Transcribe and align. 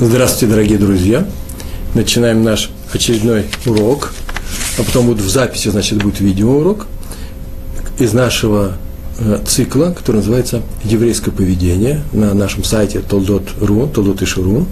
Здравствуйте, 0.00 0.46
дорогие 0.46 0.78
друзья. 0.78 1.26
Начинаем 1.94 2.44
наш 2.44 2.70
очередной 2.92 3.46
урок, 3.66 4.12
а 4.78 4.84
потом 4.84 5.08
будет 5.08 5.18
в 5.18 5.28
записи, 5.28 5.70
значит, 5.70 6.00
будет 6.00 6.20
видеоурок 6.20 6.86
из 7.98 8.12
нашего 8.12 8.74
э, 9.18 9.40
цикла, 9.44 9.86
который 9.90 10.18
называется 10.18 10.62
«Еврейское 10.84 11.32
поведение» 11.32 12.04
на 12.12 12.32
нашем 12.32 12.62
сайте 12.62 13.00
toldot.ru, 13.00 13.92
toldot.ru. 13.92 14.66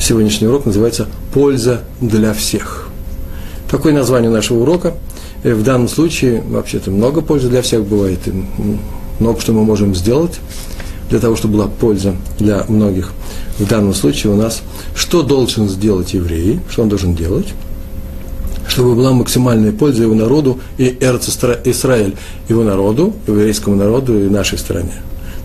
Сегодняшний 0.00 0.46
урок 0.46 0.64
называется 0.64 1.08
«Польза 1.34 1.82
для 2.00 2.32
всех». 2.32 2.88
Такое 3.70 3.92
название 3.92 4.30
нашего 4.30 4.60
урока. 4.62 4.94
Э, 5.42 5.52
в 5.52 5.62
данном 5.62 5.88
случае, 5.88 6.40
вообще-то, 6.40 6.90
много 6.90 7.20
пользы 7.20 7.50
для 7.50 7.60
всех 7.60 7.84
бывает, 7.84 8.20
и 8.26 8.32
много 9.20 9.38
что 9.42 9.52
мы 9.52 9.62
можем 9.62 9.94
сделать 9.94 10.40
для 11.12 11.20
того, 11.20 11.36
чтобы 11.36 11.58
была 11.58 11.68
польза 11.68 12.14
для 12.38 12.64
многих. 12.68 13.12
В 13.58 13.68
данном 13.68 13.92
случае 13.92 14.32
у 14.32 14.36
нас, 14.36 14.62
что 14.94 15.22
должен 15.22 15.68
сделать 15.68 16.14
еврей, 16.14 16.60
что 16.70 16.82
он 16.82 16.88
должен 16.88 17.14
делать, 17.14 17.48
чтобы 18.66 18.94
была 18.94 19.12
максимальная 19.12 19.72
польза 19.72 20.04
его 20.04 20.14
народу 20.14 20.58
и 20.78 20.96
Эрц 21.02 21.28
Израиль, 21.28 22.16
его 22.48 22.64
народу, 22.64 23.12
еврейскому 23.26 23.76
народу 23.76 24.24
и 24.24 24.30
нашей 24.30 24.56
стране. 24.56 24.94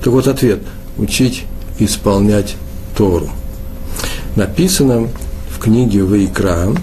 Так 0.01 0.13
вот 0.13 0.27
ответ– 0.27 0.61
учить 0.97 1.43
исполнять 1.79 2.55
Тору. 2.95 3.29
Написано 4.37 5.09
в 5.53 5.59
книге 5.59 6.03
Вайкра, 6.03 6.73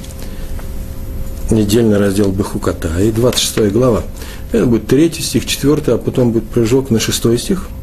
недельный 1.51 1.97
раздел 1.97 2.29
Бахуката, 2.33 3.01
и 3.01 3.11
26 3.11 3.73
глава. 3.73 4.03
Это 4.53 4.67
будет 4.67 4.89
3 4.89 5.11
стих, 5.11 5.47
4, 5.47 5.95
а 5.95 5.97
потом 5.97 6.33
будет 6.33 6.45
прыжок 6.45 6.91
на 6.91 7.01
6 7.01 7.39
стих– 7.41 7.69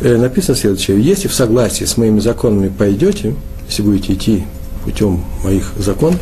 написано 0.00 0.56
следующее. 0.56 1.00
Если 1.00 1.28
в 1.28 1.34
согласии 1.34 1.84
с 1.84 1.96
моими 1.96 2.20
законами 2.20 2.68
пойдете, 2.68 3.34
если 3.68 3.82
будете 3.82 4.14
идти 4.14 4.44
путем 4.84 5.24
моих 5.44 5.72
законов, 5.78 6.20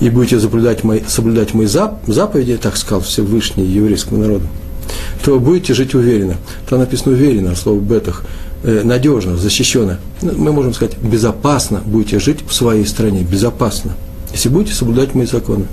и 0.00 0.10
будете 0.10 0.40
соблюдать 0.40 0.82
мои, 0.82 1.00
соблюдать 1.06 1.54
мои 1.54 1.66
заповеди, 1.66 2.56
так 2.56 2.76
сказал 2.76 3.02
Всевышний 3.02 3.64
еврейскому 3.64 4.20
народу, 4.20 4.46
то 5.24 5.38
будете 5.38 5.72
жить 5.72 5.94
уверенно. 5.94 6.36
Там 6.68 6.80
написано 6.80 7.12
уверенно, 7.12 7.54
слово 7.54 7.78
бетах, 7.78 8.24
э, 8.64 8.82
надежно, 8.82 9.36
защищенно. 9.36 10.00
Ну, 10.20 10.32
мы 10.36 10.52
можем 10.52 10.74
сказать, 10.74 10.98
безопасно 10.98 11.80
будете 11.86 12.18
жить 12.18 12.40
в 12.46 12.52
своей 12.52 12.86
стране, 12.86 13.22
безопасно, 13.22 13.92
если 14.32 14.48
будете 14.48 14.74
соблюдать 14.74 15.14
мои 15.14 15.26
законы. 15.26 15.66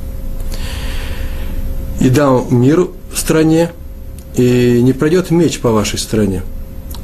И 1.99 2.09
дам 2.09 2.45
мир 2.51 2.87
стране, 3.15 3.71
и 4.35 4.81
не 4.81 4.93
пройдет 4.93 5.31
меч 5.31 5.59
по 5.59 5.71
вашей 5.71 5.99
стране 5.99 6.43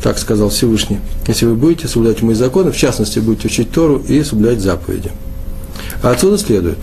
так 0.07 0.19
сказал 0.19 0.47
Всевышний, 0.47 0.99
если 1.27 1.45
вы 1.45 1.55
будете 1.55 1.89
соблюдать 1.89 2.21
мои 2.21 2.33
законы, 2.33 2.71
в 2.71 2.77
частности, 2.77 3.19
будете 3.19 3.49
учить 3.49 3.71
Тору 3.71 3.97
и 4.07 4.23
соблюдать 4.23 4.61
заповеди. 4.61 5.11
А 6.01 6.11
отсюда 6.11 6.37
следует, 6.37 6.77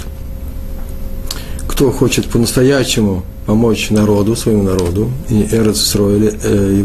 кто 1.66 1.90
хочет 1.90 2.26
по-настоящему 2.26 3.22
помочь 3.46 3.88
народу, 3.88 4.36
своему 4.36 4.64
народу, 4.64 5.10
и 5.30 5.40
Эрец 5.40 5.94
э, 5.96 6.32
э, 6.42 6.80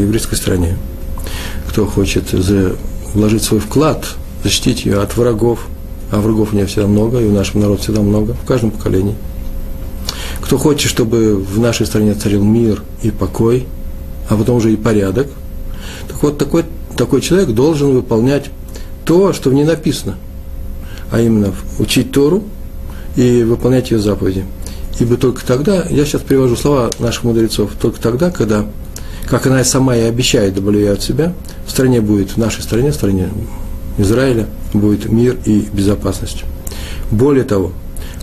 еврейской 0.00 0.34
стране, 0.34 0.76
кто 1.68 1.86
хочет 1.86 2.24
вложить 3.14 3.44
свой 3.44 3.60
вклад, 3.60 4.16
защитить 4.42 4.84
ее 4.84 5.00
от 5.00 5.16
врагов, 5.16 5.68
а 6.10 6.20
врагов 6.20 6.52
у 6.52 6.56
нее 6.56 6.66
всегда 6.66 6.88
много, 6.88 7.20
и 7.20 7.26
у 7.26 7.30
нашего 7.30 7.60
народа 7.60 7.82
всегда 7.82 8.00
много, 8.00 8.34
в 8.34 8.44
каждом 8.44 8.72
поколении. 8.72 9.14
Кто 10.40 10.58
хочет, 10.58 10.90
чтобы 10.90 11.36
в 11.36 11.60
нашей 11.60 11.86
стране 11.86 12.14
царил 12.14 12.42
мир 12.42 12.82
и 13.04 13.12
покой, 13.12 13.68
а 14.28 14.34
потом 14.34 14.56
уже 14.56 14.72
и 14.72 14.76
порядок– 14.76 15.28
вот, 16.22 16.38
такой, 16.38 16.64
такой 16.96 17.20
человек 17.20 17.50
должен 17.50 17.92
выполнять 17.92 18.50
то, 19.04 19.32
что 19.32 19.50
в 19.50 19.54
ней 19.54 19.64
написано, 19.64 20.16
а 21.10 21.20
именно 21.20 21.52
учить 21.78 22.12
Тору 22.12 22.44
и 23.16 23.42
выполнять 23.42 23.90
ее 23.90 23.98
заповеди. 23.98 24.44
Ибо 25.00 25.16
только 25.16 25.44
тогда, 25.44 25.84
я 25.90 26.04
сейчас 26.04 26.22
привожу 26.22 26.56
слова 26.56 26.90
наших 26.98 27.24
мудрецов, 27.24 27.72
только 27.80 28.00
тогда, 28.00 28.30
когда, 28.30 28.66
как 29.26 29.46
она 29.46 29.64
сама 29.64 29.96
и 29.96 30.02
обещает, 30.02 30.54
добавляя 30.54 30.92
от 30.92 31.02
себя, 31.02 31.34
в 31.66 31.70
стране 31.70 32.00
будет, 32.00 32.30
в 32.30 32.36
нашей 32.36 32.62
стране, 32.62 32.92
в 32.92 32.94
стране 32.94 33.28
Израиля, 33.98 34.46
будет 34.72 35.10
мир 35.10 35.36
и 35.44 35.66
безопасность. 35.72 36.44
Более 37.10 37.44
того, 37.44 37.72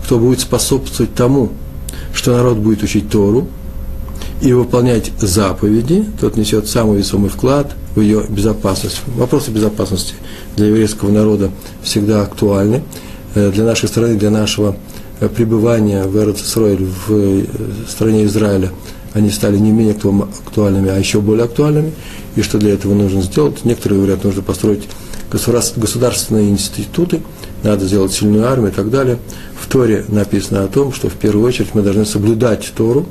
кто 0.04 0.18
будет 0.18 0.40
способствовать 0.40 1.14
тому, 1.14 1.52
что 2.14 2.36
народ 2.36 2.58
будет 2.58 2.82
учить 2.82 3.10
Тору, 3.10 3.48
и 4.42 4.54
выполнять 4.54 5.12
заповеди, 5.20 6.06
тот 6.20 6.38
несет 6.38 6.68
самый 6.68 7.00
весомый 7.00 7.30
вклад 7.30 7.76
в 7.96 8.02
ее 8.02 8.24
безопасность. 8.30 9.02
Вопросы 9.16 9.52
безопасности 9.52 10.14
для 10.56 10.68
еврейского 10.68 11.12
народа 11.12 11.52
всегда 11.84 12.22
актуальны. 12.22 12.84
Э, 13.36 13.52
для 13.52 13.64
нашей 13.64 13.90
страны, 13.90 14.16
для 14.16 14.30
нашего 14.30 14.76
э, 15.20 15.30
пребывания 15.30 16.04
в 16.04 16.18
Эрцисроиль, 16.18 16.86
в 16.86 17.12
э, 17.12 17.46
стране 17.88 18.26
Израиля, 18.26 18.72
они 19.14 19.30
стали 19.30 19.58
не 19.58 19.72
менее 19.72 19.96
актуальными, 19.96 20.90
а 20.90 20.98
еще 20.98 21.20
более 21.20 21.46
актуальными. 21.46 21.94
И 22.36 22.42
что 22.42 22.58
для 22.58 22.74
этого 22.74 22.94
нужно 22.94 23.22
сделать? 23.22 23.66
Некоторые 23.66 24.00
говорят, 24.00 24.24
нужно 24.24 24.44
построить 24.44 24.88
государственные 25.32 26.50
институты, 26.50 27.22
надо 27.64 27.86
сделать 27.86 28.14
сильную 28.14 28.48
армию 28.48 28.72
и 28.72 28.76
так 28.76 28.90
далее. 28.90 29.18
В 29.60 29.68
Торе 29.68 30.06
написано 30.08 30.64
о 30.64 30.68
том, 30.68 30.94
что 30.94 31.10
в 31.10 31.14
первую 31.14 31.46
очередь 31.46 31.74
мы 31.74 31.82
должны 31.82 32.06
соблюдать 32.06 32.72
Тору, 32.76 33.06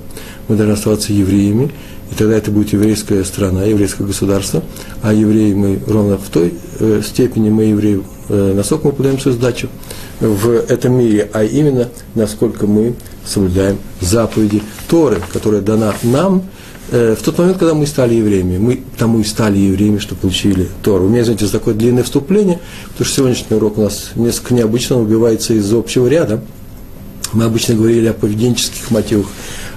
мы 0.49 0.57
должны 0.57 0.73
оставаться 0.73 1.13
евреями, 1.13 1.71
и 2.11 2.15
тогда 2.15 2.37
это 2.37 2.51
будет 2.51 2.73
еврейская 2.73 3.25
страна, 3.25 3.65
еврейское 3.65 4.05
государство, 4.05 4.63
а 5.03 5.13
евреи 5.13 5.55
мы 5.55 5.81
ровно 5.87 6.19
в 6.19 6.29
той 6.29 6.55
э, 6.81 7.03
степени 7.05 7.51
мы 7.51 7.65
евреи, 7.65 8.03
э, 8.29 8.53
насколько 8.55 8.87
мы 8.87 8.93
подаем 8.93 9.19
свою 9.19 9.37
сдачу 9.37 9.69
в 10.21 10.49
этом 10.51 10.95
мире, 10.95 11.29
а 11.33 11.45
именно 11.45 11.89
насколько 12.15 12.67
мы 12.67 12.95
соблюдаем 13.25 13.79
заповеди 14.01 14.63
Торы, 14.89 15.21
которая 15.33 15.61
дана 15.61 15.95
нам 16.03 16.45
э, 16.91 17.15
в 17.19 17.23
тот 17.23 17.39
момент, 17.39 17.59
когда 17.59 17.75
мы 17.75 17.87
стали 17.87 18.15
евреями. 18.15 18.59
Мы 18.59 18.83
тому 18.97 19.21
и 19.21 19.25
стали 19.25 19.59
евреями, 19.59 19.99
что 19.99 20.15
получили 20.15 20.69
Тору. 20.83 21.07
У 21.07 21.09
меня, 21.09 21.23
извините, 21.23 21.47
за 21.47 21.53
такое 21.53 21.75
длинное 21.75 22.03
вступление, 22.03 22.59
потому 22.91 23.05
что 23.05 23.17
сегодняшний 23.17 23.57
урок 23.57 23.79
у 23.79 23.83
нас 23.83 24.11
несколько 24.15 24.55
необычно, 24.55 25.01
убивается 25.01 25.55
из 25.55 25.73
общего 25.73 26.07
ряда. 26.07 26.43
Мы 27.33 27.45
обычно 27.45 27.75
говорили 27.75 28.07
о 28.07 28.15
поведенческих 28.15 28.91
мотивах, 28.91 29.27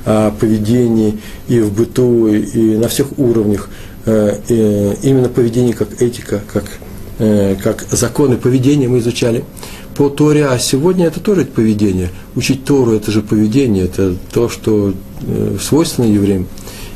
о 0.05 0.31
поведении 0.31 1.19
и 1.47 1.59
в 1.59 1.73
быту, 1.73 2.27
и 2.27 2.77
на 2.77 2.87
всех 2.87 3.17
уровнях. 3.19 3.69
Э, 4.05 4.95
именно 5.03 5.29
поведение 5.29 5.73
как 5.73 6.01
этика, 6.01 6.41
как, 6.51 6.65
э, 7.19 7.55
как 7.61 7.85
законы 7.91 8.37
поведения 8.37 8.87
мы 8.87 8.99
изучали 8.99 9.43
по 9.95 10.09
Торе, 10.09 10.47
а 10.47 10.57
сегодня 10.57 11.05
это 11.05 11.19
тоже 11.19 11.45
поведение. 11.45 12.09
Учить 12.35 12.65
Тору– 12.65 12.93
это 12.95 13.11
же 13.11 13.21
поведение, 13.21 13.85
это 13.85 14.15
то, 14.33 14.49
что 14.49 14.93
э, 15.21 15.57
свойственно 15.61 16.05
евреям. 16.05 16.47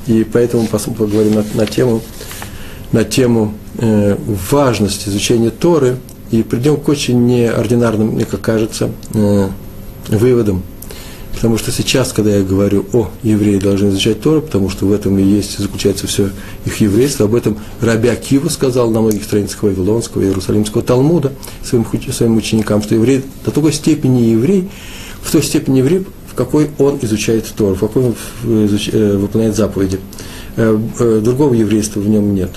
И 0.08 0.24
поэтому 0.24 0.68
поговорим 0.68 1.36
на, 1.36 1.46
на 1.54 1.66
тему, 1.66 2.02
на 2.92 3.04
тему 3.04 3.54
важности 4.50 5.10
изучения 5.10 5.50
Торы 5.50 5.98
и 6.32 6.44
придем 6.44 6.78
к 6.78 6.88
очень 6.88 7.26
неординарным, 7.26 8.10
мне 8.10 8.24
как 8.24 8.40
кажется, 8.40 8.92
выводам– 10.10 10.64
Потому 11.36 11.58
что 11.58 11.72
сейчас, 11.72 12.14
когда 12.14 12.38
я 12.38 12.44
говорю 12.44 12.86
о 12.94 13.10
евреи 13.22 13.60
должны 13.60 13.90
изучать 13.90 14.22
Тору, 14.22 14.42
потому 14.42 14.70
что 14.70 14.86
в 14.86 14.94
этом 14.94 15.20
и 15.20 15.24
есть, 15.24 15.60
заключается 15.60 16.08
все 16.08 16.30
их 16.66 16.78
еврейство, 16.78 17.26
об 17.26 17.36
этом 17.36 17.58
Раби 17.82 18.08
Акива 18.08 18.48
сказал 18.48 18.90
на 18.90 19.02
многих 19.02 19.26
страницах 19.26 19.62
Вавилонского 19.62 20.22
и 20.22 20.26
Иерусалимского 20.26 20.82
Талмуда 20.82 21.34
своим, 21.62 21.86
своим 22.12 22.38
ученикам, 22.38 22.82
что 22.82 22.96
еврей 22.96 23.22
до 23.44 23.52
такой 23.52 23.74
степени 23.74 24.22
еврей, 24.22 24.70
в 25.22 25.32
той 25.32 25.44
степени 25.44 25.80
еврей, 25.80 26.06
в 26.32 26.36
какой 26.36 26.70
он 26.80 27.00
изучает 27.02 27.46
Тору, 27.56 27.76
в 27.76 27.80
какой 27.80 28.06
он 28.06 28.66
изуч, 28.66 28.90
э, 28.94 29.18
выполняет 29.18 29.56
заповеди. 29.56 30.00
Э, 30.56 30.80
э, 31.00 31.22
другого 31.22 31.54
еврейства 31.54 32.00
в 32.00 32.08
нем 32.08 32.34
нет. 32.34 32.52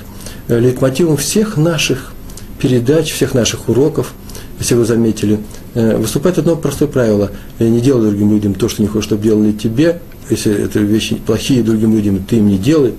Лейтмотивом 0.47 1.17
всех 1.17 1.57
наших 1.57 2.13
передач, 2.61 3.13
всех 3.13 3.35
наших 3.35 3.69
уроков, 3.69 4.13
если 4.59 4.75
вы 4.75 4.85
заметили, 4.85 5.39
Э, 5.79 5.97
выступает 5.97 6.39
одно 6.39 6.57
простое 6.57 6.89
правило. 6.89 7.31
Не 7.61 7.81
делай 7.81 8.09
другим 8.09 8.33
людям 8.33 8.55
то, 8.55 8.69
что 8.69 8.83
не 8.83 8.89
хочешь, 8.89 9.05
чтобы 9.05 9.23
делали 9.23 9.53
тебе. 9.53 10.01
Если 10.29 10.53
это 10.53 10.81
вещи 10.81 11.15
плохие 11.15 11.63
другим 11.63 11.95
людям, 11.95 12.25
ты 12.25 12.39
им 12.39 12.49
не 12.49 12.59
делай. 12.59 12.95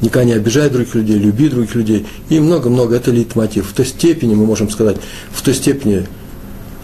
Никогда 0.00 0.24
не 0.24 0.32
обижай 0.34 0.70
других 0.70 0.94
людей, 0.94 1.18
люби 1.18 1.48
других 1.48 1.74
людей. 1.74 2.06
И 2.28 2.38
много-много, 2.38 2.94
это 2.94 3.10
лейтмотив. 3.10 3.66
В 3.66 3.72
той 3.72 3.84
степени, 3.84 4.36
мы 4.36 4.46
можем 4.46 4.70
сказать, 4.70 4.98
в 5.32 5.42
той 5.42 5.54
степени, 5.54 6.06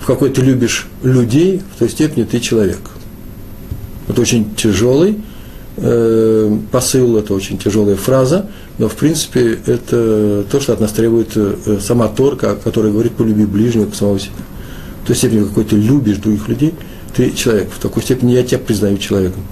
в 0.01 0.07
какой 0.07 0.31
ты 0.31 0.41
любишь 0.43 0.89
людей, 1.05 1.63
в 1.77 1.79
той 1.79 1.89
степени 1.89 2.25
ты 2.25 2.41
человек. 2.41 2.81
Это 4.09 4.21
очень 4.21 4.53
тяжелый 4.57 5.21
э, 5.77 6.59
посыл, 6.71 7.17
это 7.17 7.35
очень 7.35 7.59
тяжелая 7.59 7.97
фраза, 7.97 8.47
но 8.79 8.89
в 8.89 8.97
принципе 8.97 9.59
это 9.67 10.45
то, 10.51 10.61
что 10.61 10.73
от 10.73 10.81
нас 10.81 10.93
требует 10.93 11.33
э, 11.37 11.79
сама 11.81 12.09
Торка, 12.09 12.57
которая 12.63 12.93
говорит 12.93 13.13
«полюби 13.13 13.45
ближнего 13.45 13.91
к 13.91 13.95
самого 13.95 14.19
себя» 14.19 14.33
в 15.03 15.07
той 15.07 15.17
степени, 15.17 15.45
какой 15.45 15.65
ты 15.65 15.77
любишь 15.77 16.19
других 16.19 16.49
людей, 16.49 16.75
ты 17.15 17.33
человек. 17.33 17.69
В 17.73 17.81
такой 17.81 18.03
степени 18.03 18.33
я 18.33 18.43
тебя 18.43 18.59
признаю 18.59 18.99
человеком. 18.99 19.43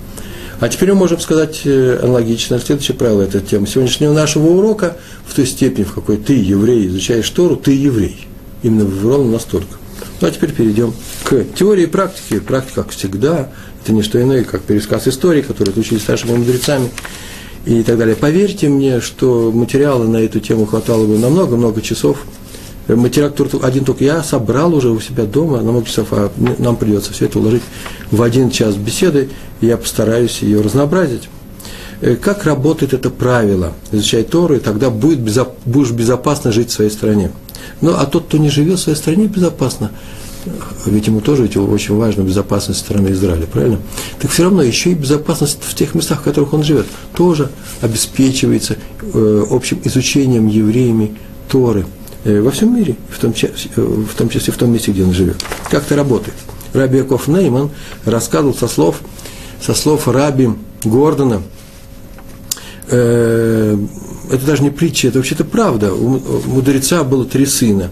А 0.61 0.69
теперь 0.69 0.91
мы 0.91 0.97
можем 0.97 1.19
сказать 1.21 1.63
э, 1.65 1.99
аналогично, 2.03 2.59
следующее 2.59 2.97
правило 2.97 3.23
этой 3.23 3.41
темы 3.41 3.67
сегодняшнего 3.67 4.13
нашего 4.13 4.49
урока, 4.49 4.97
в 5.27 5.35
той 5.35 5.47
степени, 5.47 5.85
в 5.85 5.95
какой 5.95 6.19
ты, 6.19 6.35
еврей, 6.35 6.87
изучаешь 6.87 7.29
Тору, 7.31 7.57
ты 7.57 7.73
еврей. 7.73 8.27
Именно 8.63 8.91
ровно 9.03 9.33
настолько. 9.33 9.77
Ну 10.21 10.29
а 10.29 10.31
теперь 10.31 10.53
перейдем 10.53 10.93
к 11.25 11.45
теории 11.57 11.85
и 11.85 11.87
практике. 11.87 12.41
Практика, 12.41 12.83
как 12.83 12.93
всегда, 12.93 13.49
это 13.91 13.97
не 13.97 14.03
что 14.03 14.23
иное, 14.23 14.45
как 14.45 14.63
пересказ 14.63 15.09
истории, 15.09 15.43
который 15.43 15.71
учились 15.77 16.03
старшими 16.03 16.37
мудрецами 16.37 16.91
и 17.67 17.83
так 17.83 17.99
далее. 17.99 18.15
Поверьте 18.15 18.69
мне, 18.69 19.01
что 19.01 19.51
материала 19.53 20.05
на 20.05 20.19
эту 20.19 20.39
тему 20.39 20.65
хватало 20.65 21.07
бы 21.07 21.19
на 21.19 21.29
много-много 21.29 21.83
часов. 21.83 22.19
Материал, 22.87 23.31
который 23.31 23.61
один 23.63 23.85
только 23.85 24.05
я 24.05 24.23
собрал 24.23 24.75
уже 24.75 24.91
у 24.91 25.01
себя 25.01 25.25
дома 25.25 25.59
на 25.59 25.73
много 25.73 25.87
часов, 25.87 26.09
а 26.13 26.31
нам 26.59 26.77
придется 26.77 27.13
все 27.13 27.27
это 27.27 27.39
уложить 27.39 27.63
в 28.11 28.23
один 28.23 28.51
час 28.51 28.77
беседы, 28.77 29.29
и 29.61 29.67
я 29.67 29.77
постараюсь 29.77 30.39
ее 30.41 30.61
разнообразить. 30.61 31.29
Э, 32.01 32.17
как 32.17 32.45
работает 32.45 32.95
это 32.95 33.11
правило? 33.11 33.73
Изучай 33.93 34.23
Тору, 34.23 34.57
и 34.57 34.61
тогда 34.61 34.91
будет, 34.91 35.21
будешь 35.65 35.91
безопасно 35.91 36.53
жить 36.53 36.71
в 36.71 36.73
своей 36.73 36.91
стране. 36.91 37.31
Ну, 37.81 37.93
а 37.97 38.07
тот, 38.07 38.27
кто 38.27 38.39
не 38.39 38.51
живет 38.51 38.79
в 38.79 38.83
своей 38.83 38.99
стране, 38.99 39.27
безопасно. 39.27 39.91
Ведь 40.87 41.07
ему 41.07 41.21
тоже 41.21 41.43
ведь 41.43 41.57
очень 41.57 41.97
важна 41.97 42.25
безопасность 42.25 42.81
страны 42.81 43.09
Израиля, 43.09 43.47
правильно? 43.47 43.79
Так 44.19 44.31
все 44.31 44.45
равно 44.45 44.63
еще 44.63 44.91
и 44.91 44.95
безопасность 44.95 45.59
в 45.61 45.75
тех 45.75 45.95
местах, 45.95 46.21
в 46.21 46.23
которых 46.23 46.53
он 46.55 46.63
живет, 46.65 46.87
тоже 47.15 47.51
обеспечивается 47.81 48.77
э, 49.03 49.45
общим 49.51 49.81
изучением 49.85 50.47
евреями 50.47 51.17
Торы 51.49 51.87
э, 52.25 52.41
во 52.41 52.51
всем 52.51 52.75
мире, 52.75 52.97
в 53.11 53.19
том, 53.19 53.35
числе, 53.35 53.53
э, 53.77 53.81
в 53.81 54.15
том 54.17 54.29
числе 54.31 54.53
в 54.53 54.57
том 54.57 54.73
месте, 54.73 54.93
где 54.93 55.05
он 55.05 55.13
живет. 55.13 55.37
Как 55.71 55.85
это 55.85 55.97
работает? 55.97 56.37
Раби 56.73 56.99
Яков 56.99 57.29
Нейман 57.29 57.71
рассказывал 58.05 58.55
со 58.55 58.69
слов, 58.69 59.01
со 59.61 59.75
слов 59.75 60.09
Раби 60.09 60.51
Гордона, 60.85 61.43
это 62.87 64.47
даже 64.47 64.65
не 64.65 64.71
притча, 64.71 65.07
это 65.09 65.19
вообще-то 65.19 65.45
правда. 65.45 65.95
У 65.95 66.21
мудреца 66.49 67.05
было 67.05 67.25
три 67.25 67.47
сына. 67.47 67.91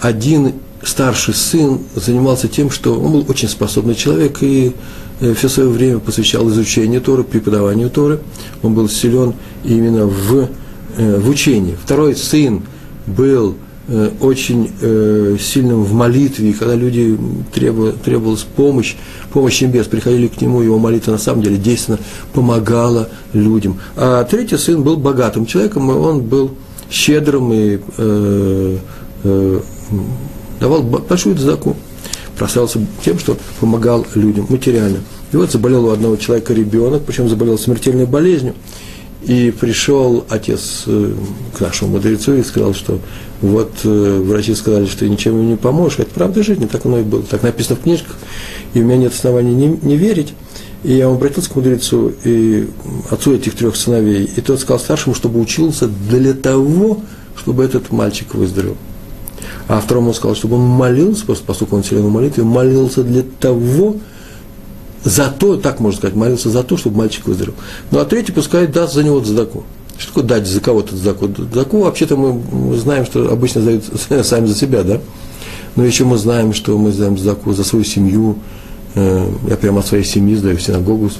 Один 0.00 0.52
старший 0.86 1.34
сын 1.34 1.80
занимался 1.94 2.48
тем, 2.48 2.70
что 2.70 2.98
он 2.98 3.12
был 3.12 3.26
очень 3.28 3.48
способный 3.48 3.94
человек 3.94 4.42
и 4.42 4.72
э, 5.20 5.34
все 5.34 5.48
свое 5.48 5.68
время 5.68 5.98
посвящал 5.98 6.48
изучению 6.50 7.00
Торы, 7.00 7.24
преподаванию 7.24 7.90
Торы. 7.90 8.20
Он 8.62 8.74
был 8.74 8.88
силен 8.88 9.34
именно 9.64 10.06
в, 10.06 10.48
э, 10.96 11.20
в 11.20 11.28
учении. 11.28 11.76
Второй 11.82 12.16
сын 12.16 12.62
был 13.06 13.56
Э, 13.88 14.10
очень 14.20 14.68
сильным 15.38 15.84
в 15.84 15.92
молитве, 15.92 16.50
и 16.50 16.52
когда 16.52 16.74
люди 16.74 17.16
требовалась 17.54 18.42
помощь, 18.42 18.96
помощь 19.32 19.60
небес, 19.60 19.86
приходили 19.86 20.26
к 20.26 20.40
нему, 20.40 20.60
его 20.60 20.76
молитва 20.76 21.12
на 21.12 21.18
самом 21.18 21.42
деле 21.42 21.56
действенно 21.56 22.00
помогала 22.32 23.08
людям. 23.32 23.78
А 23.94 24.24
третий 24.24 24.56
сын 24.56 24.82
был 24.82 24.96
богатым 24.96 25.46
человеком, 25.46 25.88
и 25.92 25.94
он 25.94 26.22
был 26.22 26.50
щедрым 26.90 27.52
и 27.52 27.78
э, 27.96 28.78
э, 29.22 29.60
давал 30.60 30.82
большую 30.82 31.36
заку, 31.38 31.76
прославился 32.36 32.80
тем, 33.04 33.18
что 33.18 33.36
помогал 33.60 34.06
людям 34.14 34.46
материально. 34.48 34.98
И 35.32 35.36
вот 35.36 35.50
заболел 35.50 35.86
у 35.86 35.90
одного 35.90 36.16
человека 36.16 36.54
ребенок, 36.54 37.02
причем 37.06 37.28
заболел 37.28 37.58
смертельной 37.58 38.06
болезнью. 38.06 38.54
И 39.22 39.50
пришел 39.50 40.24
отец 40.28 40.84
э, 40.86 41.12
к 41.52 41.60
нашему 41.60 41.92
мудрецу 41.92 42.34
и 42.34 42.44
сказал, 42.44 42.74
что 42.74 43.00
вот 43.40 43.72
э, 43.82 44.22
врачи 44.24 44.54
сказали, 44.54 44.86
что 44.86 45.08
ничем 45.08 45.32
ему 45.32 45.50
не 45.50 45.56
поможешь. 45.56 45.98
Это 45.98 46.10
правда 46.10 46.44
жизни, 46.44 46.66
так 46.66 46.86
оно 46.86 47.00
и 47.00 47.02
было. 47.02 47.22
Так 47.24 47.42
написано 47.42 47.74
в 47.76 47.80
книжках, 47.80 48.14
и 48.72 48.80
у 48.80 48.84
меня 48.84 48.98
нет 48.98 49.12
оснований 49.12 49.52
не, 49.52 49.66
не 49.82 49.96
верить. 49.96 50.32
И 50.84 50.92
я 50.92 51.08
обратился 51.08 51.50
к 51.50 51.56
мудрецу, 51.56 52.12
и 52.22 52.68
отцу 53.10 53.34
этих 53.34 53.56
трех 53.56 53.74
сыновей, 53.74 54.30
и 54.36 54.40
тот 54.40 54.60
сказал 54.60 54.78
старшему, 54.78 55.16
чтобы 55.16 55.40
учился 55.40 55.88
для 55.88 56.32
того, 56.32 57.00
чтобы 57.36 57.64
этот 57.64 57.90
мальчик 57.90 58.34
выздоровел. 58.34 58.76
А 59.68 59.80
второму 59.80 60.08
он 60.08 60.14
сказал, 60.14 60.36
чтобы 60.36 60.56
он 60.56 60.62
молился, 60.62 61.24
поскольку 61.26 61.76
он 61.76 61.84
силен 61.84 62.02
в 62.02 62.10
молитве, 62.10 62.44
молился 62.44 63.02
для 63.02 63.22
того, 63.22 63.96
за 65.04 65.28
то, 65.28 65.56
так 65.56 65.80
можно 65.80 65.98
сказать, 65.98 66.16
молился 66.16 66.50
за 66.50 66.62
то, 66.62 66.76
чтобы 66.76 66.98
мальчик 66.98 67.26
выздоровел. 67.26 67.56
Ну, 67.90 67.98
а 67.98 68.04
третий 68.04 68.32
пускай 68.32 68.66
даст 68.66 68.94
за 68.94 69.02
него 69.02 69.20
дзадаку. 69.20 69.64
Что 69.98 70.08
такое 70.08 70.24
дать 70.24 70.46
за 70.46 70.60
кого-то 70.60 70.94
дзадаку? 70.94 71.28
Дзадаку 71.28 71.80
вообще-то 71.80 72.16
мы 72.16 72.76
знаем, 72.76 73.06
что 73.06 73.30
обычно 73.30 73.62
дают 73.62 73.84
сами 74.22 74.46
за 74.46 74.54
себя, 74.54 74.82
да? 74.82 75.00
Но 75.74 75.84
еще 75.84 76.04
мы 76.04 76.16
знаем, 76.16 76.52
что 76.54 76.76
мы 76.78 76.92
сдаем 76.92 77.16
дзадаку 77.16 77.52
за 77.52 77.64
свою 77.64 77.84
семью, 77.84 78.38
э, 78.94 79.28
я 79.48 79.56
прямо 79.56 79.80
от 79.80 79.86
своей 79.86 80.04
семьи 80.04 80.34
сдаю 80.36 80.56
в 80.56 80.62
синагогу 80.62 81.10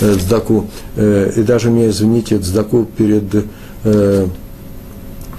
э, 0.00 0.14
дздаку, 0.14 0.66
э, 0.96 1.32
и 1.36 1.42
даже 1.42 1.70
мне, 1.70 1.88
извините, 1.88 2.38
дздаку 2.38 2.86
перед 2.96 3.24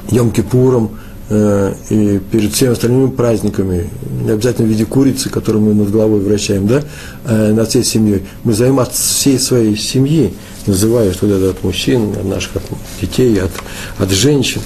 Йом-Кипуром, 0.10 0.90
Э, 0.90 1.05
и 1.30 2.22
перед 2.32 2.54
всеми 2.54 2.74
остальными 2.74 3.10
праздниками, 3.10 3.90
не 4.24 4.32
обязательно 4.32 4.68
в 4.68 4.70
виде 4.70 4.86
курицы, 4.86 5.30
которую 5.30 5.64
мы 5.64 5.74
над 5.74 5.92
головой 5.92 6.20
вращаем, 6.20 6.68
да, 6.68 6.84
э, 7.26 7.52
над 7.52 7.70
всей 7.70 7.84
семьей, 7.84 8.26
мы 8.44 8.54
зовем 8.54 8.80
от 8.80 8.94
всей 8.94 9.40
своей 9.40 9.76
семьи, 9.76 10.36
называя 10.68 11.12
что-то 11.14 11.50
от 11.50 11.64
мужчин, 11.64 12.12
от 12.12 12.26
наших 12.26 12.58
от 12.58 12.64
детей, 13.02 13.40
от, 13.42 13.52
от 13.98 14.12
женщин. 14.12 14.62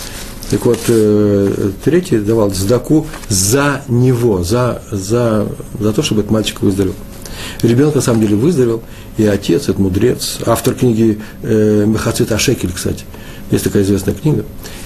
Так 0.50 0.66
вот, 0.66 0.80
э, 0.88 1.72
третий 1.86 2.18
давал 2.18 2.52
сдаку 2.52 3.08
за 3.30 3.82
него, 3.88 4.44
за, 4.44 4.82
за, 4.92 5.48
за 5.80 5.94
то, 5.94 6.02
чтобы 6.02 6.22
этот 6.22 6.32
мальчик 6.32 6.62
выздоровел. 6.62 6.96
Ребенок 7.62 7.96
на 7.96 8.02
самом 8.02 8.22
деле 8.22 8.36
выздоровел, 8.36 8.82
и 9.18 9.26
отец, 9.26 9.64
этот 9.64 9.80
мудрец, 9.80 10.40
автор 10.46 10.74
книги 10.74 11.20
э, 11.44 11.86
Мехацит 11.86 12.32
Ашекель, 12.32 12.72
кстати, 12.74 13.06
есть 13.52 13.64
такая 13.64 13.84
известная 13.84 14.14
книга, 14.14 14.46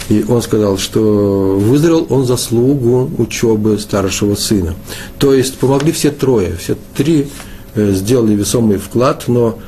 и 0.09 0.23
он 0.27 0.41
сказал, 0.41 0.77
что 0.77 1.57
выздоровел 1.59 2.07
он 2.09 2.25
заслугу 2.25 3.11
учебы 3.17 3.77
старшего 3.77 4.35
сына. 4.35 4.75
То 5.19 5.33
есть 5.33 5.57
помогли 5.57 5.91
все 5.91 6.11
трое, 6.11 6.55
все 6.57 6.77
три 6.95 7.27
э, 7.75 7.91
сделали 7.91 8.35
весомый 8.35 8.77
вклад, 8.77 9.25
но 9.27 9.59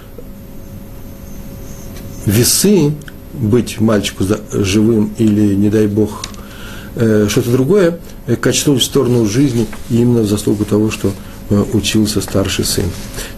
весы 2.26 2.94
быть 3.34 3.80
мальчику 3.82 4.24
живым 4.52 5.14
или, 5.18 5.56
не 5.56 5.70
дай 5.70 5.88
бог, 5.88 6.24
э, 6.96 7.28
что-то 7.30 7.52
другое, 7.52 8.00
э, 8.28 8.36
качнулись 8.38 8.84
в 8.84 8.86
сторону 8.86 9.26
жизни 9.26 9.68
именно 9.90 10.22
в 10.22 10.28
заслугу 10.28 10.66
того, 10.66 10.90
что 10.90 11.12
учился 11.74 12.22
старший 12.22 12.66
сын. 12.66 12.86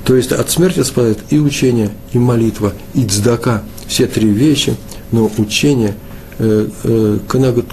То 0.05 0.15
есть 0.15 0.31
от 0.31 0.49
смерти 0.49 0.81
спасает 0.83 1.19
и 1.29 1.39
учение, 1.39 1.89
и 2.13 2.17
молитва, 2.17 2.71
и 2.93 3.05
цдака. 3.05 3.63
Все 3.85 4.07
три 4.07 4.29
вещи, 4.29 4.77
но 5.11 5.31
учение– 5.37 5.95
э, 6.39 6.67
э, 6.83 7.19
Канагат 7.27 7.65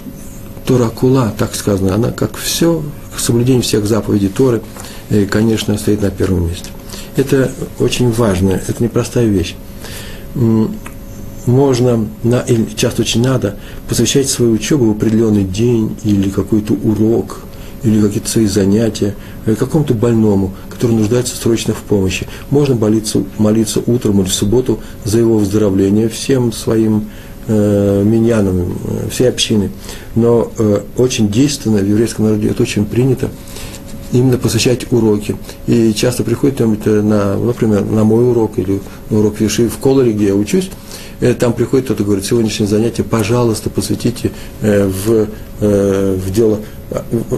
Торакула, 0.65 1.33
так 1.37 1.55
сказано, 1.55 1.93
она 1.93 2.11
как 2.11 2.35
все, 2.37 2.83
соблюдение 3.17 3.61
всех 3.61 3.85
заповедей 3.85 4.29
Торы, 4.29 4.61
э, 5.09 5.25
конечно, 5.25 5.77
стоит 5.77 6.01
на 6.01 6.11
первом 6.11 6.47
месте. 6.47 6.69
Это 7.15 7.51
очень 7.79 8.11
важно, 8.11 8.51
это 8.67 8.83
непростая 8.83 9.27
вещь. 9.27 9.55
Можно, 11.45 12.07
на, 12.23 12.39
или 12.41 12.67
часто 12.75 13.03
очень 13.03 13.21
надо, 13.21 13.55
посвящать 13.87 14.27
свою 14.27 14.53
учебу 14.53 14.87
в 14.87 14.91
определенный 14.97 15.43
день 15.43 15.95
или 16.03 16.29
какой-то 16.29 16.73
урок, 16.73 17.41
или 17.85 18.01
какие-то 18.01 18.29
свои 18.29 18.47
занятия 18.47 19.15
э, 19.45 19.55
какому-то 19.55 19.93
больному, 19.93 20.53
который 20.69 20.95
нуждается 20.95 21.37
срочно 21.37 21.73
в 21.73 21.81
помощи. 21.83 22.27
Можно 22.49 22.75
молиться, 22.75 23.23
молиться 23.37 23.81
утром 23.85 24.21
или 24.21 24.27
в 24.27 24.33
субботу 24.33 24.79
за 25.05 25.19
его 25.19 25.37
выздоровление 25.37 26.09
всем 26.09 26.51
своим 26.51 27.09
э, 27.47 28.03
миньянам, 28.03 28.77
э, 28.83 29.09
всей 29.09 29.29
общины. 29.29 29.71
Но 30.15 30.51
э, 30.57 30.81
очень 30.97 31.29
действенно 31.29 31.77
в 31.77 31.87
еврейском 31.87 32.25
народе 32.25 32.49
это 32.49 32.63
очень 32.63 32.85
принято 32.85 33.29
именно 34.11 34.37
посвящать 34.37 34.91
уроки. 34.91 35.35
И 35.67 35.93
часто 35.93 36.23
приходит 36.23 36.59
на, 36.59 37.37
например, 37.37 37.85
на 37.85 38.03
мой 38.03 38.29
урок 38.29 38.57
или 38.57 38.81
на 39.09 39.19
урок 39.19 39.39
Виши 39.39 39.67
в 39.67 39.77
Колоре, 39.77 40.13
где 40.13 40.27
я 40.27 40.35
учусь, 40.35 40.69
э, 41.19 41.33
там 41.33 41.53
приходит 41.53 41.85
кто-то 41.85 42.03
говорит, 42.03 42.25
сегодняшнее 42.25 42.67
занятие, 42.67 43.03
пожалуйста, 43.03 43.69
посвятите 43.69 44.31
э, 44.61 44.87
в, 44.87 45.27
э, 45.61 46.19
в 46.23 46.31
дело, 46.31 46.59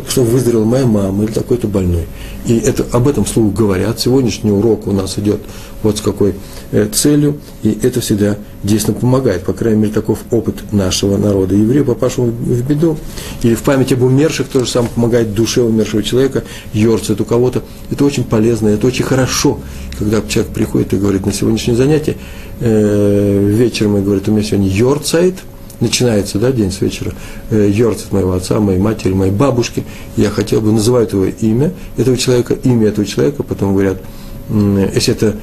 чтобы 0.10 0.30
выздоровела 0.30 0.66
моя 0.66 0.86
мама 0.86 1.24
или 1.24 1.32
такой-то 1.32 1.68
больной. 1.68 2.06
И 2.46 2.58
это, 2.58 2.86
об 2.92 3.08
этом 3.08 3.26
слову 3.26 3.52
говорят. 3.52 4.00
Сегодняшний 4.00 4.52
урок 4.52 4.88
у 4.88 4.92
нас 4.92 5.18
идет 5.18 5.42
вот 5.84 5.98
с 5.98 6.02
какой 6.02 6.36
Э, 6.70 6.86
целью, 6.92 7.40
и 7.64 7.80
это 7.82 8.02
всегда 8.02 8.36
действительно 8.62 9.00
помогает. 9.00 9.44
По 9.44 9.54
крайней 9.54 9.80
мере, 9.80 9.94
таков 9.94 10.20
опыт 10.32 10.74
нашего 10.74 11.16
народа. 11.16 11.56
Еврей, 11.56 11.82
попавшему 11.82 12.28
в 12.28 12.68
беду, 12.68 12.98
или 13.42 13.56
в 13.56 13.62
память 13.62 13.94
об 13.94 14.04
умерших, 14.04 14.50
тоже 14.50 14.70
самое 14.70 14.92
помогает 14.94 15.34
душе 15.34 15.62
умершего 15.62 16.04
человека, 16.04 16.44
йорцет 16.74 17.22
у 17.22 17.26
кого-то. 17.26 17.64
Это 17.90 18.04
очень 18.04 18.26
полезно, 18.26 18.68
это 18.68 18.86
очень 18.86 19.06
хорошо, 19.06 19.62
когда 19.98 20.22
человек 20.28 20.52
приходит 20.52 20.94
и 20.94 20.98
говорит 20.98 21.26
на 21.26 21.32
сегодняшнее 21.32 21.78
занятие, 21.78 22.18
э, 22.60 23.50
вечером 23.50 23.98
и 23.98 24.02
говорит, 24.02 24.28
у 24.28 24.34
меня 24.34 24.44
сегодня 24.44 24.68
йорцайт, 24.68 25.36
начинается, 25.80 26.40
да, 26.40 26.52
день 26.52 26.72
с 26.72 26.82
вечера, 26.82 27.14
э, 27.50 27.70
йорцит 27.72 28.12
моего 28.12 28.34
отца, 28.34 28.60
моей 28.60 28.80
матери, 28.80 29.14
моей 29.14 29.32
бабушки, 29.32 29.84
я 30.16 30.30
хотел 30.30 30.62
бы, 30.62 30.72
называть 30.72 31.14
его 31.14 31.26
имя 31.26 31.74
этого 31.98 32.18
человека, 32.18 32.56
имя 32.64 32.88
этого 32.88 33.06
человека, 33.06 33.44
потом 33.44 33.74
говорят, 33.74 34.02
если 34.50 35.14
это 35.14 35.36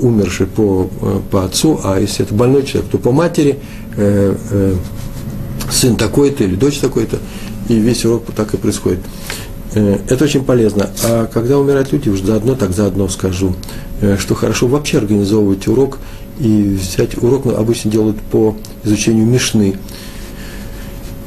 умерший 0.00 0.46
по, 0.46 0.90
по 1.30 1.44
отцу, 1.44 1.80
а 1.84 1.98
если 1.98 2.26
это 2.26 2.34
больной 2.34 2.64
человек, 2.64 2.90
то 2.90 2.98
по 2.98 3.10
матери, 3.10 3.58
сын 5.70 5.96
такой-то 5.96 6.44
или 6.44 6.54
дочь 6.54 6.78
такой-то, 6.78 7.16
и 7.68 7.74
весь 7.74 8.04
урок 8.04 8.24
так 8.36 8.52
и 8.52 8.58
происходит. 8.58 9.00
Это 9.72 10.24
очень 10.24 10.44
полезно. 10.44 10.90
А 11.02 11.26
когда 11.32 11.58
умирают 11.58 11.92
люди, 11.92 12.10
уже 12.10 12.26
заодно, 12.26 12.54
так 12.54 12.72
заодно 12.72 13.08
скажу, 13.08 13.54
что 14.18 14.34
хорошо 14.34 14.66
вообще 14.66 14.98
организовывать 14.98 15.66
урок 15.66 15.98
и 16.38 16.78
взять 16.80 17.22
урок, 17.22 17.46
обычно 17.46 17.90
делают 17.90 18.18
по 18.30 18.56
изучению 18.84 19.26
Мишны. 19.26 19.76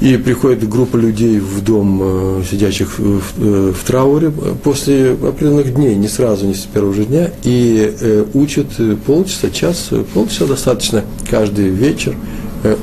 И 0.01 0.17
приходит 0.17 0.67
группа 0.67 0.97
людей 0.97 1.39
в 1.39 1.63
дом, 1.63 1.99
э, 2.01 2.43
сидящих 2.49 2.99
в, 2.99 3.21
э, 3.37 3.73
в 3.73 3.83
трауре 3.85 4.29
после 4.63 5.11
определенных 5.11 5.73
дней, 5.73 5.95
не 5.95 6.09
сразу, 6.09 6.45
не 6.45 6.53
с 6.53 6.59
первого 6.61 6.93
же 6.93 7.05
дня, 7.05 7.31
и 7.43 7.95
э, 7.99 8.25
учат 8.33 8.67
полчаса, 9.05 9.49
час, 9.49 9.89
полчаса 10.13 10.45
достаточно 10.45 11.03
каждый 11.29 11.69
вечер, 11.69 12.15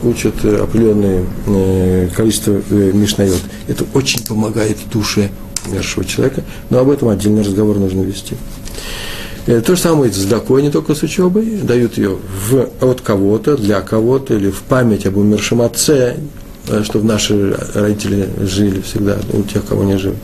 учат 0.05 0.45
определенное 0.45 1.25
количество 2.17 2.63
мишнает. 2.71 3.43
Это 3.67 3.85
очень 3.95 4.25
помогает 4.25 4.79
душе 4.93 5.29
умершего 5.69 6.05
человека, 6.05 6.45
но 6.71 6.79
об 6.79 6.89
этом 6.89 7.09
отдельный 7.09 7.43
разговор 7.43 7.79
нужно 7.79 8.03
вести. 8.03 8.37
То 9.47 9.75
же 9.75 9.77
самое 9.77 10.13
с 10.13 10.25
дакой, 10.25 10.63
не 10.63 10.71
только 10.71 10.95
с 10.95 11.03
учебой, 11.03 11.59
дают 11.63 11.99
ее 11.99 12.17
в, 12.49 12.69
от 12.81 13.01
кого-то, 13.01 13.57
для 13.57 13.81
кого-то, 13.81 14.35
или 14.35 14.51
в 14.51 14.63
память 14.63 15.07
об 15.07 15.17
умершем 15.17 15.63
отце, 15.63 16.17
Э, 16.69 16.83
чтобы 16.85 17.07
наши 17.07 17.57
родители 17.75 18.29
жили 18.41 18.81
всегда, 18.81 19.19
у 19.33 19.43
тех, 19.43 19.65
кого 19.67 19.85
не 19.85 19.99
живы 19.99 20.17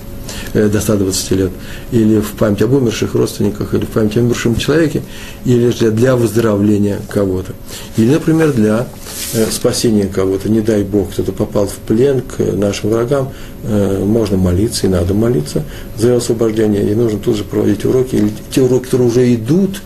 э, 0.52 0.68
до 0.68 0.80
120 0.80 1.30
лет, 1.32 1.50
или 1.92 2.20
в 2.20 2.32
память 2.32 2.62
об 2.62 2.72
умерших 2.72 3.14
родственниках, 3.14 3.74
или 3.74 3.84
в 3.84 3.88
память 3.88 4.16
о 4.16 4.20
умершем 4.20 4.56
человеке, 4.56 5.02
или 5.44 5.70
же 5.70 5.90
для 5.90 6.16
выздоровления 6.16 7.00
кого-то. 7.08 7.52
Или, 7.96 8.12
например, 8.12 8.52
для 8.52 8.86
э, 9.34 9.46
спасения 9.50 10.06
кого-то. 10.06 10.50
Не 10.50 10.60
дай 10.60 10.82
Бог, 10.82 11.10
кто-то 11.10 11.32
попал 11.32 11.66
в 11.66 11.74
плен 11.86 12.22
к 12.22 12.38
нашим 12.38 12.90
врагам, 12.90 13.32
можно 13.64 14.36
молиться, 14.36 14.86
и 14.86 14.88
надо 14.88 15.14
молиться 15.14 15.64
за 15.96 16.08
его 16.08 16.18
освобождение, 16.18 16.90
и 16.90 16.94
нужно 16.94 17.18
тут 17.18 17.36
же 17.36 17.42
проводить 17.42 17.84
уроки, 17.84 18.14
или 18.14 18.30
те 18.52 18.62
уроки, 18.62 18.84
которые 18.84 19.08
уже 19.08 19.34
идут, 19.34 19.82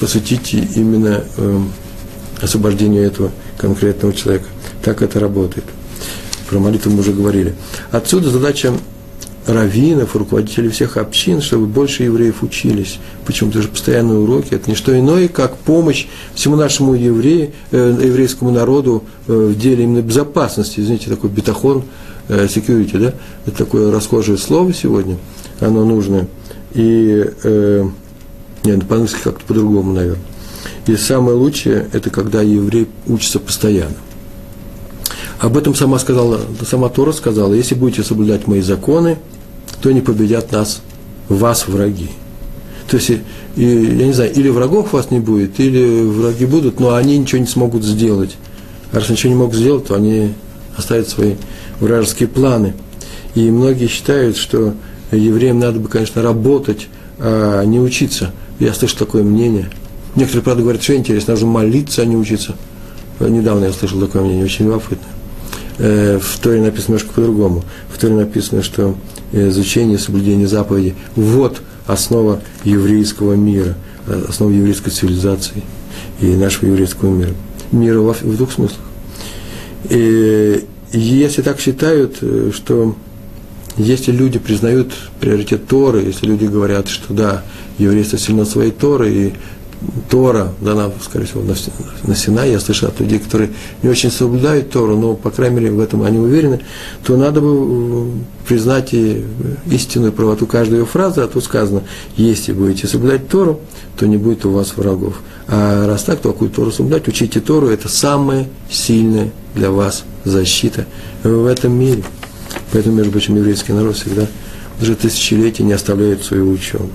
посвятить 0.00 0.52
именно 0.74 1.22
освобождению 2.42 3.04
этого 3.04 3.30
конкретного 3.56 4.12
человека. 4.12 4.46
Так 4.82 5.02
это 5.02 5.20
работает. 5.20 5.64
Про 6.48 6.58
молитву 6.58 6.90
мы 6.90 7.00
уже 7.00 7.12
говорили. 7.12 7.54
Отсюда 7.90 8.28
задача 8.28 8.72
раввинов, 9.46 10.14
руководителей 10.14 10.68
всех 10.68 10.96
общин, 10.96 11.40
чтобы 11.40 11.66
больше 11.66 12.04
евреев 12.04 12.42
учились. 12.42 12.98
Почему? 13.26 13.50
Потому 13.50 13.64
что 13.64 13.72
постоянные 13.72 14.18
уроки– 14.18 14.48
это 14.54 14.70
не 14.70 14.76
что 14.76 14.96
иное, 14.96 15.28
как 15.28 15.56
помощь 15.56 16.06
всему 16.34 16.56
нашему 16.56 16.94
еврею, 16.94 17.50
э, 17.70 17.98
еврейскому 18.02 18.50
народу 18.50 19.04
э, 19.26 19.32
в 19.32 19.58
деле 19.58 19.84
именно 19.84 20.02
безопасности. 20.02 20.80
Извините, 20.80 21.10
такой 21.10 21.30
бетахон, 21.30 21.84
э, 22.28 22.46
security, 22.46 22.98
да? 22.98 23.14
Это 23.46 23.58
такое 23.58 23.90
расхожее 23.90 24.38
слово 24.38 24.72
сегодня, 24.72 25.18
оно 25.60 25.84
нужное. 25.84 26.28
И, 26.74 27.24
э, 27.42 27.84
нет, 28.64 28.86
по-английски 28.86 29.20
как-то 29.24 29.44
по-другому, 29.44 29.92
наверное. 29.92 30.22
И 30.86 30.96
самое 30.96 31.36
лучшее– 31.36 31.88
это 31.92 32.10
когда 32.10 32.42
еврей 32.42 32.88
учится 33.06 33.40
постоянно. 33.40 33.96
Об 35.42 35.56
этом 35.56 35.74
сама 35.74 35.98
сказала, 35.98 36.40
сама 36.64 36.88
Тора 36.88 37.10
сказала, 37.10 37.52
если 37.52 37.74
будете 37.74 38.04
соблюдать 38.04 38.46
мои 38.46 38.60
законы, 38.60 39.18
то 39.80 39.90
не 39.90 40.00
победят 40.00 40.52
нас, 40.52 40.82
вас 41.28 41.66
враги. 41.66 42.10
То 42.88 42.96
есть, 42.96 43.10
и, 43.10 43.20
я 43.56 44.06
не 44.06 44.12
знаю, 44.12 44.32
или 44.32 44.48
врагов 44.50 44.92
вас 44.92 45.10
не 45.10 45.18
будет, 45.18 45.58
или 45.58 46.04
враги 46.04 46.46
будут, 46.46 46.78
но 46.78 46.94
они 46.94 47.18
ничего 47.18 47.40
не 47.40 47.48
смогут 47.48 47.82
сделать. 47.82 48.36
А 48.92 49.00
раз 49.00 49.08
ничего 49.08 49.32
не 49.32 49.38
могут 49.38 49.56
сделать, 49.56 49.86
то 49.86 49.96
они 49.96 50.32
оставят 50.76 51.08
свои 51.08 51.34
вражеские 51.80 52.28
планы. 52.28 52.74
И 53.34 53.50
многие 53.50 53.88
считают, 53.88 54.36
что 54.36 54.74
евреям 55.10 55.58
надо 55.58 55.80
бы, 55.80 55.88
конечно, 55.88 56.22
работать, 56.22 56.86
а 57.18 57.64
не 57.64 57.80
учиться. 57.80 58.30
Я 58.60 58.72
слышу 58.74 58.96
такое 58.96 59.24
мнение. 59.24 59.70
Некоторые, 60.14 60.44
правда, 60.44 60.62
говорят, 60.62 60.84
что 60.84 60.94
интересно, 60.94 61.32
нужно 61.32 61.48
молиться, 61.48 62.02
а 62.02 62.04
не 62.04 62.16
учиться. 62.16 62.54
Недавно 63.18 63.64
я 63.64 63.72
слышал 63.72 63.98
такое 63.98 64.22
мнение, 64.22 64.44
очень 64.44 64.66
любопытно. 64.66 65.08
Э, 65.78 66.18
в 66.20 66.38
Торе 66.38 66.60
написано 66.60 66.94
немножко 66.94 67.14
по-другому. 67.14 67.64
В 67.88 67.98
Торе 67.98 68.14
написано, 68.14 68.62
что 68.62 68.96
изучение, 69.32 69.98
соблюдение 69.98 70.46
заповедей– 70.46 70.94
вот 71.16 71.62
основа 71.86 72.40
еврейского 72.64 73.34
мира, 73.34 73.76
э, 74.06 74.24
основа 74.28 74.50
еврейской 74.50 74.90
цивилизации 74.90 75.62
и 76.20 76.26
нашего 76.26 76.66
еврейского 76.66 77.10
мира. 77.14 77.34
Мира 77.70 78.00
в, 78.00 78.36
двух 78.36 78.52
смыслах. 78.52 78.80
И 79.88 80.64
если 80.92 81.42
так 81.42 81.58
считают, 81.58 82.18
э, 82.20 82.50
что 82.54 82.94
если 83.78 84.12
люди 84.12 84.38
признают 84.38 84.92
приоритет 85.20 85.66
Торы, 85.66 86.02
если 86.02 86.26
люди 86.26 86.44
говорят, 86.44 86.88
что 86.88 87.14
да, 87.14 87.42
еврейство 87.78 88.18
сильно 88.18 88.44
своей 88.44 88.70
Торы, 88.70 89.10
и 89.10 89.32
Тора 90.08 90.52
дана, 90.60 90.90
скорее 91.02 91.26
всего, 91.26 91.42
на, 91.42 91.54
на 92.04 92.14
Синай, 92.14 92.50
я 92.50 92.60
слышал 92.60 92.88
от 92.88 93.00
людей, 93.00 93.18
которые 93.18 93.50
не 93.82 93.88
очень 93.88 94.10
соблюдают 94.10 94.70
Тору, 94.70 94.96
но, 94.96 95.14
по 95.14 95.30
крайней 95.30 95.56
мере, 95.56 95.70
в 95.72 95.80
этом 95.80 96.02
они 96.02 96.18
уверены, 96.18 96.60
то 97.04 97.16
надо 97.16 97.40
бы 97.40 97.48
э, 97.48 98.46
признать 98.46 98.92
и 98.92 99.24
истинную 99.70 100.12
правоту 100.12 100.46
каждой 100.46 100.80
ее 100.80 100.86
фразы, 100.86 101.20
а 101.20 101.28
тут 101.28 101.44
сказано, 101.44 101.82
если 102.16 102.52
будете 102.52 102.86
соблюдать 102.86 103.28
Тору, 103.28 103.60
то 103.96 104.06
не 104.06 104.16
будет 104.16 104.44
у 104.44 104.50
вас 104.50 104.76
врагов. 104.76 105.20
А 105.48 105.86
раз 105.86 106.04
так, 106.04 106.20
то 106.20 106.32
какую 106.32 106.50
Тору 106.50 106.70
соблюдать? 106.70 107.08
Учите 107.08 107.40
Тору, 107.40 107.68
это 107.68 107.88
самая 107.88 108.48
сильная 108.70 109.30
для 109.54 109.70
вас 109.70 110.04
защита 110.24 110.86
в 111.22 111.46
этом 111.46 111.72
мире. 111.72 112.04
Поэтому, 112.72 112.96
между 112.96 113.12
прочим, 113.12 113.36
еврейский 113.36 113.72
народ 113.72 113.96
всегда 113.96 114.26
уже 114.80 114.94
тысячелетия 114.94 115.62
не 115.62 115.72
оставляет 115.72 116.24
свою 116.24 116.50
учебу. 116.50 116.88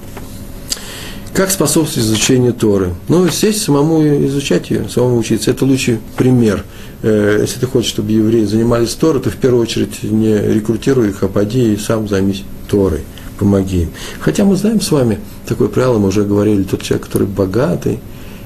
Как 1.38 1.52
способствовать 1.52 2.10
изучению 2.10 2.52
Торы? 2.52 2.96
Ну, 3.10 3.30
сесть 3.30 3.62
самому 3.62 4.02
изучать 4.26 4.72
ее, 4.72 4.90
самому 4.90 5.18
учиться. 5.18 5.52
Это 5.52 5.66
лучший 5.66 6.00
пример. 6.16 6.64
Э, 7.04 7.38
если 7.42 7.60
ты 7.60 7.68
хочешь, 7.68 7.92
чтобы 7.92 8.12
евреи 8.12 8.44
занимались 8.46 8.96
Торой, 8.96 9.22
то 9.22 9.30
в 9.30 9.36
первую 9.36 9.62
очередь 9.62 10.02
не 10.02 10.36
рекрутируй 10.36 11.10
их, 11.10 11.22
а 11.22 11.28
поди 11.28 11.74
и 11.74 11.78
сам 11.78 12.08
займись 12.08 12.44
Торой. 12.68 13.02
Помоги 13.38 13.84
им. 13.84 13.90
Хотя 14.20 14.46
мы 14.46 14.56
знаем 14.56 14.82
с 14.82 14.90
вами 14.90 15.20
такое 15.48 15.68
правило, 15.68 16.00
мы 16.00 16.08
уже 16.08 16.24
говорили, 16.24 16.64
тот 16.64 16.82
человек, 16.82 17.06
который 17.06 17.28
богатый, 17.28 18.00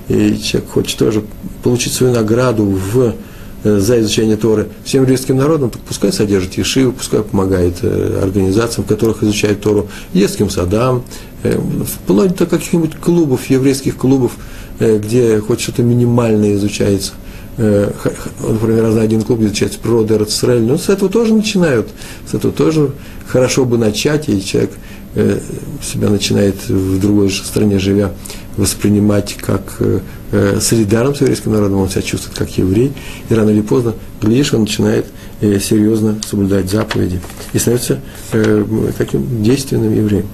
и 0.10 0.38
человек 0.38 0.70
хочет 0.70 1.00
тоже 1.00 1.24
получить 1.64 1.94
свою 1.94 2.12
награду 2.12 2.66
в 2.66 3.16
за 3.64 4.00
изучение 4.00 4.38
Торы 4.38 4.70
всем 4.84 5.04
еврейским 5.04 5.38
народам, 5.38 5.70
то 5.70 5.80
пускай 5.80 6.12
содержит 6.12 6.58
Ешиву, 6.58 6.94
пускай 6.94 7.22
помогает 7.22 7.76
э, 7.82 8.20
организациям, 8.22 8.86
в 8.86 8.88
которых 8.88 9.24
изучают 9.24 9.62
Тору, 9.62 9.88
детским 10.14 10.50
садам, 10.50 11.04
э, 11.44 11.60
вплоть 11.86 12.36
до 12.36 12.46
каких-нибудь 12.46 12.96
клубов, 12.96 13.50
еврейских 13.50 13.98
клубов, 13.98 14.34
где 14.80 15.40
хоть 15.40 15.62
что-то 15.62 15.84
минимальное 15.84 16.56
изучается. 16.56 17.12
Например, 17.58 18.84
раз 18.84 18.98
один 18.98 19.22
клуб 19.22 19.42
изучает 19.42 19.78
природу 19.78 20.16
Эрцисраэль, 20.16 20.64
но 20.64 20.78
с 20.78 20.90
этого 20.90 21.12
тоже 21.12 21.36
начинают, 21.36 21.90
с 22.26 22.34
этого 22.34 22.52
тоже 22.52 22.92
хорошо 23.28 23.66
бы 23.66 23.78
начать, 23.78 24.28
и 24.28 24.44
человек 24.44 24.72
себя 25.14 26.10
начинает 26.10 26.70
в 26.70 27.00
другой 27.00 27.30
стране 27.32 27.80
живя 27.80 28.12
воспринимать 28.58 29.36
как 29.36 29.76
э, 29.80 30.00
э, 30.32 30.60
солидарным 30.60 31.16
с 31.16 31.22
еврейским 31.22 31.54
народом, 31.54 31.80
он 31.80 31.90
себя 31.90 32.02
чувствует 32.02 32.38
как 32.38 32.50
еврей, 32.58 32.92
и 33.30 33.34
рано 33.34 33.50
или 33.50 33.62
поздно, 33.62 33.94
глядишь, 34.22 34.54
он 34.54 34.62
начинает 34.62 35.06
э, 35.40 35.60
серьезно 35.60 36.18
соблюдать 36.28 36.70
заповеди 36.70 37.22
и 37.54 37.60
становится 37.60 38.00
э, 38.34 38.66
таким 38.98 39.42
действенным 39.42 39.96
евреем. 39.96 40.28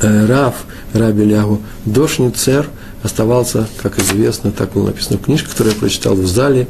Э, 0.00 0.26
Рав, 0.26 0.54
Раби 0.94 1.24
Лягу, 1.24 1.60
Дошни 1.84 2.30
Цер 2.30 2.66
оставался, 3.02 3.68
как 3.82 3.98
известно, 3.98 4.50
так 4.50 4.72
было 4.72 4.86
написано 4.86 5.18
в 5.18 5.22
книжке, 5.22 5.48
которую 5.48 5.74
я 5.74 5.80
прочитал 5.80 6.14
в 6.14 6.26
зале, 6.26 6.66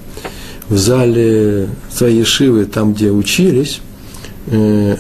в 0.69 0.77
зале 0.77 1.69
своей 1.93 2.25
Шивы, 2.25 2.65
там, 2.65 2.95
где 2.95 3.11
учились, 3.11 3.81
э, 4.49 4.97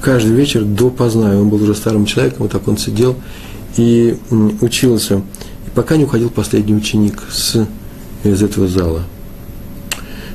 каждый 0.00 0.32
вечер 0.32 0.64
до 0.64 0.90
поздна, 0.90 1.38
он 1.38 1.48
был 1.48 1.62
уже 1.62 1.74
старым 1.74 2.06
человеком, 2.06 2.38
вот 2.40 2.52
так 2.52 2.66
он 2.68 2.78
сидел 2.78 3.16
и 3.76 4.16
учился, 4.60 5.22
и 5.66 5.70
пока 5.74 5.96
не 5.96 6.04
уходил 6.04 6.30
последний 6.30 6.74
ученик 6.74 7.22
с, 7.30 7.66
из 8.24 8.42
этого 8.42 8.68
зала. 8.68 9.02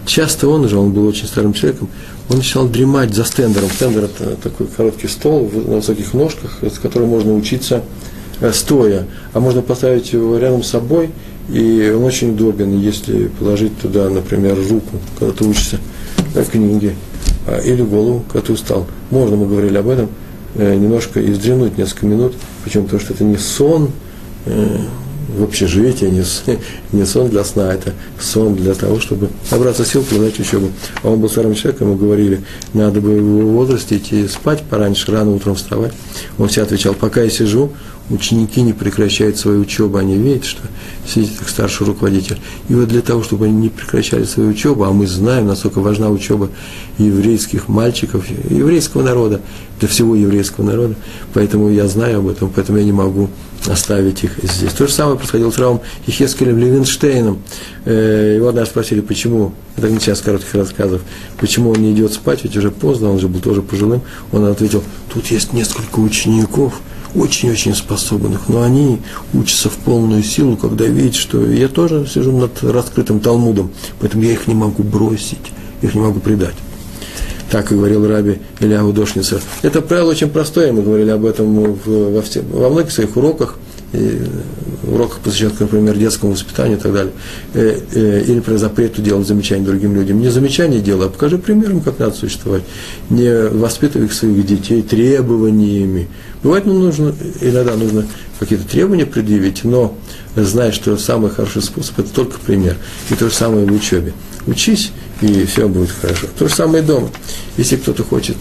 Часто 0.05 0.50
он 0.50 0.67
же, 0.67 0.77
он 0.77 0.91
был 0.91 1.08
очень 1.08 1.27
старым 1.27 1.53
человеком, 1.53 1.89
он 2.29 2.38
начинал 2.38 2.67
дремать 2.67 3.13
за 3.13 3.24
стендером. 3.24 3.70
Стендер– 3.70 4.03
это 4.05 4.36
такой 4.36 4.67
короткий 4.67 5.08
стол 5.08 5.50
на 5.53 5.77
высоких 5.77 6.13
ножках, 6.13 6.60
с 6.62 6.77
которым 6.79 7.10
можно 7.10 7.34
учиться 7.34 7.84
э, 8.41 8.51
стоя, 8.53 9.08
а 9.34 9.39
можно 9.39 9.62
поставить 9.62 10.12
его 10.13 10.38
рядом 10.38 10.63
с 10.63 10.70
собой, 10.70 11.10
и 11.50 11.93
он 11.96 12.03
очень 12.03 12.32
удобен, 12.32 12.79
если 12.79 13.27
положить 13.27 13.77
туда, 13.79 14.10
например, 14.10 14.58
руку, 14.70 15.00
когда 15.20 15.34
ты 15.34 15.46
учишься 15.46 15.79
да, 16.34 16.43
книги, 16.43 16.96
а, 16.96 17.12
или 17.63 17.81
голову, 17.81 18.23
ты 18.31 18.53
устал. 18.53 18.85
Можно, 19.12 19.35
мы 19.35 19.47
говорили 19.47 19.77
об 19.77 19.89
этом, 19.89 20.09
э, 20.55 20.75
немножко 20.75 21.19
и 21.19 21.31
вздремнуть 21.31 21.77
несколько 21.77 22.05
минут, 22.05 22.33
причем 22.63 22.83
потому 22.83 23.01
что 23.01 23.13
это 23.13 23.23
не 23.23 23.38
сон, 23.38 23.91
э, 24.45 24.77
в 25.38 25.43
общежитии, 25.43 26.05
не, 26.05 26.23
не 26.97 27.05
сон 27.05 27.29
для 27.29 27.43
сна, 27.43 27.73
это 27.73 27.93
сон 28.19 28.55
для 28.55 28.73
того, 28.73 29.00
чтобы 29.00 29.29
набраться 29.51 29.85
сил, 29.85 30.03
продать 30.03 30.39
учебу. 30.39 30.69
А 31.01 31.09
он 31.09 31.19
был 31.19 31.29
старым 31.29 31.55
человеком, 31.55 31.89
ему 31.89 31.97
говорили, 31.97 32.41
надо 32.73 33.01
бы 33.01 33.09
в 33.09 33.39
его 33.39 33.50
возрасте 33.51 33.97
идти 33.97 34.27
спать 34.27 34.63
пораньше, 34.69 35.12
рано 35.12 35.31
утром 35.31 35.55
вставать. 35.55 35.93
Он 36.38 36.47
все 36.47 36.63
отвечал, 36.63 36.93
пока 36.93 37.21
я 37.21 37.29
сижу, 37.29 37.71
ученики 38.10 38.62
не 38.62 38.74
прекращают 38.74 39.38
свою 39.38 39.62
учебу, 39.62 39.98
они 39.98 40.17
видят, 40.17 40.45
что 40.45 40.62
сидит 41.07 41.31
как 41.39 41.50
старший 41.50 41.88
руководитель. 41.88 42.38
И 42.69 42.75
вот 42.75 42.89
для 42.89 43.01
того, 43.01 43.24
чтобы 43.24 43.45
они 43.45 43.55
не 43.55 43.69
прекращали 43.69 44.25
свою 44.25 44.50
учебу, 44.50 44.83
а 44.83 44.91
мы 44.91 45.07
знаем, 45.07 45.48
насколько 45.48 45.79
важна 45.79 46.10
учеба 46.10 46.50
еврейских 46.98 47.67
мальчиков, 47.67 48.25
еврейского 48.50 49.03
народа, 49.03 49.41
для 49.79 49.88
всего 49.88 50.15
еврейского 50.15 50.65
народа, 50.65 50.95
поэтому 51.33 51.69
я 51.69 51.88
знаю 51.88 52.19
об 52.19 52.27
этом, 52.27 52.50
поэтому 52.53 52.77
я 52.77 52.83
не 52.83 52.91
могу 52.91 53.29
оставить 53.67 54.24
их 54.24 54.31
здесь. 54.43 54.74
То 54.74 54.88
же 54.88 54.93
самое 54.93 55.17
происходило 55.17 55.50
с 55.50 55.57
Равом 55.57 55.79
Ехескелем 56.05 56.57
Левинштейном. 56.57 57.41
Э, 57.86 58.33
его 58.36 58.50
однажды 58.50 58.72
спросили, 58.72 59.00
почему, 59.00 59.53
это 59.77 59.89
не 59.89 60.00
сейчас 60.00 60.19
коротких 60.19 60.53
рассказов, 60.55 61.01
почему 61.39 61.69
он 61.72 61.77
не 61.77 61.93
идет 61.93 62.12
спать, 62.12 62.43
ведь 62.43 62.57
уже 62.57 62.72
поздно, 62.72 63.10
он 63.12 63.19
же 63.19 63.29
был 63.29 63.39
тоже 63.39 63.62
пожилым. 63.62 64.01
Он 64.33 64.45
ответил, 64.45 64.83
тут 65.13 65.27
есть 65.27 65.53
несколько 65.53 66.00
учеников– 66.00 66.81
очень-очень 67.15 67.75
способных, 67.75 68.50
но 68.50 68.63
они 68.63 69.01
учатся 69.34 69.70
в 69.70 69.75
полную 69.77 70.24
силу, 70.24 70.58
когда 70.58 70.86
видят, 70.86 71.15
что 71.15 71.46
я 71.46 71.67
тоже 71.67 72.08
сижу 72.08 72.32
над 72.32 72.63
раскрытым 72.63 73.20
Талмудом, 73.20 73.72
поэтому 74.00 74.24
я 74.24 74.34
их 74.34 74.48
не 74.48 74.55
могу 74.55 74.84
бросить, 74.84 75.38
их 75.82 75.96
не 75.96 76.01
могу 76.01 76.20
предать. 76.20 76.55
Так 77.51 77.72
и 77.72 77.75
говорил 77.75 78.08
Раби 78.08 78.39
Илья 78.60 78.82
Дошница. 78.82 79.39
Это 79.62 79.82
правило 79.82 80.10
очень 80.12 80.29
простое, 80.29 80.74
мы 80.74 80.82
говорили 80.82 81.12
об 81.12 81.25
этом 81.25 81.75
во, 81.86 82.22
все, 82.24 82.41
во 82.41 82.70
многих 82.70 82.91
своих 82.91 83.15
уроках, 83.15 83.58
и 83.93 84.21
уроках, 84.88 85.19
посвященных, 85.19 85.59
например, 85.59 85.95
детскому 85.97 86.33
воспитанию 86.33 86.77
и 86.77 86.81
так 86.81 86.93
далее, 86.93 87.13
э, 87.53 87.79
э, 87.93 88.23
или 88.27 88.39
про 88.39 88.57
запрету 88.57 89.01
делать 89.01 89.27
замечания 89.27 89.63
другим 89.63 89.95
людям. 89.95 90.19
Не 90.19 90.29
замечания 90.29 90.79
делай, 90.79 91.07
а 91.07 91.09
покажи 91.09 91.38
примером, 91.38 91.81
как 91.81 92.00
надо 92.00 92.15
существовать. 92.15 92.63
Не 93.09 93.50
воспитывай 93.50 94.09
своих 94.09 94.45
детей 94.45 94.81
требованиями. 94.81 96.07
Бывает, 96.41 96.65
ну, 96.65 96.73
нужно, 96.73 97.13
иногда 97.39 97.75
нужно 97.75 98.05
какие-то 98.39 98.67
требования 98.67 99.05
предъявить, 99.05 99.63
но 99.63 99.95
знай, 100.35 100.71
что 100.71 100.97
самый 100.97 101.29
хороший 101.29 101.62
способ– 101.62 102.00
это 102.00 102.09
только 102.09 102.39
пример. 102.39 102.77
И 103.09 103.15
то 103.15 103.29
же 103.29 103.33
самое 103.33 103.65
в 103.65 103.71
учебе. 103.71 104.13
Учись, 104.47 104.91
и 105.21 105.45
все 105.45 105.67
будет 105.69 105.91
хорошо. 105.91 106.27
То 106.38 106.47
же 106.47 106.53
самое 106.53 106.83
и 106.83 106.85
дома. 106.85 107.09
Если 107.57 107.77
кто-то 107.77 108.03
хочет, 108.03 108.38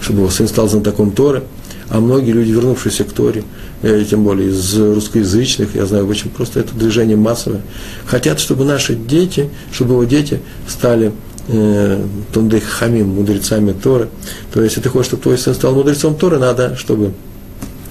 чтобы 0.00 0.20
его 0.20 0.30
сын 0.30 0.48
стал 0.48 0.68
знатоком 0.68 1.12
Торы, 1.12 1.44
а 1.90 2.00
многие 2.00 2.32
люди, 2.32 2.50
вернувшиеся 2.50 3.04
к 3.04 3.12
Торе, 3.12 3.44
э, 3.82 4.04
тем 4.08 4.24
более 4.24 4.50
из 4.50 4.78
русскоязычных, 4.78 5.74
я 5.74 5.86
знаю, 5.86 6.06
очень 6.06 6.30
просто 6.30 6.60
это 6.60 6.74
движение 6.74 7.16
массовое, 7.16 7.62
хотят, 8.06 8.40
чтобы 8.40 8.64
наши 8.64 8.94
дети, 8.94 9.50
чтобы 9.72 9.94
его 9.94 10.04
дети 10.04 10.40
стали 10.68 11.12
э, 11.48 12.04
Тундей 12.32 12.60
Хамим, 12.60 13.08
мудрецами 13.08 13.72
Торы. 13.72 14.08
То 14.52 14.62
есть, 14.62 14.76
если 14.76 14.88
ты 14.88 14.90
хочешь, 14.90 15.08
чтобы 15.08 15.22
твой 15.22 15.38
сын 15.38 15.54
стал 15.54 15.74
мудрецом 15.74 16.14
Торы, 16.16 16.38
надо, 16.38 16.76
чтобы 16.76 17.12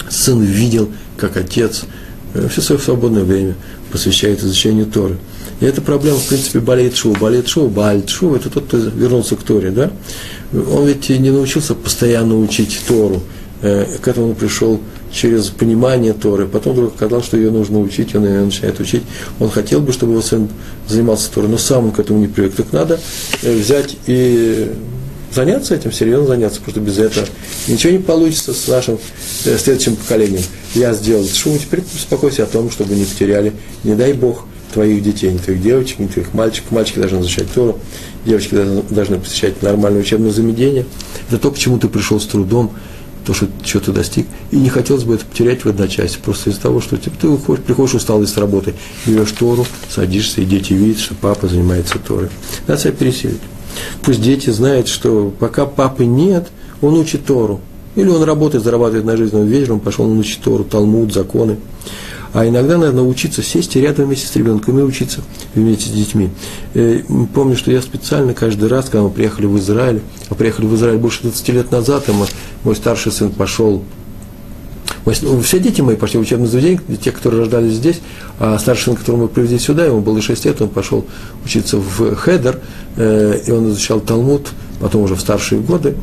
сын 0.09 0.41
видел, 0.41 0.89
как 1.17 1.37
отец 1.37 1.83
э, 2.33 2.47
все 2.49 2.61
свое 2.61 2.79
свободное 2.79 3.23
время 3.23 3.55
посвящает 3.91 4.41
изучению 4.43 4.85
Торы. 4.85 5.17
И 5.59 5.65
эта 5.65 5.81
проблема, 5.81 6.17
в 6.17 6.27
принципе, 6.27 6.59
болеет 6.59 6.95
Шу. 6.95 7.13
Болеет 7.13 7.47
Шу, 7.47 7.67
Бааль 7.67 8.07
Шу, 8.07 8.35
это 8.35 8.49
тот, 8.49 8.65
кто 8.65 8.77
вернулся 8.77 9.35
к 9.35 9.43
Торе, 9.43 9.71
да? 9.71 9.91
Он 10.53 10.85
ведь 10.85 11.09
не 11.09 11.31
научился 11.31 11.73
постоянно 11.73 12.37
учить 12.37 12.79
Тору. 12.87 13.23
Э, 13.61 13.85
к 14.01 14.07
этому 14.07 14.35
пришел 14.35 14.79
через 15.11 15.47
понимание 15.47 16.13
Торы. 16.13 16.47
Потом 16.47 16.73
вдруг 16.73 16.95
оказалось, 16.95 17.25
что 17.25 17.37
ее 17.37 17.49
нужно 17.49 17.79
учить, 17.79 18.13
он 18.15 18.25
ее 18.25 18.41
начинает 18.41 18.79
учить. 18.79 19.03
Он 19.39 19.49
хотел 19.49 19.81
бы, 19.81 19.91
чтобы 19.91 20.11
его 20.13 20.21
сын 20.21 20.47
занимался 20.87 21.31
Торой, 21.31 21.49
но 21.49 21.57
сам 21.57 21.85
он 21.85 21.91
к 21.91 21.99
этому 21.99 22.19
не 22.19 22.27
привык. 22.27 22.55
Так 22.55 22.71
надо 22.71 22.99
э, 23.41 23.55
взять 23.55 23.97
и 24.05 24.71
заняться 25.33 25.73
этим, 25.73 25.91
серьезно 25.91 26.27
заняться, 26.27 26.59
потому 26.59 26.75
что 26.75 26.81
без 26.81 26.99
этого 26.99 27.27
ничего 27.67 27.93
не 27.93 27.99
получится 27.99 28.53
с 28.53 28.67
нашим 28.67 28.99
э, 29.45 29.57
следующим 29.57 29.95
поколением. 29.95 30.43
Я 30.75 30.93
сделал 30.93 31.25
шум, 31.25 31.57
теперь 31.57 31.81
беспокойся 31.81 32.43
о 32.43 32.45
том, 32.45 32.69
чтобы 32.69 32.93
не 32.93 33.05
потеряли, 33.05 33.53
не 33.83 33.95
дай 33.95 34.13
Бог, 34.13 34.45
твоих 34.73 35.01
детей, 35.01 35.31
не 35.31 35.39
твоих 35.39 35.61
девочек, 35.63 35.99
не 35.99 36.07
твоих 36.07 36.33
мальчиков. 36.33 36.71
Мальчики 36.71 36.99
должны 36.99 37.21
изучать 37.21 37.51
Тору, 37.51 37.79
девочки 38.25 38.55
должны 38.89 39.17
посещать 39.17 39.63
нормальное 39.63 40.01
учебное 40.01 40.29
заведение. 40.29 40.85
Это 41.29 41.39
то, 41.39 41.51
к 41.51 41.57
чему 41.57 41.79
ты 41.79 41.87
пришел 41.87 42.19
с 42.19 42.25
трудом, 42.25 42.73
то, 43.27 43.33
что 43.33 43.47
что-то 43.61 43.91
достиг. 43.91 44.25
И 44.51 44.55
не 44.55 44.69
хотелось 44.69 45.03
бы 45.03 45.15
это 45.15 45.25
потерять 45.25 45.65
в 45.65 45.67
одночасье, 45.67 46.19
просто 46.23 46.49
из-за 46.49 46.61
того, 46.61 46.79
что 46.79 46.95
типа, 46.95 47.17
ты 47.19 47.27
выходишь, 47.27 47.63
приходишь 47.63 47.95
усталый 47.95 48.25
с 48.25 48.37
работы, 48.37 48.73
берешь 49.05 49.33
Тору, 49.33 49.65
садишься, 49.89 50.39
и 50.39 50.45
дети 50.45 50.71
видят, 50.71 50.99
что 50.99 51.13
папа 51.13 51.47
занимается 51.47 51.99
Торой. 51.99 52.29
Надо 52.67 52.79
себя 52.81 52.93
переселить. 52.93 53.41
Пусть 54.01 54.21
дети 54.21 54.49
знают, 54.49 54.87
что 54.87 55.33
пока 55.37 55.65
папы 55.65 56.05
нет, 56.05 56.47
он 56.81 56.93
учит 56.93 57.25
Тору. 57.25 57.59
Или 57.97 58.07
он 58.07 58.23
работает, 58.23 58.63
зарабатывает 58.63 59.03
на 59.03 59.17
жизнь, 59.17 59.35
он 59.35 59.45
вечером 59.45 59.81
пошел, 59.81 60.05
он 60.09 60.17
учит 60.19 60.39
Тору, 60.41 60.63
Талмуд, 60.63 61.13
законы. 61.13 61.57
А 62.33 62.47
иногда 62.47 62.77
надо 62.77 63.01
учиться 63.03 63.41
сесть 63.41 63.75
рядом 63.75 64.05
вместе 64.05 64.27
с 64.27 64.35
ребенком 64.35 64.79
и 64.79 64.83
учиться 64.83 65.21
вместе 65.55 65.89
с 65.89 65.91
детьми. 65.91 66.29
Э, 66.73 67.01
помню, 67.33 67.55
что 67.55 67.71
я 67.71 67.81
специально 67.81 68.33
каждый 68.33 68.69
раз, 68.69 68.85
когда 68.85 69.03
мы 69.03 69.09
приехали 69.09 69.45
в 69.45 69.57
Израиль, 69.57 70.01
а 70.29 70.35
приехали 70.35 70.65
в 70.65 70.75
Израиль 70.75 70.97
больше 70.97 71.23
20 71.23 71.49
лет 71.49 71.71
назад, 71.71 72.09
и 72.09 72.11
мы, 72.11 72.25
мой 72.63 72.75
старший 72.75 73.11
сын 73.11 73.29
пошел 73.29 73.83
ну, 75.21 75.39
все 75.39 75.59
дети 75.59 75.79
мои 75.79 75.95
пошли 75.95 76.19
в 76.19 76.23
учебное 76.23 76.47
заведение, 76.47 76.81
те, 77.01 77.11
которые 77.11 77.41
рождались 77.41 77.75
здесь, 77.75 78.01
а 78.39 78.57
старший 78.59 78.85
сын, 78.85 78.95
которого 78.95 79.23
мы 79.23 79.27
привезли 79.29 79.57
сюда, 79.57 79.85
ему 79.85 80.01
было 80.01 80.21
6 80.21 80.45
лет, 80.45 80.61
он 80.61 80.69
пошел 80.69 81.05
учиться 81.45 81.77
в 81.77 82.15
Хедер, 82.15 82.59
э, 82.97 83.39
и 83.45 83.51
он 83.51 83.69
изучал 83.69 84.01
Талмуд, 84.01 84.47
потом 84.81 85.03
уже 85.03 85.15
в 85.15 85.21
старшие 85.21 85.61
годы, 85.61 85.95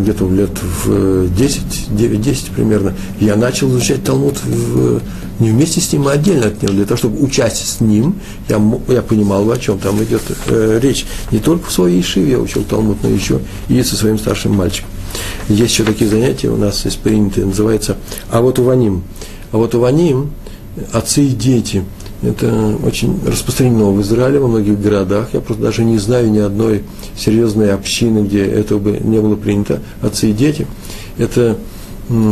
где-то 0.00 0.28
лет 0.30 0.50
в 0.84 1.28
10, 1.34 1.88
9-10 1.90 2.52
примерно, 2.54 2.94
я 3.20 3.36
начал 3.36 3.68
изучать 3.70 4.02
Талмуд 4.04 4.38
в, 4.44 5.00
не 5.38 5.50
вместе 5.50 5.80
с 5.80 5.92
ним, 5.92 6.08
а 6.08 6.12
отдельно 6.12 6.46
от 6.46 6.62
него, 6.62 6.72
для 6.72 6.84
того, 6.84 6.98
чтобы 6.98 7.22
учась 7.22 7.60
с 7.60 7.80
ним, 7.80 8.16
я, 8.48 8.60
я 8.88 9.02
понимал, 9.02 9.50
о 9.50 9.56
чем 9.56 9.78
там 9.78 10.02
идет 10.02 10.22
э, 10.48 10.80
речь. 10.82 11.06
Не 11.30 11.38
только 11.38 11.68
в 11.68 11.72
своей 11.72 12.00
Ишиве 12.00 12.32
я 12.32 12.38
учил 12.38 12.64
Талмуд, 12.64 12.98
но 13.02 13.08
еще 13.08 13.40
и 13.68 13.82
со 13.82 13.96
своим 13.96 14.18
старшим 14.18 14.54
мальчиком. 14.54 14.90
Есть 15.48 15.72
еще 15.72 15.84
такие 15.84 16.10
занятия 16.10 16.48
у 16.48 16.56
нас 16.56 16.84
есть 16.84 16.98
принятые, 16.98 17.46
называется 17.46 17.96
«А 18.30 18.40
вот 18.40 18.58
Уваним». 18.58 19.04
«А 19.52 19.58
вот 19.58 19.74
Уваним»– 19.74 20.32
отцы 20.92 21.24
и 21.24 21.30
дети– 21.30 21.84
это 22.26 22.76
очень 22.84 23.18
распространено 23.24 23.90
в 23.90 24.00
Израиле, 24.02 24.40
во 24.40 24.48
многих 24.48 24.80
городах. 24.80 25.28
Я 25.32 25.40
просто 25.40 25.62
даже 25.62 25.84
не 25.84 25.98
знаю 25.98 26.30
ни 26.30 26.38
одной 26.38 26.82
серьезной 27.16 27.72
общины, 27.72 28.20
где 28.20 28.44
это 28.44 28.76
бы 28.76 28.98
не 29.02 29.20
было 29.20 29.36
принято, 29.36 29.80
отцы 30.02 30.30
и 30.30 30.32
дети. 30.32 30.66
Это 31.18 31.56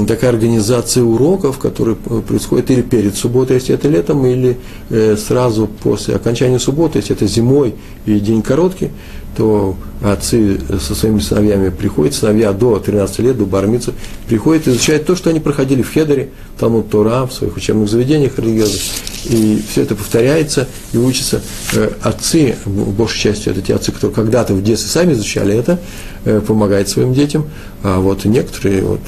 такая 0.06 0.30
организация 0.30 1.02
уроков, 1.02 1.58
которая 1.58 1.96
происходит 1.96 2.70
или 2.70 2.82
перед 2.82 3.16
субботой, 3.16 3.56
если 3.56 3.74
это 3.74 3.88
летом, 3.88 4.24
или 4.24 4.56
э, 4.90 5.16
сразу 5.16 5.66
после 5.66 6.14
окончания 6.14 6.58
субботы, 6.58 6.98
если 6.98 7.16
это 7.16 7.26
зимой 7.26 7.74
и 8.06 8.20
день 8.20 8.42
короткий, 8.42 8.90
то 9.36 9.76
отцы 10.02 10.60
со 10.80 10.94
своими 10.94 11.18
сыновьями 11.18 11.70
приходят, 11.70 12.14
сыновья 12.14 12.52
до 12.52 12.78
13 12.78 13.18
лет, 13.20 13.38
до 13.38 13.46
бармицы, 13.46 13.92
приходят 14.28 14.68
изучают 14.68 15.06
то, 15.06 15.16
что 15.16 15.30
они 15.30 15.40
проходили 15.40 15.82
в 15.82 15.92
Хедере, 15.92 16.30
Талмуд 16.58 16.90
Тора, 16.90 17.26
в 17.26 17.32
своих 17.32 17.56
учебных 17.56 17.88
заведениях 17.88 18.38
религиозных. 18.38 18.80
И 19.24 19.62
все 19.68 19.82
это 19.82 19.94
повторяется 19.94 20.68
и 20.92 20.98
учатся. 20.98 21.42
Э, 21.72 21.90
отцы, 22.02 22.56
большей 22.64 23.20
частью 23.20 23.52
это 23.52 23.62
те 23.62 23.74
отцы, 23.74 23.90
которые 23.90 24.14
когда-то 24.14 24.54
в 24.54 24.62
детстве 24.62 24.90
сами 24.90 25.14
изучали 25.14 25.56
это, 25.56 25.80
э, 26.24 26.40
помогают 26.40 26.88
своим 26.88 27.12
детям, 27.12 27.46
а 27.82 27.98
вот 27.98 28.24
некоторые, 28.24 28.82
вот, 28.82 29.00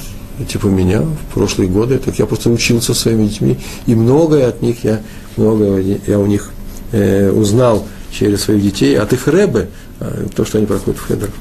типа 0.44 0.66
меня, 0.66 1.02
в 1.02 1.34
прошлые 1.34 1.70
годы, 1.70 1.98
так 1.98 2.18
я 2.18 2.26
просто 2.26 2.50
учился 2.50 2.94
своими 2.94 3.26
детьми, 3.26 3.58
и 3.86 3.94
многое 3.94 4.48
от 4.48 4.62
них 4.62 4.84
я, 4.84 5.00
многое 5.36 6.00
я 6.06 6.18
у 6.18 6.26
них 6.26 6.50
э, 6.92 7.30
узнал 7.30 7.86
через 8.10 8.42
своих 8.42 8.62
детей, 8.62 8.98
от 8.98 9.12
их 9.12 9.26
рэбы, 9.28 9.68
э, 10.00 10.26
то, 10.34 10.44
что 10.44 10.58
они 10.58 10.66
проходят 10.66 10.98
в 10.98 11.06
хедерах. 11.06 11.34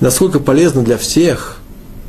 Насколько 0.00 0.38
полезно 0.38 0.82
для 0.82 0.96
всех, 0.98 1.58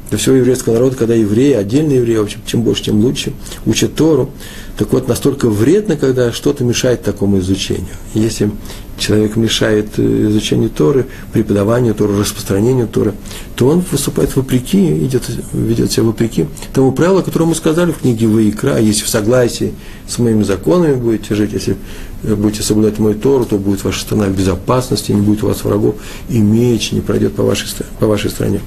для 0.09 0.17
всего 0.17 0.35
еврейского 0.35 0.73
народа, 0.73 0.95
когда 0.95 1.15
евреи, 1.15 1.53
отдельные 1.53 1.97
евреи, 1.97 2.17
в 2.17 2.23
общем, 2.23 2.41
чем 2.45 2.61
больше, 2.61 2.83
тем 2.83 2.99
лучше, 2.99 3.33
учат 3.65 3.95
Тору, 3.95 4.31
так 4.79 4.93
вот, 4.93 5.09
настолько 5.09 5.49
вредно, 5.49 5.97
когда 5.97 6.31
что-то 6.31 6.63
мешает 6.63 7.03
такому 7.03 7.39
изучению. 7.39 7.97
Если 8.13 8.49
человек 8.97 9.35
мешает 9.35 9.87
э, 9.97 10.27
изучению 10.29 10.69
Торы, 10.69 11.05
преподаванию 11.33 11.93
Торы, 11.93 12.17
распространению 12.17 12.87
Торы, 12.87 13.13
то 13.57 13.67
он 13.67 13.83
выступает 13.91 14.33
вопреки, 14.37 15.05
идет, 15.05 15.23
ведет 15.51 15.91
себя 15.91 16.03
вопреки 16.03 16.45
тому 16.73 16.93
правилу, 16.93 17.21
которое 17.21 17.43
мы 17.43 17.55
сказали 17.55 17.91
в 17.91 17.97
книге 17.97 18.27
Ваикра, 18.27 18.79
если 18.79 19.03
в 19.03 19.09
согласии 19.09 19.73
с 20.07 20.17
моими 20.17 20.43
законами 20.43 20.93
будете 20.93 21.35
жить, 21.35 21.51
если 21.51 21.75
будете 22.23 22.63
соблюдать 22.63 22.99
мою 22.99 23.15
Тору, 23.15 23.45
то 23.45 23.57
будет 23.57 23.83
ваша 23.83 23.99
страна 23.99 24.27
в 24.27 24.37
безопасности, 24.37 25.11
не 25.11 25.19
будет 25.19 25.43
у 25.43 25.47
вас 25.47 25.61
врагов, 25.65 25.95
и 26.29 26.39
меч 26.39 26.93
не 26.93 27.01
пройдет 27.01 27.35
по 27.35 27.43
вашей, 27.43 27.67
по 27.99 28.07
вашей 28.07 28.29
стране. 28.29 28.61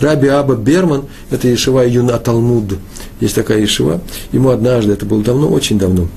Раби 0.00 0.28
Аба 0.28 0.54
Берман, 0.54 1.04
это 1.30 1.48
Ешива 1.48 1.86
Юна 1.86 2.18
Талмуд, 2.18 2.78
есть 3.20 3.34
такая 3.34 3.60
Ешива, 3.60 4.00
ему 4.32 4.50
однажды, 4.50 4.92
это 4.92 5.06
было 5.06 5.22
давно, 5.22 5.48
очень 5.48 5.78
давно, 5.78 6.08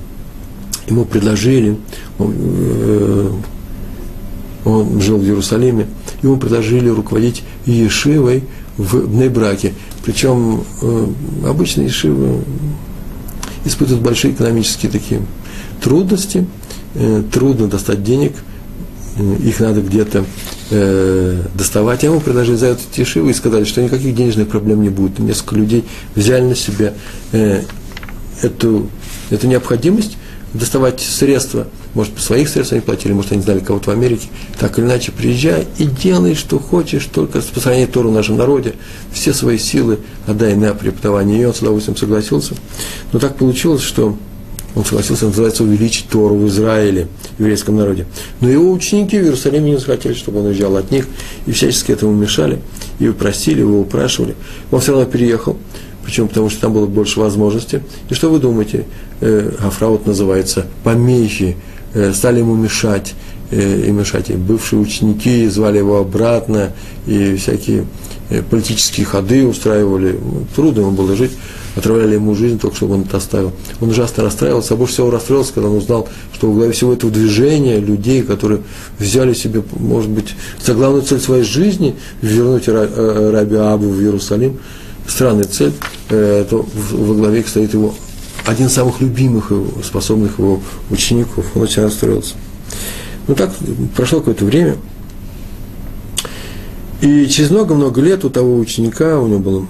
ему 0.88 1.04
предложили, 1.04 1.76
он, 2.18 2.34
э, 2.36 3.30
он 4.64 5.00
жил 5.00 5.18
в 5.18 5.24
Иерусалиме, 5.24 5.86
ему 6.22 6.36
предложили 6.36 6.88
руководить 6.88 7.42
Ешивой 7.66 8.44
в 8.76 9.06
Бнебраке. 9.06 9.74
Причем 10.04 10.64
э, 10.82 11.06
обычно 11.46 11.82
Ешивы 11.82 12.42
испытывают 13.64 14.02
большие 14.02 14.34
экономические 14.34 14.90
такие 14.90 15.22
трудности, 15.82 16.46
э, 16.94 17.22
трудно 17.32 17.68
достать 17.68 18.02
денег, 18.02 18.32
их 19.16 19.60
надо 19.60 19.80
где-то 19.80 20.24
э, 20.70 21.42
доставать. 21.54 22.02
Я 22.02 22.10
ему 22.10 22.20
предложили 22.20 22.56
за 22.56 22.66
эту 22.66 22.82
тишиву 22.90 23.28
и 23.28 23.34
сказали, 23.34 23.64
что 23.64 23.82
никаких 23.82 24.14
денежных 24.14 24.48
проблем 24.48 24.82
не 24.82 24.90
будет. 24.90 25.18
Несколько 25.18 25.56
людей 25.56 25.84
взяли 26.14 26.44
на 26.44 26.54
себя 26.56 26.94
э, 27.32 27.62
эту, 28.42 28.88
эту 29.30 29.46
необходимость 29.46 30.16
доставать 30.52 31.00
средства– 31.00 31.66
может, 31.94 32.12
по 32.12 32.20
своих 32.20 32.48
средств 32.48 32.72
они 32.72 32.82
платили, 32.82 33.12
может, 33.12 33.32
они 33.32 33.42
знали 33.42 33.60
кого-то 33.60 33.90
в 33.90 33.92
Америке. 33.92 34.26
Так 34.58 34.78
или 34.78 34.84
иначе, 34.84 35.12
приезжай 35.12 35.66
и 35.78 35.84
делай, 35.84 36.34
что 36.34 36.58
хочешь, 36.58 37.06
только 37.06 37.38
распространяй 37.38 37.86
Тору 37.86 38.10
в 38.10 38.12
нашем 38.12 38.36
народе. 38.36 38.74
Все 39.12 39.32
свои 39.32 39.58
силы 39.58 40.00
отдай 40.26 40.56
на 40.56 40.74
преподавание. 40.74 41.42
И 41.42 41.44
он 41.44 41.54
с 41.54 41.60
удовольствием 41.60 41.96
согласился. 41.96 42.54
Но 43.12 43.20
так 43.20 43.36
получилось, 43.36 43.82
что 43.82 44.18
он 44.74 44.84
согласился, 44.84 45.26
называется, 45.26 45.62
увеличить 45.62 46.08
Тору 46.08 46.36
в 46.36 46.48
Израиле, 46.48 47.08
в 47.36 47.40
еврейском 47.40 47.76
народе. 47.76 48.06
Но 48.40 48.48
его 48.48 48.70
ученики 48.72 49.18
в 49.18 49.22
Иерусалиме 49.22 49.72
не 49.72 49.78
захотели, 49.78 50.14
чтобы 50.14 50.40
он 50.40 50.46
уезжал 50.46 50.76
от 50.76 50.90
них, 50.90 51.06
и 51.46 51.52
всячески 51.52 51.92
этому 51.92 52.12
мешали, 52.12 52.60
и 52.98 53.08
просили, 53.08 53.60
его 53.60 53.80
упрашивали. 53.80 54.34
Он 54.70 54.80
все 54.80 54.92
равно 54.92 55.06
переехал, 55.06 55.56
причем 56.04 56.28
потому 56.28 56.50
что 56.50 56.60
там 56.60 56.72
было 56.72 56.86
больше 56.86 57.20
возможностей. 57.20 57.80
И 58.10 58.14
что 58.14 58.30
вы 58.30 58.38
думаете? 58.38 58.84
Э, 59.20 59.52
Афраут 59.60 60.06
называется 60.06 60.66
помехи 60.82 61.56
Э, 61.94 62.12
стали 62.12 62.40
ему 62.40 62.56
мешать, 62.56 63.14
э, 63.52 63.86
и 63.86 63.90
мешать. 63.92 64.28
И 64.30 64.34
бывшие 64.34 64.80
ученики 64.80 65.46
звали 65.46 65.78
его 65.78 65.98
обратно, 65.98 66.72
и 67.06 67.36
всякие 67.36 67.86
политические 68.50 69.06
ходы 69.06 69.46
устраивали. 69.46 70.18
Трудно 70.56 70.80
ему 70.80 70.90
было 70.90 71.14
жить, 71.14 71.32
отравляли 71.76 72.14
ему 72.14 72.34
жизнь, 72.34 72.58
только 72.58 72.76
чтобы 72.76 72.94
он 72.94 73.02
это 73.02 73.16
оставил. 73.16 73.52
Он 73.80 73.90
ужасно 73.90 74.22
расстраивался, 74.22 74.74
а 74.74 74.76
больше 74.76 74.94
всего 74.94 75.10
расстроился, 75.10 75.52
когда 75.52 75.68
он 75.68 75.76
узнал, 75.76 76.08
что 76.32 76.48
во 76.48 76.54
главе 76.54 76.72
всего 76.72 76.92
этого 76.92 77.12
движения 77.12 77.78
людей, 77.78 78.22
которые 78.22 78.62
взяли 78.98 79.34
себе, 79.34 79.62
может 79.76 80.10
быть, 80.10 80.34
за 80.64 80.74
главную 80.74 81.02
цель 81.02 81.20
своей 81.20 81.44
жизни 81.44 81.96
вернуть 82.22 82.68
Раби 82.68 83.56
Абу 83.56 83.88
в 83.88 84.00
Иерусалим, 84.00 84.58
странная 85.06 85.44
цель, 85.44 85.72
то 86.08 86.66
во 86.92 87.14
главе 87.14 87.44
стоит 87.46 87.74
его 87.74 87.94
один 88.46 88.66
из 88.66 88.72
самых 88.72 89.00
любимых 89.00 89.50
его, 89.50 89.66
способных 89.82 90.38
его 90.38 90.60
учеников. 90.90 91.46
Он 91.54 91.62
очень 91.62 91.82
расстроился. 91.82 92.34
Ну 93.26 93.34
так, 93.34 93.50
прошло 93.96 94.18
какое-то 94.18 94.44
время. 94.44 94.76
И 97.00 97.26
через 97.26 97.50
много-много 97.50 98.00
лет 98.00 98.24
у 98.24 98.30
того 98.30 98.58
ученика, 98.58 99.18
у 99.18 99.26
него 99.26 99.38
был 99.38 99.66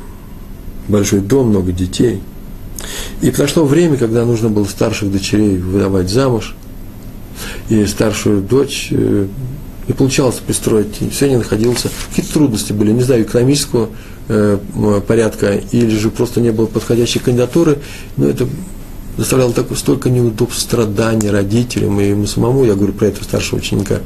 большой 0.89 1.21
дом, 1.21 1.49
много 1.49 1.73
детей. 1.73 2.21
И 3.23 3.31
прошло 3.31 3.65
время, 3.65 3.97
когда 3.97 4.25
нужно 4.25 4.49
было 4.49 4.65
старших 4.65 5.11
дочерей 5.11 5.57
выдавать 5.57 6.11
замуж. 6.11 6.55
И 7.69 7.87
старшую 7.87 8.43
дочь 8.43 8.89
э, 8.91 9.27
не 9.89 9.95
получалось 9.95 10.37
пристроить. 10.37 11.01
И 11.01 11.11
сегодня 11.11 11.39
находился, 11.39 11.89
какие-то 12.11 12.33
трудности 12.33 12.73
были, 12.73 12.93
не 12.93 13.03
знаю, 13.03 13.23
экономического 13.23 13.89
э, 14.29 14.59
порядка, 15.07 15.55
или 15.55 15.97
же 15.97 16.11
просто 16.11 16.41
не 16.41 16.51
было 16.51 16.67
подходящей 16.67 17.21
кандидатуры, 17.21 17.79
но 18.17 18.27
это 18.27 18.47
доставляло 19.17 19.53
такое, 19.53 19.77
столько 19.77 20.11
неудобств, 20.11 20.61
страданий 20.61 21.31
родителям 21.31 22.01
и 22.01 22.09
ему 22.09 22.27
самому, 22.27 22.65
я 22.65 22.75
говорю 22.75 22.93
про 22.93 23.07
этого 23.07 23.25
старшего 23.25 23.59
ученика, 23.59 24.01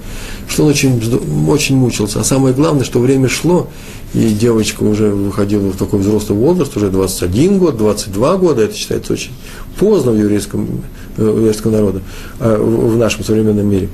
что 0.49 0.65
он 0.65 0.71
очень, 0.71 1.01
очень 1.49 1.77
мучился. 1.77 2.21
А 2.21 2.25
самое 2.25 2.55
главное, 2.55 2.85
что 2.85 3.01
время 3.01 3.29
шло, 3.29 3.69
и 4.15 4.31
девочка 4.31 4.83
уже 4.85 5.11
выходила 5.11 5.71
в 5.71 5.77
такой 5.77 6.01
взрослый 6.01 6.39
возраст, 6.39 6.77
уже 6.77 6.91
21 6.91 7.59
год, 7.59 7.77
22 7.77 8.37
года, 8.37 8.63
это 8.63 8.75
считается 8.75 9.13
очень 9.13 9.33
поздно 9.79 10.13
в 10.13 10.19
еврейском, 10.19 10.83
э, 11.17 11.23
в 11.23 11.39
еврейском 11.39 11.73
народе, 11.73 12.01
э, 12.41 12.57
в 12.57 12.97
нашем 12.97 13.25
современном 13.25 13.69
мире. 13.69 13.89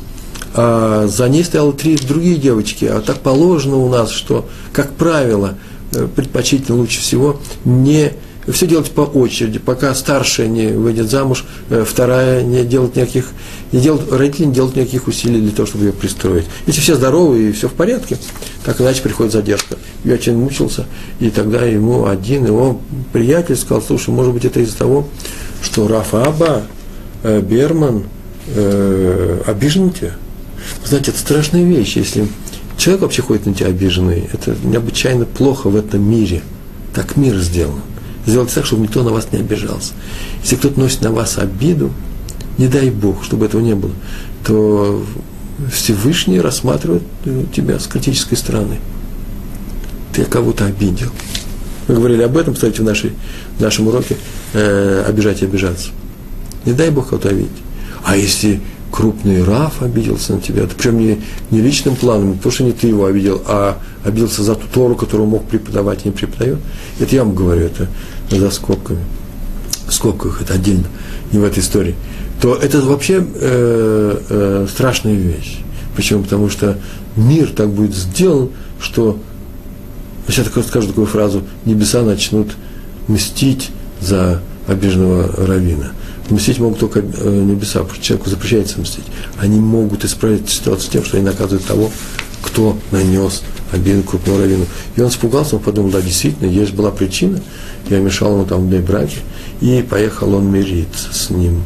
А 0.55 1.07
за 1.09 1.29
ней 1.29 1.43
стояло 1.43 1.73
три 1.73 1.97
другие 1.97 2.37
девочки, 2.37 2.85
а 2.85 3.01
так 3.01 3.19
положено 3.19 3.77
у 3.77 3.89
нас, 3.89 4.11
что, 4.11 4.49
как 4.73 4.93
правило, 4.93 5.55
э, 5.93 6.07
предпочтительно 6.15 6.79
лучше 6.79 7.01
всего 7.01 7.41
не 7.65 8.13
все 8.47 8.67
делать 8.67 8.91
по 8.91 9.01
очереди, 9.01 9.59
пока 9.59 9.95
старшая 9.95 10.49
не 10.49 10.67
выйдет 10.67 11.11
замуж, 11.11 11.47
вторая 11.87 12.43
не 12.43 12.63
делает 12.63 12.95
никаких, 12.95 13.31
не 13.73 13.81
делает, 13.81 14.13
родители 14.13 14.45
не 14.45 14.53
делают 14.53 14.77
никаких 14.77 15.09
усилий 15.09 15.41
для 15.41 15.51
того, 15.51 15.67
чтобы 15.67 15.87
ее 15.87 15.93
пристроить. 15.93 16.45
Если 16.67 16.83
все 16.83 16.95
здоровы 16.95 17.49
и 17.49 17.53
все 17.53 17.69
в 17.69 17.73
порядке, 17.73 18.19
так 18.65 18.81
иначе 18.81 19.03
приходит 19.03 19.33
задержка. 19.33 19.77
Я 20.05 20.15
очень 20.15 20.37
мучился, 20.37 20.87
и 21.21 21.31
тогда 21.31 21.65
ему 21.65 22.07
один 22.07 22.47
его 22.47 22.81
приятель 23.13 23.57
сказал, 23.57 23.83
слушай, 23.83 24.11
может 24.11 24.33
быть, 24.33 24.45
это 24.45 24.61
из-за 24.61 24.79
того, 24.79 25.07
что 25.63 25.87
Рафа 25.87 26.25
Аба, 26.25 26.63
э, 27.23 27.41
Берман 27.41 28.05
э, 28.49 29.43
обижен 29.47 29.91
тебя. 29.91 30.15
Знаете, 30.85 31.11
это 31.11 31.21
страшная 31.21 31.65
вещь, 31.65 31.97
если 31.97 32.27
человек 32.79 33.03
вообще 33.03 33.23
ходит 33.23 33.47
на 33.47 33.55
тебя 33.55 33.69
обиженный, 33.69 34.29
это 34.33 34.57
необычайно 34.65 35.27
плохо 35.27 35.69
в 35.69 35.77
этом 35.77 36.03
мире. 36.09 36.43
Так 36.95 37.17
мир 37.17 37.37
сделан 37.39 37.83
сделать 38.27 38.53
так, 38.53 38.65
чтобы 38.67 38.83
никто 38.83 39.03
на 39.03 39.11
вас 39.11 39.29
не 39.33 39.41
обижался. 39.41 39.93
Если 40.43 40.57
кто-то 40.57 40.81
носит 40.81 41.03
на 41.03 41.11
вас 41.11 41.39
обиду, 41.39 41.91
не 42.59 42.69
дай 42.69 42.91
Бог, 42.91 43.25
чтобы 43.25 43.47
этого 43.47 43.61
не 43.61 43.75
было, 43.75 43.93
то 44.47 45.05
Всевышний 45.73 46.41
рассматривает 46.41 47.03
тебя 47.55 47.79
с 47.79 47.87
критической 47.87 48.37
стороны. 48.37 48.79
Ты 50.13 50.25
кого-то 50.25 50.67
обидел. 50.67 51.11
Мы 51.89 51.97
говорили 51.97 52.23
об 52.23 52.37
этом, 52.37 52.55
кстати, 52.55 52.81
в, 52.81 52.85
нашей, 52.85 53.13
в 53.59 53.61
нашем 53.61 53.89
уроке 53.89 54.17
э, 54.53 55.05
«Обижать 55.07 55.43
и 55.43 55.45
обижаться». 55.45 55.91
Не 56.65 56.73
дай 56.73 56.91
Бог 56.91 57.09
кого-то 57.09 57.29
обидеть. 57.29 57.51
А 58.05 58.17
если 58.17 58.61
крупный 58.91 59.43
Раф 59.43 59.83
обиделся 59.83 60.35
на 60.35 60.41
тебя, 60.41 60.63
это 60.63 60.75
причем 60.75 60.99
не, 60.99 61.21
не 61.51 61.61
личным 61.61 61.97
планом, 61.97 62.39
то, 62.39 62.51
что 62.51 62.65
не 62.65 62.73
ты 62.73 62.87
его 62.87 63.07
обидел, 63.07 63.43
а 63.47 63.79
обиделся 64.05 64.43
за 64.43 64.55
ту 64.55 64.67
Тору, 64.73 64.95
которую 64.95 65.29
мог 65.29 65.47
преподавать 65.47 66.05
и 66.05 66.09
не 66.09 66.13
преподает. 66.13 66.59
Это 67.01 67.15
я 67.15 67.25
вам 67.25 67.35
говорю, 67.35 67.67
это 67.67 67.89
за 68.31 68.51
скобками. 68.51 69.05
В 69.89 69.93
скобках 69.93 70.41
это 70.43 70.55
отдельно, 70.55 70.87
не 71.33 71.39
в 71.39 71.45
этой 71.45 71.59
истории. 71.59 71.97
То 72.45 72.57
это 72.57 72.83
вообще 72.83 73.25
э, 73.37 74.21
э, 74.29 74.67
страшная 74.71 75.15
вещь. 75.15 75.61
Почему? 75.97 76.25
Потому 76.25 76.51
что 76.51 76.77
мир 77.17 77.49
так 77.49 77.71
будет 77.71 77.95
сделан, 77.95 78.51
что 78.79 79.19
сейчас 80.29 80.45
такое 80.45 80.63
скажу 80.63 80.89
такую 80.89 81.07
фразу, 81.07 81.43
небеса 81.65 82.03
начнут 82.03 82.49
мстить 83.09 83.71
за 84.03 84.43
обиженного 84.67 85.47
равина. 85.47 85.93
Мстить 86.29 86.59
могут 86.59 86.81
только 86.81 87.01
э, 87.01 87.03
небеса, 87.03 87.79
потому 87.79 87.95
что 87.95 88.05
человеку 88.05 88.29
запрещается 88.29 88.79
мстить. 88.79 89.07
Они 89.39 89.59
могут 89.59 90.05
исправить 90.05 90.51
ситуацию 90.51 90.93
тем, 90.93 91.05
что 91.07 91.17
они 91.17 91.25
наказывают 91.25 91.65
того, 91.65 91.91
кто 92.43 92.77
нанес 92.91 93.43
обиду 93.73 94.03
крупному 94.03 94.41
раввину. 94.41 94.67
И 94.97 95.01
он 95.01 95.09
испугался, 95.09 95.57
он 95.57 95.63
подумал, 95.63 95.93
да, 95.93 96.03
действительно, 96.03 96.47
есть 96.51 96.75
была 96.75 96.91
причина, 96.91 97.41
я 97.89 98.01
мешал 98.01 98.35
ему 98.35 98.45
там 98.45 98.69
в 98.69 98.85
браке, 98.85 99.17
и 99.63 99.83
поехал 99.89 100.35
он 100.35 100.53
мириться 100.53 101.09
с 101.11 101.31
ним. 101.31 101.63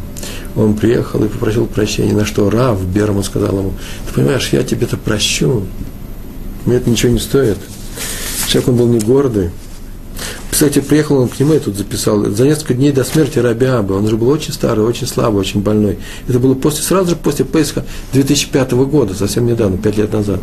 Он 0.56 0.74
приехал 0.74 1.24
и 1.24 1.28
попросил 1.28 1.66
прощения, 1.66 2.14
на 2.14 2.24
что 2.24 2.50
Рав 2.50 2.82
Берман 2.84 3.22
сказал 3.22 3.58
ему, 3.58 3.72
ты 4.06 4.14
понимаешь, 4.14 4.48
я 4.52 4.62
тебе 4.62 4.86
это 4.86 4.96
прощу, 4.96 5.64
мне 6.64 6.76
это 6.76 6.90
ничего 6.90 7.12
не 7.12 7.18
стоит. 7.18 7.58
Человек 8.48 8.68
он 8.68 8.76
был 8.76 8.86
не 8.88 8.98
гордый, 8.98 9.50
кстати, 10.58 10.80
приехал 10.80 11.18
он 11.18 11.28
к 11.28 11.38
нему, 11.38 11.52
я 11.52 11.60
тут 11.60 11.76
записал, 11.76 12.24
за 12.24 12.44
несколько 12.44 12.74
дней 12.74 12.90
до 12.90 13.04
смерти 13.04 13.38
Рабиаба. 13.38 13.92
Он 13.92 14.06
уже 14.06 14.16
был 14.16 14.28
очень 14.28 14.52
старый, 14.52 14.84
очень 14.84 15.06
слабый, 15.06 15.38
очень 15.38 15.60
больной. 15.60 16.00
Это 16.26 16.40
было 16.40 16.54
после, 16.54 16.82
сразу 16.82 17.10
же 17.10 17.14
после 17.14 17.44
Песха 17.44 17.84
2005 18.12 18.72
года, 18.72 19.14
совсем 19.14 19.46
недавно, 19.46 19.78
пять 19.78 19.96
лет 19.98 20.12
назад. 20.12 20.40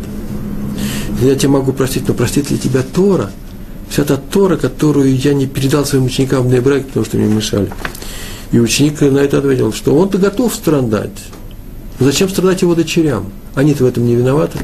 Я 1.20 1.34
тебя 1.34 1.50
могу 1.50 1.74
простить, 1.74 2.08
но 2.08 2.14
простит 2.14 2.50
ли 2.50 2.56
тебя 2.56 2.82
Тора? 2.82 3.30
Вся 3.90 4.04
та 4.04 4.16
Тора, 4.16 4.56
которую 4.56 5.14
я 5.14 5.34
не 5.34 5.46
передал 5.46 5.84
своим 5.84 6.06
ученикам 6.06 6.44
в 6.44 6.46
Нейбраке, 6.46 6.84
потому 6.84 7.04
что 7.04 7.18
мне 7.18 7.26
мешали. 7.26 7.70
И 8.52 8.58
ученик 8.58 9.00
на 9.00 9.18
это 9.18 9.38
ответил, 9.38 9.72
что 9.72 9.96
он-то 9.96 10.18
готов 10.18 10.54
страдать. 10.54 11.18
Зачем 11.98 12.28
страдать 12.28 12.62
его 12.62 12.74
дочерям? 12.74 13.32
Они-то 13.54 13.84
в 13.84 13.86
этом 13.86 14.06
не 14.06 14.14
виноваты. 14.14 14.58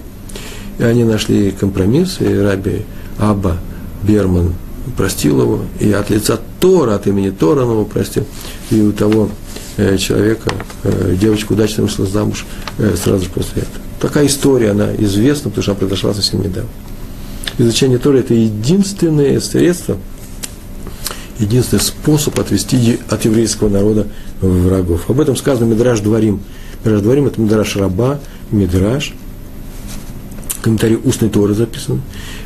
И 0.78 0.84
они 0.84 1.04
нашли 1.04 1.50
компромисс, 1.50 2.18
и 2.20 2.34
Раби 2.34 2.82
Аба 3.18 3.58
Берман 4.02 4.54
простил 4.96 5.40
его, 5.40 5.60
и 5.80 5.92
от 5.92 6.10
лица 6.10 6.40
Тора, 6.60 6.94
от 6.94 7.06
имени 7.06 7.30
Тора 7.30 7.64
он 7.64 7.72
его 7.72 7.84
простил, 7.84 8.24
и 8.70 8.80
у 8.80 8.92
того 8.92 9.30
э, 9.76 9.96
человека 9.96 10.50
э, 10.82 11.16
девочка 11.20 11.52
удачно 11.52 11.84
вышла 11.84 12.06
замуж 12.06 12.44
э, 12.78 12.94
сразу 13.02 13.24
же 13.24 13.30
после 13.30 13.62
этого. 13.62 13.84
Такая 14.00 14.26
история, 14.26 14.72
она 14.72 14.94
известна, 14.96 15.50
потому 15.50 15.62
что 15.62 15.72
она 15.72 15.78
произошла 15.78 16.14
совсем 16.14 16.42
недавно. 16.42 16.70
изучение 17.58 17.98
Торы– 17.98 18.18
это 18.20 18.34
единственное 18.34 19.38
средство, 19.40 19.96
единственный 21.38 21.80
способ 21.80 22.38
отвести 22.38 23.00
от 23.08 23.24
еврейского 23.24 23.68
народа 23.68 24.06
врагов. 24.40 25.08
Об 25.08 25.20
этом 25.20 25.36
сказано 25.36 25.66
Мидраш 25.66 26.00
Дворим. 26.00 26.40
Мидраш 26.84 27.02
Дворим– 27.02 27.26
это 27.28 27.40
Мидраш 27.40 27.76
Раба, 27.76 28.20
Мидраш, 28.50 29.14
комментарий 30.62 30.98
устной 31.02 31.28
Торы 31.28 31.54
записан. 31.54 32.02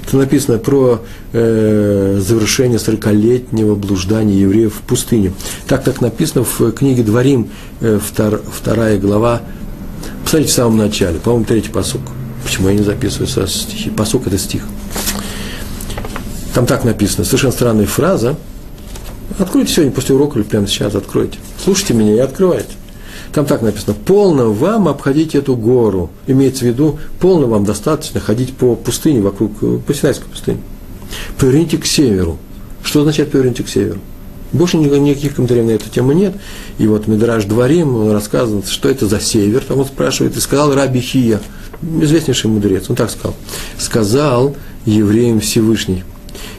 Это 0.07 0.17
написано 0.17 0.59
про 0.59 1.03
э, 1.33 2.19
завершение 2.21 2.79
40-летнего 2.79 3.75
блуждания 3.75 4.37
евреев 4.37 4.75
в 4.75 4.81
пустыне. 4.81 5.33
Так 5.67 5.85
так 5.85 6.01
написано 6.01 6.45
в 6.45 6.73
книге 6.73 7.03
Дворим, 7.03 7.51
э, 7.81 7.99
втор, 8.03 8.43
вторая 8.51 8.99
глава. 8.99 9.43
Посмотрите 10.25 10.53
в 10.53 10.55
самом 10.55 10.79
начале, 10.79 11.19
по-моему, 11.19 11.45
третий 11.45 11.71
посок. 11.71 12.01
Почему 12.45 12.69
я 12.69 12.75
не 12.75 12.83
записываю 12.83 13.29
со 13.29 13.47
стихи? 13.47 13.91
Посок– 13.91 14.27
это 14.27 14.39
стих. 14.39 14.63
Там 16.55 16.65
так 16.65 16.85
написано, 16.85 17.25
совершенно 17.25 17.53
странная 17.53 17.87
фраза. 17.87 18.37
Откройте 19.39 19.73
сегодня 19.73 19.93
после 19.93 20.15
урока 20.15 20.39
или 20.39 20.47
прямо 20.47 20.67
сейчас 20.67 20.95
откройте. 20.95 21.39
Слушайте 21.63 21.95
меня 21.95 22.15
и 22.15 22.19
открывайте. 22.19 22.71
Там 23.33 23.45
так 23.45 23.61
написано, 23.61 23.95
полно 23.95 24.53
вам 24.53 24.89
обходить 24.89 25.35
эту 25.35 25.57
гору. 25.57 26.11
Имеется 26.27 26.65
в 26.65 26.69
виду, 26.69 26.99
полно 27.21 27.47
вам 27.47 27.65
достаточно 27.65 28.21
ходить 28.21 28.55
по 28.55 28.77
пустыне, 28.77 29.21
вокруг, 29.21 29.85
по 29.85 29.95
Синайской 29.95 30.29
пустыне. 30.29 30.61
Поверните 31.39 31.77
к 31.79 31.87
северу. 31.87 32.39
Что 32.83 33.01
означает 33.01 33.33
поверните 33.33 33.63
к 33.63 33.69
северу? 33.69 33.99
Больше 34.53 34.79
никаких 34.79 35.35
комментариев 35.35 35.67
на 35.67 35.71
эту 35.73 35.91
тему 35.91 36.13
нет. 36.13 36.35
И 36.79 36.87
вот 36.87 37.09
Мидраж 37.09 37.45
Дворим, 37.45 38.11
рассказывает, 38.13 38.69
что 38.69 38.89
это 38.89 39.07
за 39.07 39.21
север. 39.21 39.63
Там 39.67 39.81
он 39.81 39.87
спрашивает, 39.87 40.37
и 40.37 40.41
сказал 40.41 40.73
Раби 40.75 41.01
Хия, 41.01 41.41
известнейший 42.01 42.49
мудрец, 42.49 42.89
он 42.89 42.97
так 42.97 43.11
сказал. 43.11 43.35
Сказал 43.79 44.57
евреям 44.85 45.41
Всевышний, 45.41 46.05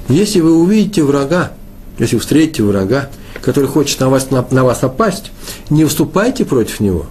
если 0.09 0.41
вы 0.41 0.53
увидите 0.53 1.03
врага, 1.03 1.53
если 1.99 2.15
вы 2.15 2.21
встретите 2.21 2.63
врага, 2.63 3.09
который 3.41 3.67
хочет 3.67 3.99
на 3.99 4.09
вас, 4.09 4.29
на, 4.31 4.45
на 4.51 4.63
вас 4.63 4.81
напасть, 4.81 5.31
не 5.69 5.83
выступайте 5.83 6.45
против 6.45 6.79
него, 6.79 7.05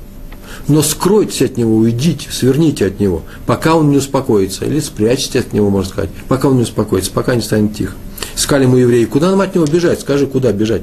но 0.68 0.82
скройтесь 0.82 1.42
от 1.42 1.56
него, 1.56 1.76
уйдите, 1.76 2.30
сверните 2.30 2.86
от 2.86 3.00
него, 3.00 3.22
пока 3.46 3.74
он 3.74 3.90
не 3.90 3.98
успокоится, 3.98 4.64
или 4.64 4.80
спрячьтесь 4.80 5.36
от 5.36 5.52
него, 5.52 5.70
можно 5.70 5.90
сказать, 5.90 6.10
пока 6.28 6.48
он 6.48 6.56
не 6.56 6.62
успокоится, 6.62 7.10
пока 7.10 7.34
не 7.34 7.42
станет 7.42 7.74
тихо. 7.74 7.94
Сказали 8.34 8.66
мы 8.66 8.80
евреи, 8.80 9.04
куда 9.04 9.30
нам 9.30 9.40
от 9.40 9.54
него 9.54 9.64
бежать? 9.66 10.00
Скажи, 10.00 10.26
куда 10.26 10.52
бежать? 10.52 10.82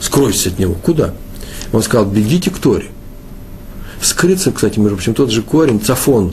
Скройтесь 0.00 0.46
от 0.46 0.58
него, 0.58 0.74
куда? 0.74 1.14
Он 1.72 1.82
сказал, 1.82 2.06
бегите 2.06 2.50
к 2.50 2.58
Торе. 2.58 2.86
Скрыться, 4.00 4.50
кстати, 4.50 4.78
между 4.78 4.96
прочим, 4.96 5.14
тот 5.14 5.30
же 5.30 5.42
корень, 5.42 5.80
цафон, 5.80 6.32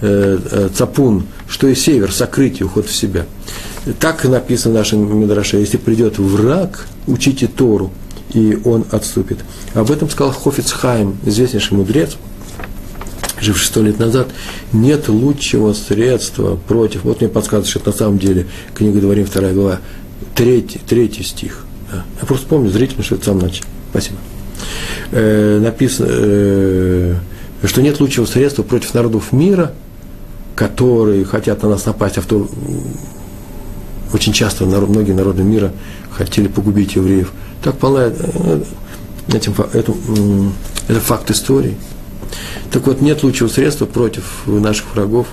цапун, 0.00 1.24
что 1.48 1.66
и 1.66 1.74
север, 1.74 2.12
сокрытие, 2.12 2.66
уход 2.66 2.86
в 2.86 2.94
себя. 2.94 3.26
Так 4.00 4.24
написано 4.24 4.74
в 4.74 4.76
нашем 4.78 5.20
Мидраше, 5.20 5.56
если 5.56 5.76
придет 5.76 6.18
враг, 6.18 6.86
учите 7.06 7.46
Тору, 7.46 7.90
и 8.32 8.58
он 8.64 8.84
отступит. 8.90 9.38
Об 9.74 9.90
этом 9.90 10.10
сказал 10.10 10.32
Хофиц 10.32 10.72
Хайм, 10.72 11.16
известнейший 11.24 11.76
мудрец, 11.76 12.16
живший 13.40 13.66
сто 13.66 13.82
лет 13.82 13.98
назад, 13.98 14.28
нет 14.72 15.08
лучшего 15.08 15.72
средства 15.72 16.56
против, 16.56 17.04
вот 17.04 17.20
мне 17.20 17.28
подсказывает, 17.28 17.68
что 17.68 17.78
это 17.80 17.90
на 17.90 17.96
самом 17.96 18.18
деле 18.18 18.46
книга 18.74 19.00
Дворим, 19.00 19.26
вторая 19.26 19.54
глава, 19.54 19.80
третий, 20.34 20.80
третий 20.86 21.22
стих. 21.22 21.64
Да. 21.90 22.04
Я 22.20 22.26
просто 22.26 22.46
помню 22.46 22.70
зрительно, 22.70 23.02
что 23.02 23.14
это 23.14 23.26
сам 23.26 23.38
начал. 23.38 23.64
Спасибо. 23.90 24.16
Э, 25.12 25.58
написано, 25.60 26.06
э, 26.10 27.14
что 27.64 27.82
нет 27.82 28.00
лучшего 28.00 28.26
средства 28.26 28.62
против 28.62 28.92
народов 28.94 29.32
мира, 29.32 29.72
которые 30.58 31.24
хотят 31.24 31.62
на 31.62 31.68
нас 31.68 31.86
напасть, 31.86 32.18
а 32.18 32.20
в 32.20 32.26
то 32.26 32.48
очень 34.12 34.32
часто 34.32 34.66
народ, 34.66 34.88
многие 34.88 35.12
народы 35.12 35.44
мира 35.44 35.70
хотели 36.10 36.48
погубить 36.48 36.96
евреев. 36.96 37.30
Так 37.62 37.78
полна 37.78 38.10
э, 38.10 38.62
этим, 39.28 39.54
это, 39.72 39.94
это 40.88 40.98
факт 40.98 41.30
истории. 41.30 41.76
Так 42.72 42.88
вот, 42.88 43.00
нет 43.00 43.22
лучшего 43.22 43.46
средства 43.46 43.86
против 43.86 44.24
наших 44.46 44.92
врагов. 44.96 45.28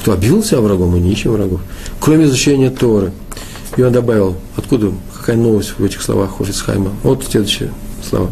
Кто 0.00 0.12
объявился 0.12 0.60
врагом, 0.60 0.94
и 0.94 1.00
не 1.00 1.10
ищем 1.10 1.32
врагов. 1.32 1.60
Кроме 1.98 2.26
изучения 2.26 2.70
Торы. 2.70 3.10
И 3.76 3.82
он 3.82 3.92
добавил, 3.92 4.36
откуда, 4.56 4.92
какая 5.16 5.36
новость 5.36 5.74
в 5.76 5.84
этих 5.84 6.02
словах 6.02 6.36
Хофицхайма. 6.38 6.92
Вот 7.02 7.24
следующие 7.28 7.72
слова. 8.08 8.30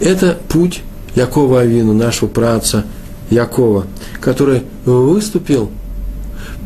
Это 0.00 0.40
путь 0.48 0.82
Якова 1.14 1.60
Авину, 1.60 1.92
нашего 1.92 2.28
праца 2.28 2.84
Якова, 3.30 3.86
который 4.20 4.62
выступил 4.84 5.70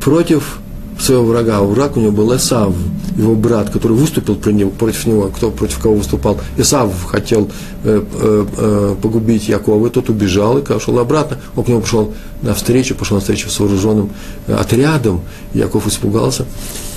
против 0.03 0.61
своего 1.01 1.25
врага. 1.25 1.63
Враг 1.63 1.97
у 1.97 2.01
него 2.01 2.13
был 2.13 2.37
Эсав, 2.37 2.75
его 3.17 3.35
брат, 3.35 3.71
который 3.71 3.97
выступил 3.97 4.37
против 4.37 5.07
него. 5.07 5.31
Кто 5.35 5.51
против 5.51 5.79
кого 5.79 5.97
выступал? 5.97 6.39
Эсав 6.57 6.93
хотел 7.07 7.51
э, 7.85 8.03
э, 8.13 8.47
э, 8.57 8.97
погубить 9.01 9.49
Якова, 9.49 9.87
и 9.87 9.91
тот 9.91 10.11
убежал, 10.11 10.59
и 10.59 10.63
когда 10.63 10.81
шел 10.81 10.99
обратно, 10.99 11.39
он 11.57 11.65
к 11.65 11.69
нему 11.69 11.81
пошел 11.81 12.13
на 12.43 12.55
встречу, 12.55 12.95
пошел 12.95 13.17
на 13.17 13.21
встречу 13.21 13.49
с 13.51 13.59
вооруженным 13.59 14.11
э, 14.47 14.55
отрядом. 14.55 15.23
Яков 15.55 15.87
испугался, 15.87 16.45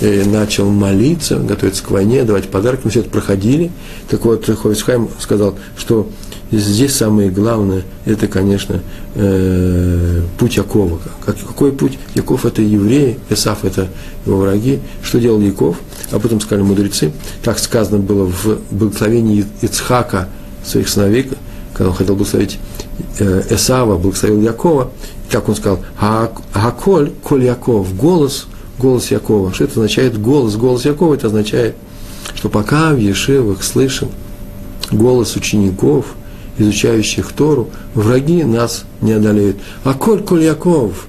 и 0.00 0.22
начал 0.26 0.70
молиться, 0.70 1.36
готовиться 1.36 1.82
к 1.82 1.90
войне, 1.90 2.24
давать 2.24 2.48
подарки. 2.48 2.82
Мы 2.84 2.90
все 2.90 3.00
это 3.00 3.10
проходили. 3.10 3.70
Так 4.08 4.24
вот, 4.24 4.46
Ховицхайм 4.46 5.08
сказал, 5.18 5.54
что 5.76 6.08
здесь 6.50 6.94
самое 6.94 7.30
главное, 7.30 7.82
это, 8.04 8.26
конечно, 8.28 8.80
э, 9.14 10.20
путь 10.38 10.56
Якова. 10.56 10.98
Как, 11.24 11.36
какой 11.38 11.72
путь? 11.72 11.98
Яков– 12.14 12.44
это 12.46 12.62
евреи, 12.62 13.18
Исаф– 13.30 13.58
это 13.64 13.88
его 14.26 14.38
враги. 14.38 14.80
Что 15.02 15.18
делал 15.20 15.40
Яков? 15.40 15.76
А 16.10 16.16
этом 16.16 16.40
сказали 16.40 16.64
мудрецы. 16.64 17.12
Так 17.42 17.58
сказано 17.58 17.98
было 17.98 18.26
в 18.26 18.58
благословении 18.70 19.44
Ицхака 19.62 20.28
своих 20.64 20.88
сыновей, 20.88 21.30
когда 21.72 21.90
он 21.90 21.96
хотел 21.96 22.14
благословить 22.14 22.58
э, 23.18 23.42
Эсава, 23.50 23.96
благословил 23.96 24.42
Якова. 24.42 24.90
Так 25.30 25.48
он 25.48 25.56
сказал, 25.56 25.80
Гаколь, 26.54 27.10
коль 27.22 27.44
Яков, 27.44 27.96
голос, 27.96 28.46
голос 28.78 29.10
Якова. 29.10 29.52
Что 29.54 29.64
это 29.64 29.72
означает? 29.74 30.20
Голос, 30.20 30.56
голос 30.56 30.84
Якова, 30.84 31.14
это 31.14 31.28
означает, 31.28 31.74
что 32.34 32.48
пока 32.48 32.92
в 32.92 32.98
Ешивах 32.98 33.64
слышим 33.64 34.10
голос 34.92 35.36
учеников– 35.36 36.04
изучающих 36.58 37.32
Тору, 37.32 37.70
враги 37.94 38.44
нас 38.44 38.84
не 39.00 39.12
одолеют. 39.12 39.56
А 39.82 39.94
коль 39.94 40.22
коль 40.22 40.42
Яков, 40.42 41.06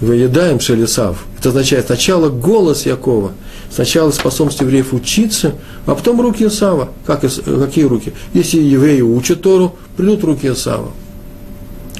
выедаем 0.00 0.60
шелесав, 0.60 1.24
это 1.38 1.50
означает 1.50 1.86
сначала 1.86 2.28
голос 2.28 2.86
Якова, 2.86 3.32
сначала 3.70 4.10
способность 4.10 4.60
евреев 4.60 4.92
учиться, 4.92 5.54
а 5.86 5.94
потом 5.94 6.20
руки 6.20 6.46
Исава. 6.46 6.90
Как, 7.06 7.20
какие 7.20 7.84
руки? 7.84 8.12
Если 8.32 8.60
евреи 8.60 9.00
учат 9.00 9.42
Тору, 9.42 9.74
придут 9.96 10.24
руки 10.24 10.48
Исава. 10.48 10.90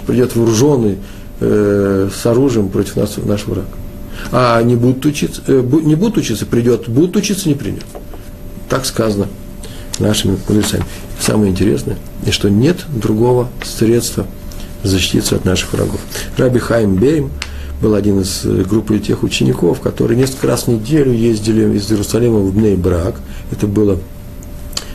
Придет 0.07 0.35
вооруженный 0.37 0.99
э, 1.41 2.09
с 2.15 2.27
оружием 2.27 2.69
против 2.69 2.97
нас 2.97 3.17
наш 3.19 3.47
враг. 3.47 3.67
А 4.33 4.61
не 4.63 4.75
будут 4.75 5.05
учиться, 5.07 5.43
э, 5.47 5.63
не 5.83 5.95
будут 5.95 6.19
учиться, 6.19 6.47
придет, 6.47 6.89
будут 6.89 7.17
учиться, 7.17 7.49
не 7.49 7.55
придет. 7.55 7.85
Так 8.69 8.87
сказано 8.87 9.29
нашими 10.01 10.39
мудрецами. 10.49 10.85
Самое 11.21 11.51
интересное, 11.51 11.97
и 12.27 12.31
что 12.31 12.51
нет 12.51 12.85
другого 12.89 13.49
средства 13.63 14.27
защититься 14.83 15.37
от 15.37 15.45
наших 15.45 15.73
врагов. 15.73 16.01
Раби 16.37 16.59
Хайм 16.59 16.97
Берим 16.97 17.31
был 17.81 17.95
один 17.95 18.21
из 18.21 18.45
э, 18.45 18.65
группы 18.69 18.99
тех 18.99 19.23
учеников, 19.23 19.81
которые 19.81 20.19
несколько 20.19 20.47
раз 20.47 20.65
в 20.65 20.69
неделю 20.69 21.13
ездили 21.13 21.77
из 21.77 21.91
Иерусалима 21.91 22.39
в 22.41 22.55
Бней 22.55 22.77
Брак. 22.77 23.17
Это 23.51 23.67
было 23.67 23.99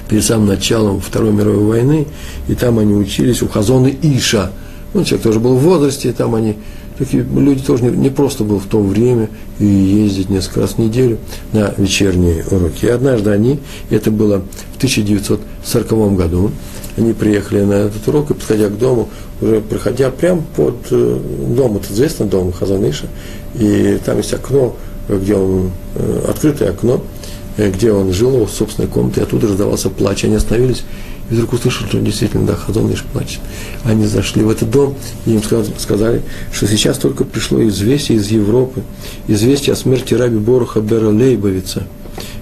перед 0.09 0.23
самым 0.23 0.47
началом 0.47 0.99
Второй 0.99 1.31
мировой 1.31 1.65
войны, 1.65 2.07
и 2.47 2.55
там 2.55 2.79
они 2.79 2.93
учились 2.93 3.41
у 3.41 3.47
Хазона 3.47 3.87
Иша. 3.87 4.51
Ну, 4.93 5.03
человек 5.03 5.23
тоже 5.23 5.39
был 5.39 5.55
в 5.55 5.61
возрасте, 5.61 6.09
и 6.09 6.11
там 6.11 6.35
они 6.35 6.57
такие 6.97 7.23
люди 7.23 7.63
тоже 7.63 7.83
не, 7.85 7.91
не 7.91 8.09
просто 8.09 8.43
было 8.43 8.59
в 8.59 8.65
то 8.65 8.81
время 8.81 9.29
и 9.59 9.65
ездить 9.65 10.29
несколько 10.29 10.61
раз 10.61 10.71
в 10.71 10.77
неделю 10.77 11.17
на 11.51 11.73
вечерние 11.77 12.43
уроки. 12.49 12.85
И 12.85 12.89
однажды 12.89 13.31
они, 13.31 13.59
это 13.89 14.11
было 14.11 14.41
в 14.73 14.77
1940 14.77 16.15
году, 16.15 16.51
они 16.97 17.13
приехали 17.13 17.61
на 17.61 17.73
этот 17.73 18.07
урок 18.07 18.31
и, 18.31 18.33
подходя 18.33 18.69
к 18.69 18.77
дому, 18.77 19.09
уже 19.41 19.61
проходя 19.61 20.11
прямо 20.11 20.43
под 20.55 20.75
э, 20.91 21.19
дом, 21.55 21.77
это 21.77 21.91
известный 21.91 22.27
дом 22.27 22.51
Хазаныша, 22.51 23.07
и 23.55 23.99
там 24.05 24.17
есть 24.17 24.33
окно, 24.33 24.75
где 25.09 25.35
он, 25.35 25.71
э, 25.95 26.25
открытое 26.29 26.69
окно, 26.69 27.03
э, 27.57 27.71
где 27.71 27.91
он 27.91 28.13
жил, 28.13 28.35
его 28.35 28.47
собственной 28.47 28.87
комнате, 28.87 29.21
и 29.21 29.23
оттуда 29.23 29.47
раздавался 29.47 29.89
плач. 29.89 30.23
Они 30.23 30.35
остановились 30.35 30.83
и 31.33 31.35
вдруг 31.35 31.53
услышал, 31.53 31.87
что 31.87 31.99
действительно, 31.99 32.45
да, 32.45 32.55
Хазон 32.55 32.91
лишь 32.91 33.03
плачет. 33.03 33.39
Они 33.83 34.05
зашли 34.05 34.43
в 34.43 34.51
этот 34.51 34.69
дом, 34.69 34.95
и 35.25 35.31
им 35.31 35.41
сказали, 35.79 36.21
что 36.51 36.67
сейчас 36.67 36.99
только 36.99 37.23
пришло 37.23 37.67
известие 37.67 38.19
из 38.19 38.29
Европы, 38.29 38.83
известие 39.27 39.73
о 39.73 39.75
смерти 39.75 40.13
раби 40.13 40.37
Боруха 40.37 40.79
Бера 40.79 41.09
Лейбовица, 41.09 41.87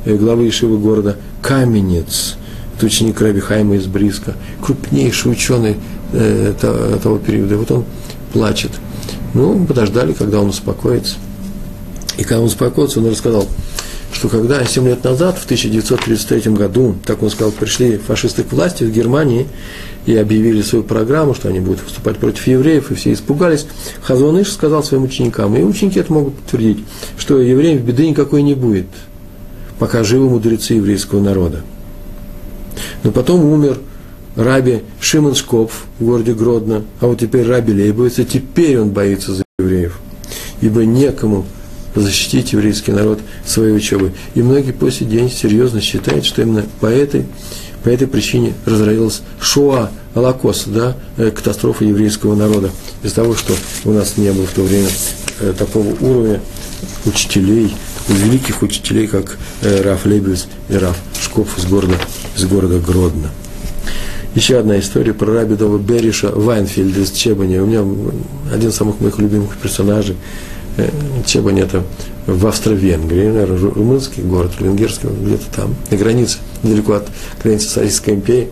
э, 0.04 0.16
главы 0.18 0.50
Ишивы 0.50 0.78
города 0.78 1.16
Каменец, 1.42 2.36
это 2.76 2.86
ученик 2.86 3.22
раби 3.22 3.40
Хайма 3.40 3.76
из 3.76 3.86
Бриска, 3.86 4.36
крупнейший 4.62 5.32
ученый 5.32 5.78
э, 6.12 6.54
того 7.02 7.18
периода. 7.18 7.54
И 7.54 7.58
вот 7.58 7.72
он 7.72 7.86
плачет. 8.34 8.72
Ну, 9.34 9.66
подождали, 9.66 10.12
когда 10.12 10.42
он 10.42 10.50
успокоится. 10.50 11.16
И 12.18 12.24
когда 12.24 12.42
он 12.42 12.48
успокоился, 12.48 13.00
он 13.00 13.08
рассказал, 13.08 13.48
что 14.14 14.28
когда 14.30 14.64
7 14.64 14.88
лет 14.88 15.04
назад, 15.04 15.38
в 15.38 15.46
1933 15.46 16.52
году, 16.54 16.96
так 17.06 17.24
он 17.24 17.30
сказал, 17.30 17.52
пришли 17.52 17.98
фашисты 17.98 18.44
к 18.44 18.52
власти 18.52 18.84
в 18.84 18.92
Германии 18.92 19.48
и 20.06 20.16
объявили 20.16 20.62
свою 20.62 20.84
программу, 20.84 21.34
что 21.34 21.50
они 21.50 21.60
будут 21.60 21.84
выступать 21.84 22.18
против 22.18 22.46
евреев, 22.48 22.92
и 22.92 22.96
все 22.96 23.14
испугались, 23.14 23.68
Хазоныш 24.02 24.52
сказал 24.52 24.84
своим 24.84 25.04
ученикам, 25.04 25.56
и 25.56 25.64
ученики 25.64 26.00
это 26.00 26.12
могут 26.12 26.36
подтвердить, 26.36 26.84
что 27.18 27.40
евреев 27.40 27.82
беды 27.82 28.08
никакой 28.08 28.42
не 28.42 28.56
будет, 28.56 28.88
пока 29.80 30.04
живы 30.04 30.30
мудрецы 30.30 30.74
еврейского 30.74 31.22
народа. 31.22 31.62
Но 33.04 33.12
потом 33.12 33.44
умер 33.46 33.80
раби 34.36 34.82
Шимон 35.00 35.36
Шкопф 35.36 35.86
в 36.00 36.06
городе 36.06 36.34
Гродно, 36.34 36.84
а 37.00 37.08
вот 37.08 37.20
теперь 37.20 37.48
раби 37.48 37.74
Лейбовец, 37.74 38.20
и 38.20 38.26
теперь 38.26 38.80
он 38.80 38.90
боится 38.90 39.34
за 39.34 39.44
евреев, 39.60 40.00
ибо 40.62 40.86
некому 40.86 41.46
защитить 41.96 42.54
еврейский 42.54 42.92
народ 42.92 43.20
своей 43.46 43.76
учебой. 43.76 44.12
И 44.36 44.42
многие 44.42 44.72
по 44.72 44.90
сей 44.92 45.06
день 45.06 45.30
серьезно 45.30 45.82
считают, 45.82 46.26
что 46.26 46.42
именно 46.42 46.66
по 46.80 46.86
этой, 46.86 47.26
по 47.84 47.90
этой 47.90 48.08
причине 48.08 48.54
разразилась 48.66 49.22
Шоа, 49.40 49.92
Холокост, 50.14 50.68
да, 50.68 50.96
э, 51.18 51.32
катастрофа 51.32 51.86
еврейского 51.86 52.36
народа. 52.36 52.70
Из-за 53.04 53.16
того, 53.16 53.36
что 53.36 53.54
у 53.86 53.92
нас 53.92 54.18
не 54.18 54.32
было 54.32 54.46
в 54.46 54.52
то 54.52 54.62
время 54.62 54.90
э, 55.40 55.54
такого 55.58 55.88
уровня 56.00 56.42
учителей, 57.06 57.74
великих 58.08 58.62
учителей, 58.62 59.08
как 59.08 59.38
э, 59.62 59.82
Раф 59.82 60.06
Лебельс 60.06 60.48
и 60.70 60.76
Раф 60.76 60.98
Шкоп 61.22 61.48
из 61.58 61.66
города, 61.66 61.96
из 62.38 62.46
города 62.46 62.80
Гродно. 62.80 63.30
Еще 64.34 64.58
одна 64.58 64.80
история 64.80 65.14
про 65.14 65.34
Рабидова 65.34 65.78
Бериша 65.78 66.30
Вайнфельда 66.30 67.02
из 67.02 67.12
Чебани. 67.12 67.58
У 67.58 67.66
меня 67.66 67.86
один 68.54 68.70
из 68.70 68.76
самых 68.76 69.02
моих 69.02 69.18
любимых 69.20 69.58
персонажей– 69.58 70.16
Э, 70.78 70.90
Чебань 71.26 71.60
это 71.60 71.84
в 72.28 72.46
Австро-Венгрии, 72.48 73.28
наверное, 73.28 73.58
румынский 73.58 74.24
город, 74.24 74.52
венгерский, 74.60 75.08
где-то 75.08 75.46
там, 75.56 75.76
на 75.90 75.98
границе, 75.98 76.38
недалеко 76.64 76.94
от 76.94 77.08
границы 77.42 77.70
Советской 77.70 78.12
империи. 78.12 78.50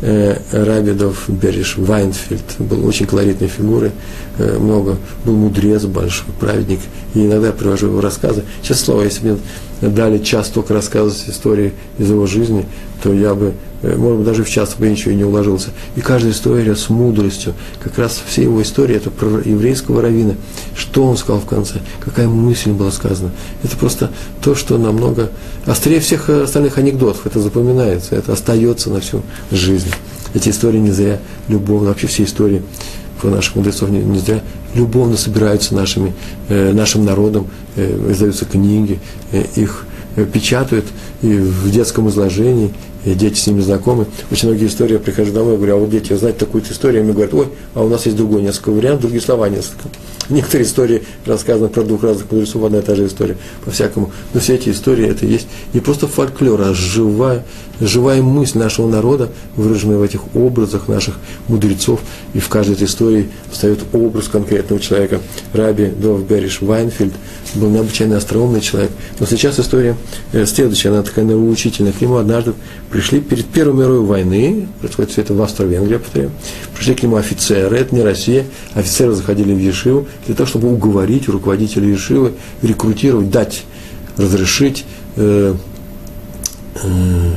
Э, 0.00 0.38
Рабидов, 0.52 1.24
Бериш, 1.28 1.76
Вайнфельд 1.78 2.56
был 2.58 2.86
очень 2.86 3.06
колоритной 3.06 3.48
фигурой, 3.48 3.92
э, 4.38 4.58
много, 4.58 4.98
был 5.24 5.34
мудрец 5.34 5.84
большой, 5.84 6.26
праведник, 6.40 6.80
и 7.14 7.20
иногда 7.24 7.48
я 7.48 7.52
привожу 7.52 7.86
его 7.86 8.00
рассказы. 8.00 8.42
Сейчас 8.62 8.80
слово, 8.80 9.04
если 9.04 9.28
мне 9.28 9.38
дали 9.80 10.18
час 10.18 10.48
только 10.48 10.74
рассказывать 10.74 11.28
истории 11.28 11.72
из 11.98 12.10
его 12.10 12.26
жизни, 12.26 12.66
то 13.02 13.12
я 13.12 13.34
бы, 13.34 13.54
э, 13.82 13.96
может 13.96 14.18
быть, 14.18 14.26
даже 14.26 14.44
в 14.44 14.50
час 14.50 14.76
бы 14.78 14.88
ничего 14.88 15.12
и 15.12 15.14
не 15.14 15.24
уложился. 15.24 15.70
И 15.96 16.00
каждая 16.00 16.32
история 16.32 16.74
с 16.74 16.88
мудростью, 16.88 17.54
как 17.82 17.98
раз 17.98 18.22
все 18.26 18.42
его 18.42 18.62
истории, 18.62 18.96
это 18.96 19.10
про 19.10 19.40
еврейского 19.44 20.00
равина. 20.02 20.34
Что 20.74 21.04
он 21.04 21.16
сказал 21.16 21.40
в 21.40 21.46
конце, 21.46 21.80
какая 22.00 22.28
мысль 22.28 22.70
была 22.70 22.90
сказана. 22.90 23.30
Это 23.62 23.76
просто 23.76 24.10
то, 24.42 24.54
что 24.54 24.78
намного 24.78 25.30
острее 25.66 26.00
всех 26.00 26.28
остальных 26.28 26.78
анекдотов. 26.78 27.26
Это 27.26 27.40
запоминается, 27.40 28.16
это 28.16 28.32
остается 28.32 28.90
на 28.90 29.00
всю 29.00 29.22
жизнь. 29.50 29.90
Эти 30.34 30.48
истории 30.48 30.78
не 30.78 30.90
зря 30.90 31.20
любовно, 31.48 31.88
вообще 31.88 32.06
все 32.06 32.24
истории 32.24 32.62
про 33.20 33.30
наших 33.30 33.54
мудрецов 33.54 33.90
не, 33.90 34.00
не 34.00 34.18
зря 34.18 34.42
любовно 34.74 35.16
собираются 35.16 35.74
нашими, 35.74 36.14
э, 36.48 36.72
нашим 36.72 37.04
народом, 37.04 37.48
э, 37.76 38.10
издаются 38.10 38.44
книги, 38.44 39.00
э, 39.32 39.44
их 39.56 39.86
печатают 40.32 40.84
и 41.22 41.34
в 41.34 41.72
детском 41.72 42.08
изложении, 42.08 42.72
и 43.04 43.14
дети 43.14 43.38
с 43.38 43.46
ними 43.46 43.60
знакомы. 43.60 44.06
Очень 44.30 44.48
многие 44.48 44.66
истории, 44.66 44.94
я 44.94 44.98
прихожу 44.98 45.32
домой, 45.32 45.56
говорю, 45.56 45.76
а 45.76 45.78
вот 45.78 45.90
дети, 45.90 46.12
знаете 46.14 46.38
такую-то 46.38 46.72
историю, 46.72 47.02
и 47.02 47.04
мне 47.04 47.12
говорят, 47.12 47.34
ой, 47.34 47.48
а 47.74 47.82
у 47.82 47.88
нас 47.88 48.06
есть 48.06 48.16
другой 48.16 48.42
несколько 48.42 48.70
вариантов, 48.70 49.02
другие 49.02 49.20
слова 49.20 49.48
несколько. 49.48 49.88
Некоторые 50.30 50.66
истории 50.66 51.02
рассказаны 51.26 51.68
про 51.68 51.82
двух 51.82 52.02
разных 52.02 52.30
мудрецов, 52.30 52.62
одна 52.64 52.78
и 52.78 52.82
та 52.82 52.94
же 52.94 53.06
история, 53.06 53.36
по-всякому. 53.64 54.12
Но 54.32 54.40
все 54.40 54.54
эти 54.54 54.70
истории, 54.70 55.06
это 55.06 55.26
есть 55.26 55.46
не 55.74 55.80
просто 55.80 56.06
фольклор, 56.06 56.62
а 56.62 56.74
живая, 56.74 57.44
живая 57.80 58.22
мысль 58.22 58.58
нашего 58.58 58.88
народа, 58.88 59.30
выраженная 59.56 59.98
в 59.98 60.02
этих 60.02 60.34
образах 60.34 60.88
наших 60.88 61.16
мудрецов. 61.48 62.00
И 62.32 62.38
в 62.38 62.48
каждой 62.48 62.72
этой 62.74 62.86
истории 62.86 63.28
встает 63.50 63.80
образ 63.92 64.28
конкретного 64.28 64.80
человека. 64.80 65.20
Раби 65.52 65.86
Дов 65.86 66.26
Бериш 66.26 66.60
Вайнфельд 66.60 67.12
был 67.54 67.70
необычайно 67.70 68.16
остроумный 68.16 68.60
человек. 68.60 68.90
Но 69.18 69.26
сейчас 69.26 69.58
история 69.58 69.96
э, 70.32 70.46
следующая, 70.46 70.90
она 70.90 71.02
такая 71.02 71.24
нравоучительная. 71.24 71.92
К 71.92 72.00
нему 72.00 72.16
однажды 72.16 72.54
пришли 72.90 73.20
перед 73.20 73.46
Первой 73.46 73.74
мировой 73.74 74.00
войны, 74.00 74.68
происходит 74.80 75.12
все 75.12 75.22
это 75.22 75.34
в 75.34 75.42
Австро-Венгрии, 75.42 75.98
повторяю, 75.98 76.30
пришли 76.76 76.94
к 76.94 77.02
нему 77.02 77.16
офицеры, 77.16 77.76
это 77.76 77.94
не 77.94 78.02
Россия, 78.02 78.44
офицеры 78.74 79.14
заходили 79.14 79.52
в 79.52 79.58
Ешиву 79.58 80.06
для 80.26 80.34
того, 80.34 80.46
чтобы 80.46 80.72
уговорить 80.72 81.28
руководителя 81.28 81.88
Ешивы, 81.88 82.32
рекрутировать, 82.62 83.30
дать, 83.30 83.64
разрешить 84.16 84.84
э, 85.16 85.54
э, 86.82 87.34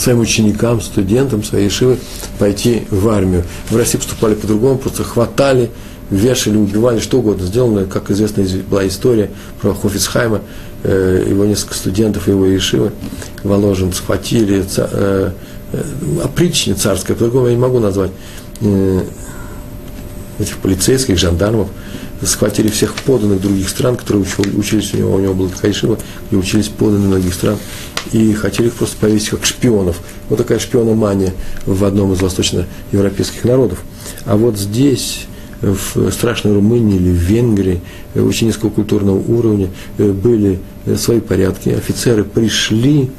своим 0.00 0.20
ученикам, 0.20 0.80
студентам 0.80 1.44
своей 1.44 1.66
Ешивы 1.66 1.98
пойти 2.38 2.84
в 2.90 3.08
армию. 3.08 3.44
В 3.68 3.76
России 3.76 3.98
поступали 3.98 4.34
по-другому, 4.34 4.78
просто 4.78 5.04
хватали, 5.04 5.70
вешали, 6.10 6.56
убивали, 6.56 7.00
что 7.00 7.18
угодно 7.18 7.46
сделано. 7.46 7.84
Как 7.86 8.10
известно, 8.10 8.44
была 8.68 8.86
история 8.86 9.30
про 9.60 9.74
Хофицхайма, 9.74 10.40
э, 10.82 11.26
его 11.28 11.44
несколько 11.44 11.74
студентов 11.74 12.28
его 12.28 12.46
Ешивы, 12.46 12.92
Воложен, 13.42 13.92
схватили, 13.92 14.64
э, 14.76 15.30
э, 15.72 15.82
опричник 16.24 16.78
царская, 16.78 17.16
по-другому 17.16 17.46
я 17.46 17.54
не 17.54 17.60
могу 17.60 17.78
назвать, 17.78 18.10
этих 20.38 20.58
полицейских, 20.58 21.18
жандармов, 21.18 21.68
схватили 22.22 22.68
всех 22.68 22.94
поданных 22.94 23.40
других 23.40 23.68
стран, 23.68 23.96
которые 23.96 24.24
учились 24.56 24.94
у 24.94 24.98
него, 24.98 25.14
у 25.14 25.20
него 25.20 25.34
была 25.34 25.48
такая 25.48 25.72
где 25.72 26.36
учились 26.36 26.68
поданные 26.68 27.08
многих 27.08 27.34
стран, 27.34 27.56
и 28.12 28.32
хотели 28.34 28.68
их 28.68 28.74
просто 28.74 28.96
повесить 28.98 29.30
как 29.30 29.44
шпионов. 29.44 30.00
Вот 30.28 30.36
такая 30.36 30.58
шпиономания 30.58 31.32
в 31.66 31.84
одном 31.84 32.12
из 32.12 32.20
восточноевропейских 32.20 33.44
народов. 33.44 33.82
А 34.24 34.36
вот 34.36 34.58
здесь, 34.58 35.26
в 35.60 36.10
страшной 36.10 36.54
Румынии 36.54 36.96
или 36.96 37.10
в 37.10 37.16
Венгрии, 37.16 37.80
очень 38.14 38.48
низкого 38.48 38.70
культурного 38.70 39.18
уровня, 39.18 39.68
были 39.96 40.58
свои 40.96 41.20
порядки. 41.20 41.70
Офицеры 41.70 42.24
пришли, 42.24 43.10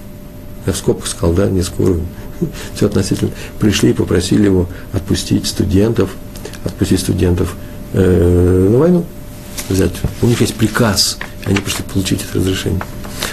я 0.65 0.73
в 0.73 0.77
скобках 0.77 1.07
сказал, 1.07 1.33
да, 1.33 1.49
низкого 1.49 1.85
уровня, 1.85 2.07
все 2.75 2.85
относительно, 2.87 3.31
пришли 3.59 3.91
и 3.91 3.93
попросили 3.93 4.45
его 4.45 4.67
отпустить 4.93 5.47
студентов, 5.47 6.11
отпустить 6.63 6.99
студентов 6.99 7.55
э, 7.93 8.67
на 8.71 8.77
войну 8.77 9.05
взять. 9.69 9.93
У 10.21 10.27
них 10.27 10.41
есть 10.41 10.55
приказ, 10.55 11.17
они 11.45 11.57
пришли 11.57 11.83
получить 11.83 12.23
это 12.23 12.39
разрешение. 12.39 12.81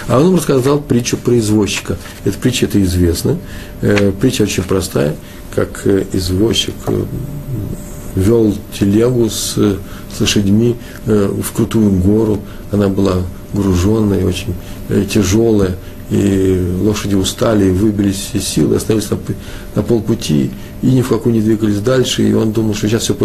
А 0.07 0.19
он 0.19 0.27
им 0.27 0.35
рассказал 0.35 0.79
притчу 0.79 1.17
про 1.17 1.37
извозчика. 1.37 1.97
Эта 2.25 2.37
притча 2.37 2.65
это 2.65 2.81
известно. 2.83 3.37
Э, 3.81 4.11
притча 4.11 4.43
очень 4.43 4.63
простая, 4.63 5.15
как 5.53 5.81
э, 5.85 6.05
извозчик 6.13 6.73
вел 8.15 8.55
телегу 8.77 9.29
с, 9.29 9.53
с 9.55 10.19
лошадьми 10.19 10.75
в 11.05 11.53
крутую 11.53 11.91
гору. 11.91 12.39
Она 12.71 12.87
была 12.87 13.23
груженная, 13.53 14.25
очень 14.25 14.53
э, 14.89 15.05
тяжелая, 15.09 15.75
и 16.09 16.59
лошади 16.81 17.15
устали, 17.15 17.67
и 17.67 17.71
выбились 17.71 18.29
из 18.33 18.47
сил, 18.47 18.73
и 18.73 18.77
остановились 18.77 19.09
на, 19.11 19.17
на 19.75 19.83
полпути, 19.83 20.51
и 20.81 20.87
ни 20.87 21.01
в 21.01 21.09
какую 21.09 21.33
не 21.33 21.41
двигались 21.41 21.79
дальше, 21.79 22.27
и 22.27 22.33
он 22.33 22.51
думал, 22.51 22.73
что 22.73 22.87
сейчас 22.87 23.03
все 23.03 23.15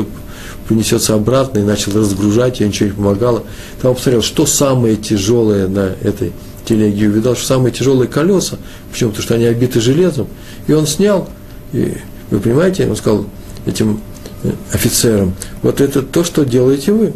принесется 0.68 1.14
обратно, 1.14 1.58
и 1.58 1.62
начал 1.62 1.92
разгружать, 1.92 2.60
и 2.60 2.64
ничего 2.64 2.88
не 2.88 2.94
помогало. 2.94 3.44
Там 3.80 3.94
посмотрел, 3.94 4.22
что 4.22 4.46
самое 4.46 4.96
тяжелое 4.96 5.68
на 5.68 5.94
этой 6.02 6.32
телеге, 6.64 7.08
увидал, 7.08 7.36
что 7.36 7.46
самые 7.46 7.72
тяжелые 7.72 8.08
колеса, 8.08 8.58
почему? 8.90 9.10
Потому 9.10 9.24
что 9.24 9.34
они 9.34 9.44
обиты 9.44 9.80
железом, 9.80 10.26
и 10.66 10.72
он 10.72 10.86
снял, 10.86 11.28
и 11.72 11.94
вы 12.30 12.40
понимаете, 12.40 12.88
он 12.88 12.96
сказал 12.96 13.26
этим 13.66 14.00
э, 14.42 14.52
офицерам, 14.72 15.34
вот 15.62 15.80
это 15.80 16.02
то, 16.02 16.24
что 16.24 16.44
делаете 16.44 16.92
вы. 16.92 17.12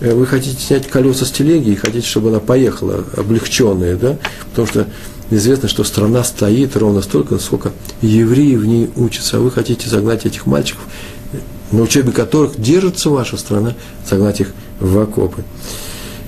Э, 0.00 0.14
вы 0.14 0.26
хотите 0.26 0.60
снять 0.60 0.86
колеса 0.86 1.24
с 1.24 1.30
телеги 1.30 1.70
и 1.70 1.74
хотите, 1.74 2.06
чтобы 2.06 2.28
она 2.28 2.40
поехала, 2.40 3.04
облегченная, 3.16 3.96
да? 3.96 4.18
Потому 4.50 4.68
что 4.68 4.86
известно, 5.30 5.68
что 5.68 5.84
страна 5.84 6.22
стоит 6.22 6.76
ровно 6.76 7.02
столько, 7.02 7.38
сколько 7.38 7.72
евреи 8.02 8.56
в 8.56 8.66
ней 8.66 8.90
учатся, 8.96 9.38
а 9.38 9.40
вы 9.40 9.50
хотите 9.50 9.88
загнать 9.88 10.26
этих 10.26 10.46
мальчиков 10.46 10.84
на 11.72 11.82
учебе 11.82 12.12
которых 12.12 12.60
держится 12.60 13.10
ваша 13.10 13.36
страна, 13.36 13.74
согнать 14.08 14.40
их 14.40 14.52
в 14.80 14.98
окопы. 14.98 15.44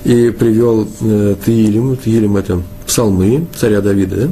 И 0.03 0.29
привел 0.29 0.87
э, 1.01 1.35
Таилим, 1.43 1.97
Таилим 1.97 2.37
это 2.37 2.61
псалмы 2.85 3.47
царя 3.55 3.81
Давида, 3.81 4.15
да? 4.15 4.31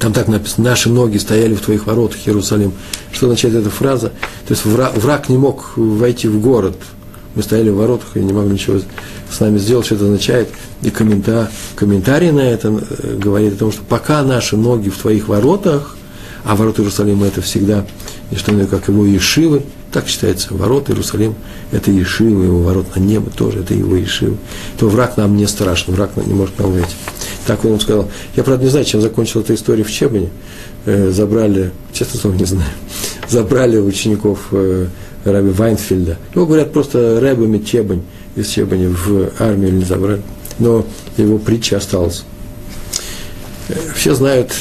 Там 0.00 0.14
так 0.14 0.28
написано, 0.28 0.70
наши 0.70 0.88
ноги 0.88 1.18
стояли 1.18 1.54
в 1.54 1.60
твоих 1.60 1.86
воротах, 1.86 2.26
Иерусалим. 2.26 2.72
Что 3.12 3.26
означает 3.26 3.54
эта 3.54 3.68
фраза? 3.68 4.08
То 4.48 4.54
есть 4.54 4.64
враг, 4.64 4.96
враг 4.96 5.28
не 5.28 5.36
мог 5.36 5.72
войти 5.76 6.26
в 6.26 6.40
город. 6.40 6.74
Мы 7.34 7.42
стояли 7.42 7.68
в 7.68 7.76
воротах 7.76 8.16
и 8.16 8.20
не 8.20 8.32
могли 8.32 8.54
ничего 8.54 8.80
с 9.30 9.40
нами 9.40 9.58
сделать. 9.58 9.84
Что 9.84 9.96
это 9.96 10.04
означает? 10.04 10.48
И 10.82 10.90
комментарий 10.90 12.30
на 12.30 12.40
это 12.40 12.68
э, 12.68 13.16
говорит 13.18 13.54
о 13.54 13.56
том, 13.56 13.72
что 13.72 13.82
пока 13.82 14.22
наши 14.22 14.56
ноги 14.56 14.88
в 14.88 14.96
твоих 14.96 15.28
воротах, 15.28 15.96
а 16.44 16.56
ворота 16.56 16.82
Иерусалима 16.82 17.26
это 17.26 17.42
всегда 17.42 17.86
не 18.30 18.36
что 18.36 18.52
иное, 18.52 18.66
как 18.66 18.88
его 18.88 19.04
Ешивы, 19.04 19.62
Так 19.92 20.06
считается, 20.06 20.54
ворот 20.54 20.88
Иерусалим– 20.88 21.34
это 21.72 21.90
Ешива, 21.90 22.44
его 22.44 22.60
ворот 22.62 22.94
на 22.94 23.00
небо 23.00 23.28
тоже, 23.30 23.60
это 23.60 23.74
его 23.74 23.96
Ешива. 23.96 24.36
То 24.78 24.88
враг 24.88 25.16
нам 25.16 25.36
не 25.36 25.46
страшен, 25.46 25.94
враг 25.94 26.12
не 26.16 26.32
может 26.32 26.58
нам 26.60 26.70
выйти. 26.70 26.94
Так 27.46 27.64
он 27.64 27.80
сказал. 27.80 28.08
Я, 28.36 28.44
правда, 28.44 28.64
не 28.64 28.70
знаю, 28.70 28.84
чем 28.84 29.00
закончилась 29.00 29.46
эта 29.46 29.54
история 29.54 29.82
в 29.82 29.90
Чебане. 29.90 30.30
Э, 30.86 31.10
забрали, 31.10 31.72
честно 31.92 32.20
слово, 32.20 32.34
не 32.36 32.44
знаю, 32.44 32.70
забрали 33.28 33.78
учеников 33.78 34.46
э, 34.52 34.86
Раби 35.24 35.50
Вайнфельда. 35.50 36.18
Его 36.34 36.46
говорят 36.46 36.72
просто 36.72 37.18
Рэбами 37.20 37.58
Чебань, 37.58 38.02
из 38.36 38.48
Чебани 38.48 38.86
в 38.86 39.32
армию 39.40 39.72
не 39.72 39.84
забрали. 39.84 40.22
Но 40.60 40.86
его 41.16 41.38
притча 41.38 41.78
осталась. 41.78 42.22
Э, 43.68 43.74
все 43.96 44.14
знают, 44.14 44.52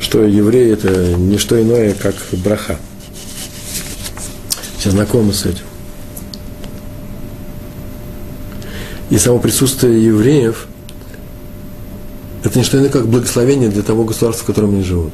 что 0.00 0.24
евреи– 0.24 0.72
это 0.72 1.14
не 1.14 1.38
что 1.38 1.60
иное, 1.60 1.94
как 1.94 2.14
браха– 2.32 2.78
все 4.78 4.90
знакомы 4.90 5.34
с 5.34 5.44
этим. 5.44 5.64
И 9.10 9.18
само 9.18 9.38
присутствие 9.38 10.02
евреев– 10.04 10.66
это 12.44 12.58
не 12.58 12.64
что 12.64 12.78
иное, 12.78 12.88
как 12.88 13.06
благословение 13.06 13.68
для 13.68 13.82
того 13.82 14.04
государства, 14.04 14.44
в 14.44 14.46
котором 14.46 14.70
они 14.70 14.82
живут. 14.82 15.12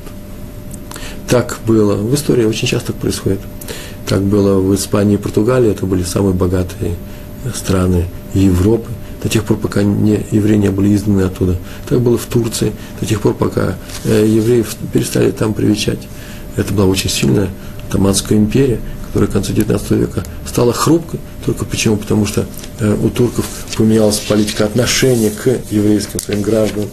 Так 1.28 1.58
было 1.66 1.96
в 1.96 2.14
истории, 2.14 2.44
очень 2.44 2.68
часто 2.68 2.92
так 2.92 2.96
происходит. 3.00 3.40
Так 4.06 4.22
было 4.22 4.60
в 4.60 4.72
Испании 4.76 5.14
и 5.14 5.18
Португалии, 5.18 5.72
это 5.72 5.84
были 5.84 6.04
самые 6.04 6.34
богатые 6.34 6.94
страны 7.52 8.06
Европы, 8.34 8.88
до 9.22 9.28
тех 9.28 9.44
пор, 9.44 9.56
пока 9.56 9.82
не, 9.82 10.24
евреи 10.30 10.56
не 10.56 10.70
были 10.70 10.94
изгнаны 10.94 11.22
оттуда. 11.22 11.56
Так 11.88 12.00
было 12.00 12.18
в 12.18 12.26
Турции, 12.26 12.72
до 13.00 13.06
тех 13.06 13.20
пор, 13.20 13.34
пока 13.34 13.76
э, 14.04 14.26
евреев 14.26 14.76
перестали 14.92 15.30
там 15.30 15.54
привечать. 15.54 16.00
Это 16.56 16.72
была 16.72 16.86
очень 16.86 17.10
сильная 17.10 17.48
Таманская 17.90 18.38
империя, 18.38 18.80
которая 19.06 19.28
к 19.28 19.32
концу 19.32 19.52
XIX 19.52 19.98
века 19.98 20.24
стала 20.46 20.72
хрупкой. 20.72 21.20
Только 21.44 21.64
почему? 21.64 21.96
Потому 21.96 22.26
что 22.26 22.46
э, 22.80 22.96
у 23.02 23.08
турков 23.10 23.46
поменялась 23.76 24.18
политика 24.18 24.64
отношения 24.64 25.30
к 25.30 25.58
еврейским 25.70 26.20
своим 26.20 26.42
гражданам. 26.42 26.88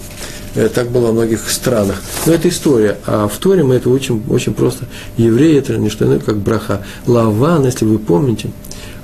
Э, 0.56 0.70
так 0.70 0.92
было 0.92 1.08
во 1.08 1.14
многих 1.14 1.50
странах. 1.50 2.02
Но 2.26 2.34
это 2.34 2.50
история. 2.50 2.98
А 3.06 3.28
в 3.28 3.38
Торе 3.38 3.64
мы 3.64 3.76
это 3.76 3.90
очень, 3.90 4.24
очень 4.30 4.54
просто. 4.54 4.86
Евреи 5.18 5.58
это 5.58 5.78
не 5.78 5.90
что 5.90 6.06
иное, 6.06 6.20
как 6.20 6.38
браха. 6.38 6.86
Лаван, 7.08 7.66
если 7.66 7.86
вы 7.86 8.00
помните, 8.00 8.52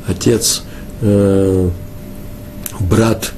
отец, 0.07 0.63
э, 1.01 1.70
брат 2.80 3.32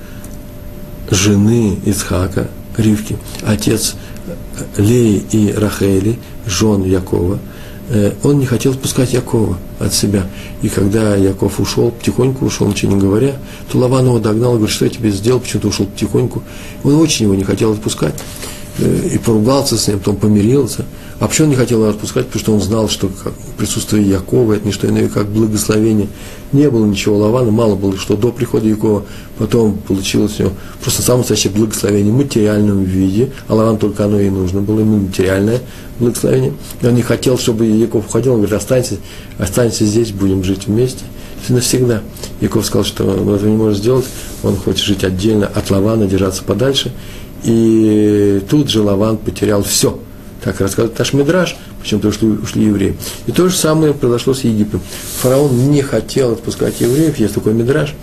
жены 1.09 1.77
Ицхака, 1.85 2.47
Ривки, 2.77 3.17
отец 3.43 3.95
Леи 4.77 5.23
и 5.31 5.51
Рахели, 5.51 6.19
жен 6.45 6.83
Якова– 6.83 7.39
Э, 7.93 8.13
он 8.23 8.39
не 8.39 8.45
хотел 8.45 8.71
отпускать 8.71 9.11
Якова 9.11 9.57
от 9.77 9.93
себя. 9.93 10.25
И 10.61 10.69
когда 10.69 11.15
Яков 11.17 11.59
ушел, 11.59 11.91
потихоньку 11.91 12.45
ушел, 12.45 12.67
ничего 12.67 12.93
не 12.93 12.99
говоря, 12.99 13.35
то 13.69 13.77
Лаван 13.79 14.05
его 14.05 14.17
догнал 14.17 14.53
говорит, 14.53 14.73
что 14.73 14.85
я 14.85 14.91
тебе 14.91 15.11
сделал, 15.11 15.41
почему 15.41 15.63
ты 15.63 15.67
ушел 15.67 15.85
потихоньку. 15.87 16.41
Он 16.85 16.95
очень 16.95 17.25
его 17.25 17.35
не 17.35 17.43
хотел 17.43 17.73
отпускать. 17.73 18.15
Э, 18.79 19.09
и 19.13 19.17
поругался 19.17 19.77
с 19.77 19.87
ним, 19.87 19.99
потом 19.99 20.15
помирился. 20.15 20.85
А 21.19 21.27
почему 21.27 21.45
он 21.45 21.51
не 21.51 21.57
хотел 21.57 21.79
его 21.79 21.89
отпускать? 21.89 22.27
Потому 22.27 22.41
что 22.41 22.53
он 22.53 22.61
знал, 22.61 22.89
что 22.89 23.11
присутствие 23.57 24.09
Якова– 24.09 24.53
это 24.55 24.65
не 24.65 24.71
что 24.71 24.87
иное, 24.87 25.07
как 25.07 25.27
благословение. 25.27 26.07
Не 26.51 26.69
было 26.69 26.85
ничего 26.85 27.17
Лавана, 27.17 27.51
мало 27.51 27.75
было, 27.75 27.95
что 27.97 28.15
до 28.15 28.31
прихода 28.31 28.67
Якова 28.67 29.03
потом 29.37 29.77
получилось 29.77 30.39
у 30.39 30.43
него 30.43 30.53
просто 30.81 31.01
самое 31.01 31.19
настоящее 31.19 31.53
благословение 31.53 32.11
в 32.11 32.17
материальном 32.17 32.83
виде, 32.83 33.31
а 33.47 33.55
Лаван 33.55 33.77
только 33.77 34.05
оно 34.05 34.19
и 34.19 34.29
нужно 34.29 34.61
было, 34.61 34.79
именно 34.79 35.01
материальное 35.01 35.59
благословение. 35.99 36.53
И 36.81 36.87
он 36.87 36.95
не 36.95 37.03
хотел, 37.03 37.37
чтобы 37.37 37.65
Яков 37.65 38.07
уходил, 38.07 38.33
он 38.33 38.39
говорит, 38.39 38.57
останься, 38.57 38.95
останься 39.37 39.85
здесь, 39.85 40.11
будем 40.11 40.43
жить 40.43 40.67
вместе. 40.67 41.03
Навсегда. 41.49 42.01
Яков 42.39 42.65
сказал, 42.65 42.85
что 42.85 43.03
он 43.03 43.33
этого 43.33 43.49
не 43.49 43.57
может 43.57 43.79
сделать, 43.79 44.05
он 44.43 44.55
хочет 44.55 44.85
жить 44.85 45.03
отдельно 45.03 45.47
от 45.47 45.69
Лавана, 45.71 46.05
держаться 46.05 46.43
подальше. 46.43 46.91
И 47.43 48.41
тут 48.49 48.69
же 48.69 48.81
Лаван 48.81 49.17
потерял 49.17 49.63
все– 49.63 49.99
так 50.43 50.59
рассказывает 50.59 50.97
наш 50.97 51.13
Мидраш, 51.13 51.55
почему-то 51.79 52.07
ушли, 52.07 52.29
ушли 52.29 52.65
евреи. 52.65 52.97
И 53.27 53.31
то 53.31 53.47
же 53.47 53.55
самое 53.55 53.93
произошло 53.93 54.33
с 54.33 54.43
Египтом. 54.43 54.81
Фараон 55.21 55.69
не 55.69 55.81
хотел 55.81 56.31
отпускать 56.31 56.81
евреев, 56.81 57.17
есть 57.19 57.35
такой 57.35 57.53
Мидраш, 57.53 57.93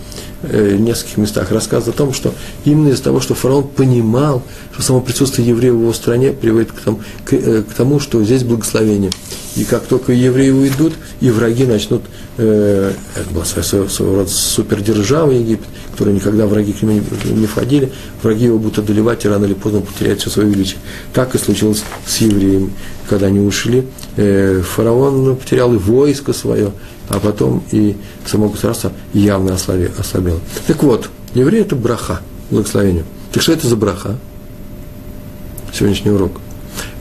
э, 0.43 0.75
в 0.75 0.79
нескольких 0.79 1.17
местах 1.17 1.51
рассказывает 1.51 1.95
о 1.95 1.97
том, 1.97 2.13
что 2.13 2.33
именно 2.63 2.89
из-за 2.89 3.03
того, 3.03 3.19
что 3.19 3.35
фараон 3.35 3.67
понимал, 3.67 4.41
что 4.71 4.81
само 4.81 5.01
присутствие 5.01 5.49
евреев 5.49 5.73
в 5.73 5.81
его 5.81 5.93
стране 5.93 6.31
приводит 6.31 6.71
к 6.71 6.79
тому, 6.79 7.01
к, 7.25 7.33
э, 7.33 7.63
к 7.63 7.73
тому 7.73 7.99
что 7.99 8.23
здесь 8.23 8.43
благословение. 8.43 9.11
И 9.55 9.63
как 9.63 9.83
только 9.85 10.13
евреи 10.13 10.51
уйдут, 10.51 10.93
и 11.21 11.29
враги 11.31 11.65
начнут, 11.65 12.03
э, 12.37 12.93
это 13.15 13.29
была 13.33 13.45
своего, 13.45 13.89
своего 13.89 14.15
рода 14.15 14.29
супердержава 14.29 15.31
Египет, 15.31 15.65
которые 15.91 16.15
никогда 16.15 16.45
враги 16.45 16.71
к 16.71 16.81
нему 16.81 16.93
не, 16.93 17.31
не 17.31 17.47
входили, 17.47 17.91
враги 18.21 18.45
его 18.45 18.59
будут 18.59 18.79
одолевать, 18.79 19.25
и 19.25 19.27
рано 19.27 19.45
или 19.45 19.53
поздно 19.53 19.81
потеряют 19.81 20.21
все 20.21 20.29
свое 20.29 20.49
величие. 20.49 20.79
Так 21.13 21.35
и 21.35 21.37
случилось 21.37 21.83
с 22.05 22.17
евреями. 22.17 22.71
Когда 23.09 23.27
они 23.27 23.39
ушли, 23.39 23.85
э, 24.17 24.61
фараон 24.61 25.35
потерял 25.35 25.73
и 25.73 25.77
войско 25.77 26.31
свое, 26.31 26.71
а 27.09 27.19
потом 27.19 27.63
и 27.71 27.97
само 28.25 28.49
государство 28.49 28.91
явно 29.13 29.55
ослабело. 29.55 30.39
Так 30.67 30.83
вот, 30.83 31.09
евреи– 31.33 31.61
это 31.61 31.75
браха, 31.75 32.21
благословение. 32.51 33.03
Так 33.33 33.41
что 33.41 33.51
это 33.51 33.67
за 33.67 33.75
браха? 33.75 34.15
Сегодняшний 35.73 36.11
урок. 36.11 36.33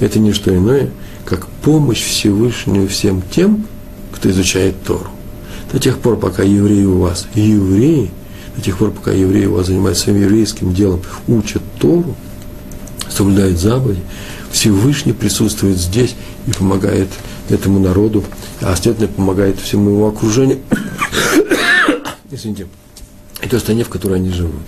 Это 0.01 0.19
не 0.19 0.33
что 0.33 0.55
иное, 0.55 0.91
как 1.29 1.47
помощь 1.47 2.03
Всевышнему 2.03 2.89
всем 2.89 3.23
тем, 3.31 3.67
кто 4.13 4.31
изучает 4.31 4.83
Тору. 4.83 5.09
До 5.71 5.79
тех 5.79 5.99
пор, 5.99 6.17
пока 6.17 6.43
евреи 6.43 6.85
у 6.85 7.01
вас 7.01 7.27
евреи, 7.35 8.11
до 8.57 8.63
тех 8.63 8.79
пор, 8.79 8.93
пока 8.93 9.13
евреи 9.13 9.45
у 9.45 9.57
вас 9.57 9.67
занимаются 9.67 10.05
своим 10.05 10.23
еврейским 10.23 10.73
делом, 10.73 11.03
учат 11.27 11.63
Тору, 11.79 12.15
соблюдают 13.11 13.59
заповеди, 13.59 14.01
Всевышний 14.51 15.13
присутствует 15.13 15.77
здесь 15.77 16.17
и 16.47 16.53
помогает 16.53 17.09
этому 17.51 17.79
народу, 17.79 18.25
а 18.63 18.75
следовательно 18.75 19.15
помогает 19.15 19.61
всему 19.61 19.91
его 19.91 20.09
окружению, 20.09 20.61
извините, 22.31 22.69
и 23.43 23.49
той 23.49 23.61
стране, 23.61 23.85
в 23.85 23.91
которой 23.91 24.15
они 24.15 24.31
живут. 24.31 24.63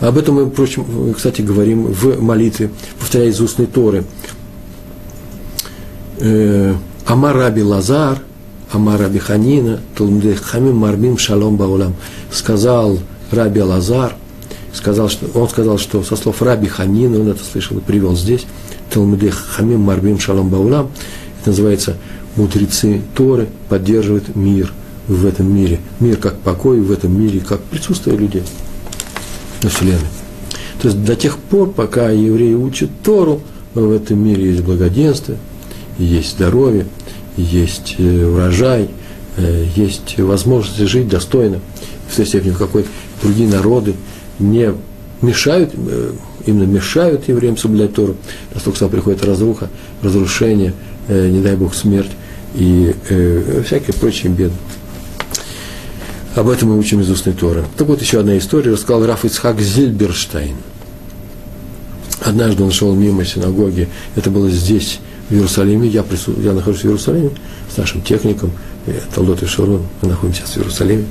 Об 0.00 0.16
этом 0.16 0.36
мы, 0.36 0.46
впрочем, 0.46 1.12
кстати, 1.14 1.42
говорим 1.42 1.84
в 1.84 2.18
молитве, 2.22 2.70
повторяя 2.98 3.28
из 3.28 3.42
устной 3.42 3.66
Торы. 3.66 4.04
Э, 6.24 6.74
Амар 7.06 7.36
Раби 7.36 7.62
Лазар– 7.62 8.18
Амар 8.74 9.00
Раби 9.00 9.18
Ханина, 9.18 9.80
Талмудей 9.96 10.34
Хамим 10.34 10.76
Мармим 10.76 11.16
Шалом 11.16 11.56
Баулам, 11.56 11.94
сказал 12.32 12.98
Раби 13.30 13.60
Лазар, 13.60 14.14
сказал, 14.72 15.08
что, 15.08 15.26
он 15.38 15.48
сказал, 15.48 15.78
что 15.78 16.02
со 16.02 16.16
слов 16.16 16.42
Раби 16.42 16.66
Ханина, 16.66 17.20
он 17.20 17.28
это 17.28 17.44
слышал 17.44 17.78
и 17.78 17.80
привел 17.80 18.16
здесь, 18.16 18.46
Талмудей 18.90 19.30
Хамим 19.30 19.80
Мармим 19.80 20.18
Шалом 20.18 20.48
Баулам, 20.48 20.90
это 21.40 21.50
называется 21.50 21.96
мудрецы 22.36 23.00
Торы 23.14 23.48
поддерживают 23.68 24.34
мир 24.34 24.72
в 25.06 25.24
этом 25.24 25.54
мире. 25.54 25.78
Мир 26.00 26.16
как 26.16 26.38
покой 26.38 26.80
в 26.80 26.90
этом 26.90 27.16
мире, 27.16 27.40
как 27.40 27.60
присутствие 27.60 28.16
людей 28.16 28.42
на 29.62 29.68
Вселенной. 29.68 30.00
То 30.80 30.88
есть 30.88 31.04
до 31.04 31.14
тех 31.14 31.38
пор, 31.38 31.70
пока 31.70 32.10
евреи 32.10 32.54
учат 32.54 32.90
Тору, 33.04 33.40
в 33.74 33.90
этом 33.92 34.24
мире 34.24 34.50
есть 34.50 34.62
благоденствие, 34.62 35.38
есть 35.98 36.32
здоровье, 36.32 36.86
есть 37.36 37.96
э, 37.98 38.26
урожай, 38.26 38.88
э, 39.36 39.66
есть 39.74 40.18
возможность 40.18 40.78
жить 40.90 41.08
достойно, 41.08 41.60
в 42.08 42.16
той 42.16 42.26
степени, 42.26 42.52
в 42.52 42.58
какой 42.58 42.86
другие 43.22 43.48
народы 43.48 43.94
не 44.38 44.72
мешают, 45.22 45.72
э, 45.74 46.12
именно 46.46 46.64
мешают 46.64 47.28
евреям 47.28 47.56
соблюдать 47.56 47.94
Тору, 47.94 48.16
настолько 48.52 48.78
сам 48.78 48.90
приходит 48.90 49.24
разруха, 49.24 49.70
разрушение, 50.02 50.74
не 51.08 51.40
дай 51.40 51.54
Бог, 51.54 51.74
смерть 51.74 52.10
и 52.54 52.94
всякие 53.64 53.92
прочие 53.92 54.32
беды. 54.32 54.54
Об 56.34 56.48
этом 56.48 56.70
мы 56.70 56.78
учим 56.78 57.00
из 57.00 57.10
устной 57.10 57.34
Торы. 57.34 57.64
Так 57.76 57.86
вот, 57.86 58.00
еще 58.00 58.20
одна 58.20 58.36
история, 58.38 58.72
рассказал 58.72 59.06
Раф 59.06 59.24
Ицхак 59.24 59.60
Зильберштейн. 59.60 60.56
Однажды 62.22 62.64
он 62.64 62.72
шел 62.72 62.94
мимо 62.94 63.24
синагоги, 63.24 63.88
это 64.16 64.30
было 64.30 64.50
здесь, 64.50 64.98
в 65.28 65.32
Иерусалиме, 65.34 65.88
я, 65.88 66.02
прису... 66.02 66.32
я 66.40 66.52
нахожусь 66.52 66.82
в 66.82 66.86
Иерусалиме 66.86 67.30
с 67.72 67.76
нашим 67.76 68.02
техником, 68.02 68.50
Талдот 69.14 69.42
и 69.42 69.46
Шарон, 69.46 69.82
мы 70.02 70.08
находимся 70.08 70.42
сейчас 70.42 70.54
в 70.54 70.58
Иерусалиме. 70.58 71.04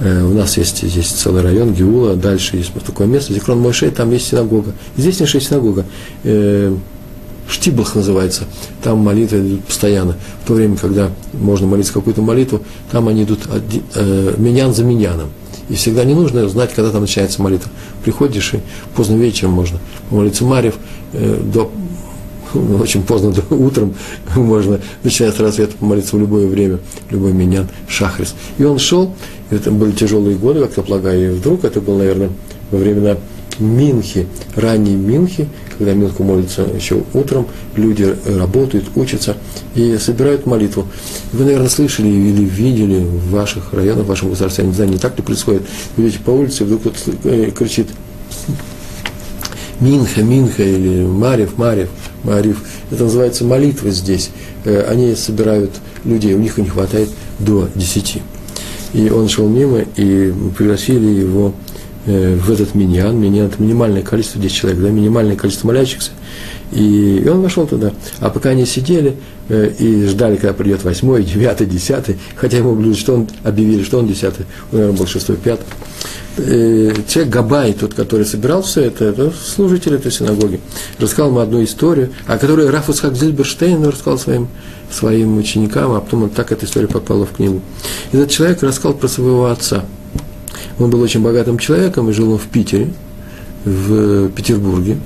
Э, 0.00 0.22
у 0.22 0.34
нас 0.34 0.56
есть 0.56 0.82
здесь 0.82 1.08
целый 1.08 1.42
район, 1.42 1.74
Геула, 1.74 2.16
дальше 2.16 2.56
есть 2.56 2.72
такое 2.84 3.06
место, 3.06 3.32
Зикрон 3.32 3.58
Мойшей, 3.58 3.90
там 3.90 4.10
есть 4.12 4.28
синагога. 4.28 4.72
Здесь 4.96 5.16
небольшая 5.16 5.42
синагога. 5.42 5.84
Э, 6.24 6.76
Штиблах 7.48 7.94
называется, 7.94 8.44
там 8.82 8.98
молитвы 8.98 9.38
идут 9.38 9.64
постоянно. 9.64 10.16
В 10.42 10.48
то 10.48 10.54
время, 10.54 10.76
когда 10.76 11.10
можно 11.32 11.66
молиться 11.66 11.92
какую-то 11.92 12.20
молитву, 12.20 12.60
там 12.90 13.06
они 13.08 13.22
идут 13.22 13.40
один, 13.52 13.82
э, 13.94 14.34
менян 14.36 14.74
за 14.74 14.84
меняном. 14.84 15.28
И 15.68 15.74
всегда 15.74 16.04
не 16.04 16.14
нужно 16.14 16.48
знать, 16.48 16.72
когда 16.74 16.90
там 16.90 17.02
начинается 17.02 17.40
молитва. 17.42 17.70
Приходишь, 18.04 18.54
и 18.54 18.60
поздно 18.94 19.16
вечером 19.16 19.52
можно 19.52 19.78
помолиться 20.10 20.44
Марьев, 20.44 20.76
э, 21.12 21.40
до 21.52 21.70
очень 22.56 23.02
поздно 23.02 23.34
утром 23.50 23.94
можно, 24.34 24.80
начиная 25.02 25.32
с 25.32 25.38
рассвета, 25.38 25.76
помолиться 25.78 26.16
в 26.16 26.20
любое 26.20 26.46
время, 26.46 26.78
любой 27.10 27.32
минян, 27.32 27.68
шахрис. 27.88 28.34
И 28.58 28.64
он 28.64 28.78
шел, 28.78 29.14
это 29.50 29.70
были 29.70 29.92
тяжелые 29.92 30.36
годы, 30.36 30.60
как-то 30.60 30.82
полагаю, 30.82 31.32
и 31.32 31.34
вдруг 31.34 31.64
это 31.64 31.80
было, 31.80 31.98
наверное, 31.98 32.30
во 32.70 32.78
времена 32.78 33.16
Минхи, 33.58 34.26
ранние 34.54 34.96
Минхи, 34.96 35.48
когда 35.78 35.94
Минху 35.94 36.22
молится 36.22 36.62
еще 36.62 37.02
утром, 37.14 37.46
люди 37.74 38.14
работают, 38.26 38.86
учатся 38.94 39.36
и 39.74 39.96
собирают 39.98 40.46
молитву. 40.46 40.86
Вы, 41.32 41.44
наверное, 41.44 41.68
слышали 41.68 42.08
или 42.08 42.44
видели 42.44 42.98
в 42.98 43.30
ваших 43.30 43.72
районах, 43.72 44.04
в 44.04 44.08
вашем 44.08 44.30
государстве, 44.30 44.64
я 44.64 44.70
не 44.70 44.76
знаю, 44.76 44.90
не 44.90 44.98
так 44.98 45.16
ли 45.16 45.22
происходит, 45.22 45.62
вы 45.96 46.04
идете 46.04 46.18
по 46.24 46.30
улице, 46.30 46.64
вдруг 46.64 46.82
кто-то 46.82 47.50
кричит 47.52 47.88
Минха, 49.80 50.22
Минха 50.22 50.62
или 50.62 51.04
Марев, 51.04 51.58
Марев, 51.58 51.88
Марив. 52.24 52.62
Это 52.90 53.04
называется 53.04 53.44
молитва 53.44 53.90
здесь. 53.90 54.30
Э, 54.64 54.86
они 54.88 55.14
собирают 55.14 55.72
людей, 56.04 56.34
у 56.34 56.38
них 56.38 56.56
не 56.56 56.68
хватает 56.68 57.10
до 57.38 57.68
десяти. 57.74 58.22
И 58.94 59.10
он 59.10 59.28
шел 59.28 59.48
мимо, 59.48 59.80
и 59.96 60.32
пригласили 60.56 61.06
его 61.06 61.52
э, 62.06 62.36
в 62.36 62.50
этот 62.50 62.74
миньян. 62.74 63.18
Миньян– 63.18 63.46
это 63.48 63.62
минимальное 63.62 64.02
количество, 64.02 64.40
10 64.40 64.54
человек, 64.54 64.80
да, 64.80 64.88
минимальное 64.88 65.36
количество 65.36 65.66
молящихся. 65.66 66.12
И, 66.72 67.26
он 67.30 67.42
вошел 67.42 67.66
туда. 67.66 67.92
А 68.20 68.30
пока 68.30 68.50
они 68.50 68.66
сидели 68.66 69.16
э, 69.48 69.72
и 69.78 70.06
ждали, 70.06 70.36
когда 70.36 70.52
придет 70.52 70.82
восьмой, 70.82 71.22
девятый, 71.22 71.66
десятый, 71.66 72.18
хотя 72.34 72.58
ему 72.58 72.74
блюдо, 72.74 72.96
что 72.96 73.14
он 73.14 73.28
объявили, 73.44 73.84
что 73.84 73.98
он 73.98 74.08
десятый, 74.08 74.46
он, 74.72 74.78
наверное, 74.78 74.98
был 74.98 75.06
шестой, 75.06 75.36
пятый 75.36 75.64
э, 76.38 76.92
человек 77.08 77.32
Габай, 77.32 77.72
тот, 77.72 77.94
который 77.94 78.26
собирал 78.26 78.62
все 78.62 78.82
это, 78.82 79.04
это 79.04 79.32
служитель 79.32 79.94
этой 79.94 80.10
синагоги, 80.10 80.60
рассказал 80.98 81.30
ему 81.30 81.40
одну 81.40 81.62
историю, 81.62 82.10
о 82.26 82.36
которой 82.38 82.68
Раф 82.68 82.90
Исхак 82.90 83.14
Зильберштейн 83.14 83.84
рассказал 83.84 84.18
своим, 84.18 84.48
своим 84.90 85.38
ученикам, 85.38 85.92
а 85.92 86.00
потом 86.00 86.28
так 86.30 86.52
эта 86.52 86.66
история 86.66 86.88
попала 86.88 87.26
в 87.26 87.32
книгу. 87.32 87.62
Этот 88.12 88.30
человек 88.30 88.62
рассказал 88.62 88.94
про 88.94 89.08
своего 89.08 89.46
отца. 89.46 89.84
Он 90.78 90.90
был 90.90 91.00
очень 91.00 91.22
богатым 91.22 91.58
человеком 91.58 92.10
и 92.10 92.12
жил 92.12 92.32
он 92.32 92.38
в 92.38 92.46
Питере, 92.48 92.92
в 93.64 94.28
Петербурге 94.30 94.98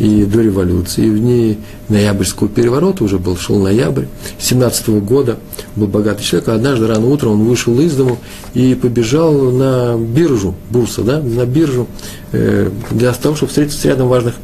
и 0.00 0.24
до 0.24 0.40
революции, 0.40 1.04
и 1.04 1.10
в 1.10 1.18
дни 1.20 1.58
ноябрьского 1.90 2.48
переворота, 2.48 3.04
уже 3.04 3.18
был, 3.18 3.36
шел 3.36 3.58
ноябрь, 3.58 4.06
17 4.38 4.88
-го 4.88 5.00
года, 5.00 5.36
был 5.76 5.88
богатый 5.88 6.24
человек, 6.24 6.48
а 6.48 6.54
однажды 6.54 6.86
рано 6.86 7.06
утром 7.06 7.32
он 7.32 7.44
вышел 7.44 7.78
из 7.78 7.94
дому 7.94 8.16
и 8.54 8.74
побежал 8.74 9.34
на 9.34 9.98
биржу, 9.98 10.54
бурса, 10.70 11.02
да, 11.02 11.20
на 11.20 11.44
биржу, 11.44 11.86
э, 12.32 12.70
для 12.90 13.12
того, 13.12 13.36
чтобы 13.36 13.50
встретиться 13.50 13.78
с 13.78 13.84
рядом 13.84 14.08
важных 14.08 14.36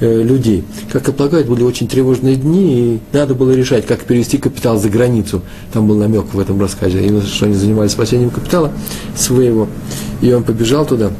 э, 0.00 0.22
людей. 0.22 0.64
Как 0.92 1.08
и 1.08 1.12
полагают, 1.12 1.46
были 1.46 1.62
очень 1.62 1.86
тревожные 1.86 2.34
дни, 2.34 2.96
и 2.96 3.00
надо 3.12 3.36
было 3.36 3.52
решать, 3.52 3.86
как 3.86 4.00
перевести 4.00 4.38
капитал 4.38 4.76
за 4.76 4.88
границу. 4.88 5.42
Там 5.72 5.86
был 5.86 5.94
намек 5.94 6.24
в 6.32 6.38
этом 6.40 6.60
рассказе, 6.60 7.06
именно 7.06 7.22
что 7.22 7.46
они 7.46 7.54
занимались 7.54 7.92
спасением 7.92 8.30
капитала 8.30 8.72
своего. 9.14 9.68
И 10.20 10.32
он 10.32 10.42
побежал 10.42 10.84
туда, 10.84 11.12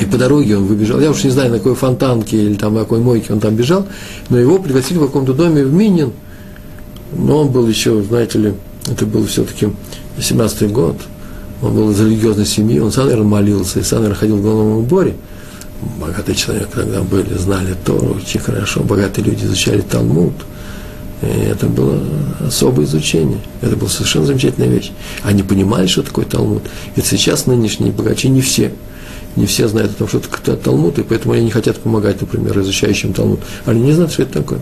и 0.00 0.04
по 0.04 0.18
дороге 0.18 0.56
он 0.56 0.66
выбежал. 0.66 1.00
Я 1.00 1.10
уж 1.10 1.24
не 1.24 1.30
знаю, 1.30 1.50
на 1.50 1.58
какой 1.58 1.74
фонтанке 1.74 2.36
или 2.36 2.54
там 2.54 2.74
на 2.74 2.80
какой 2.80 3.00
мойке 3.00 3.32
он 3.32 3.40
там 3.40 3.54
бежал, 3.54 3.86
но 4.28 4.38
его 4.38 4.58
пригласили 4.58 4.98
в 4.98 5.06
каком-то 5.06 5.32
доме 5.32 5.64
в 5.64 5.72
Минин. 5.72 6.12
Но 7.12 7.38
он 7.38 7.48
был 7.48 7.66
еще, 7.66 8.02
знаете 8.02 8.38
ли, 8.38 8.54
это 8.90 9.06
был 9.06 9.26
все-таки 9.26 9.68
17-й 10.18 10.68
год. 10.68 10.96
Он 11.62 11.74
был 11.74 11.90
из 11.90 12.00
религиозной 12.00 12.46
семьи, 12.46 12.78
он 12.78 12.92
сам, 12.92 13.04
наверное, 13.04 13.28
молился, 13.28 13.80
и 13.80 13.82
сам, 13.82 14.00
наверное, 14.00 14.18
ходил 14.18 14.36
в 14.36 14.42
головном 14.42 14.78
уборе. 14.78 15.14
Богатый 15.98 16.34
человек 16.34 16.68
тогда 16.74 17.02
были, 17.02 17.34
знали 17.34 17.74
Тору 17.84 18.16
очень 18.16 18.40
хорошо, 18.40 18.82
богатые 18.82 19.24
люди 19.24 19.44
изучали 19.44 19.80
Талмуд. 19.80 20.34
И 21.22 21.26
это 21.26 21.66
было 21.66 21.98
особое 22.46 22.84
изучение. 22.84 23.38
Это 23.62 23.74
была 23.76 23.88
совершенно 23.88 24.26
замечательная 24.26 24.68
вещь. 24.68 24.92
Они 25.22 25.42
понимали, 25.42 25.86
что 25.86 26.02
такое 26.02 26.26
Талмуд. 26.26 26.62
И 26.94 27.00
сейчас 27.00 27.46
нынешние 27.46 27.92
богачи 27.92 28.28
не 28.28 28.42
все– 28.42 28.72
не 29.36 29.46
все 29.46 29.68
знают 29.68 29.92
о 29.92 29.94
том, 29.94 30.08
что 30.08 30.18
это 30.18 30.56
Талмуд, 30.56 30.98
и 30.98 31.02
поэтому 31.02 31.34
они 31.34 31.44
не 31.44 31.50
хотят 31.50 31.78
помогать, 31.78 32.20
например, 32.20 32.58
изучающим 32.60 33.12
Талмуд. 33.12 33.40
Они 33.64 33.80
не 33.80 33.92
знают, 33.92 34.12
что 34.12 34.22
это 34.22 34.34
такое. 34.34 34.60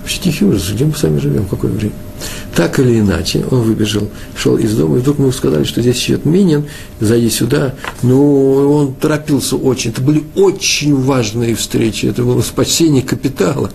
Вообще 0.00 0.20
тихий 0.20 0.44
ужас, 0.44 0.70
где 0.70 0.84
мы 0.84 0.94
сами 0.94 1.18
живем, 1.18 1.44
в 1.46 1.48
какое 1.48 1.70
время. 1.70 1.94
Так 2.54 2.78
или 2.78 3.00
иначе, 3.00 3.44
он 3.50 3.62
выбежал, 3.62 4.08
шел 4.36 4.56
из 4.56 4.76
дома, 4.76 4.96
и 4.96 5.00
вдруг 5.00 5.18
ему 5.18 5.32
сказали, 5.32 5.64
что 5.64 5.80
здесь 5.80 6.04
идет 6.06 6.24
Минин, 6.24 6.66
зайди 7.00 7.30
сюда. 7.30 7.74
Ну, 8.02 8.76
он 8.76 8.94
торопился 8.94 9.56
очень. 9.56 9.90
Это 9.90 10.02
были 10.02 10.24
очень 10.34 10.94
важные 10.94 11.54
встречи, 11.54 12.06
это 12.06 12.22
было 12.22 12.42
спасение 12.42 13.02
капитала. 13.02 13.70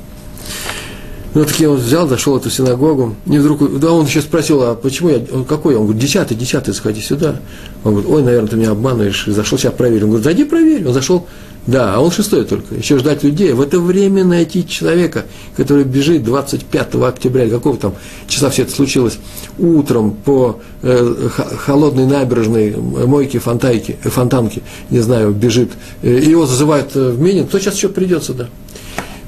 Ну, 1.36 1.46
так 1.46 1.60
я 1.60 1.70
вот 1.70 1.80
взял, 1.80 2.08
зашел 2.08 2.34
в 2.34 2.38
эту 2.38 2.50
синагогу, 2.50 3.16
и 3.28 3.38
вдруг, 3.38 3.80
да, 3.80 3.92
он 3.92 4.08
еще 4.08 4.22
спросил, 4.22 4.64
а 4.64 4.74
почему 4.74 5.10
я, 5.10 5.22
он 5.32 5.46
какой? 5.46 5.76
Он 5.76 5.84
говорит, 5.84 6.02
десятый, 6.02 6.36
десятый, 6.36 6.74
заходи 6.74 7.02
сюда. 7.02 7.40
Он 7.84 7.94
говорит, 7.94 8.12
ой, 8.12 8.24
наверное, 8.24 8.50
ты 8.50 8.56
меня 8.56 8.72
обманываешь, 8.72 9.26
зашел, 9.28 9.60
сейчас 9.60 9.74
проверим. 9.74 10.06
Он 10.06 10.10
говорит, 10.10 10.26
зайди, 10.26 10.44
проверь. 10.44 10.88
Он 10.88 10.94
зашел, 10.94 11.28
да, 11.68 11.94
а 11.94 12.00
он 12.00 12.10
шестой 12.10 12.46
только, 12.46 12.74
еще 12.74 12.98
ждать 12.98 13.24
людей. 13.24 13.54
В 13.54 13.62
это 13.62 13.80
время 13.80 14.24
найти 14.24 14.68
человека, 14.68 15.26
который 15.56 15.84
бежит 15.84 16.24
25 16.24 16.96
октября, 16.96 17.44
или 17.44 17.52
какого 17.52 17.78
там 17.78 17.94
числа 18.28 18.50
все 18.50 18.64
это 18.64 18.72
случилось, 18.72 19.20
утром 19.60 20.12
по 20.12 20.60
э, 20.82 21.30
холодной 21.64 22.08
набережной 22.08 22.76
мойки, 22.76 23.38
фонтайки, 23.38 23.98
э, 24.04 24.10
фонтанки, 24.10 24.64
не 24.90 25.00
знаю, 25.00 25.32
бежит, 25.32 25.70
э, 26.02 26.18
и 26.18 26.30
его 26.32 26.48
зазывают 26.48 26.96
э, 26.96 27.12
в 27.12 27.22
Минин, 27.22 27.46
то 27.46 27.60
сейчас 27.60 27.76
еще 27.76 27.90
придется, 27.90 28.34
да 28.34 28.50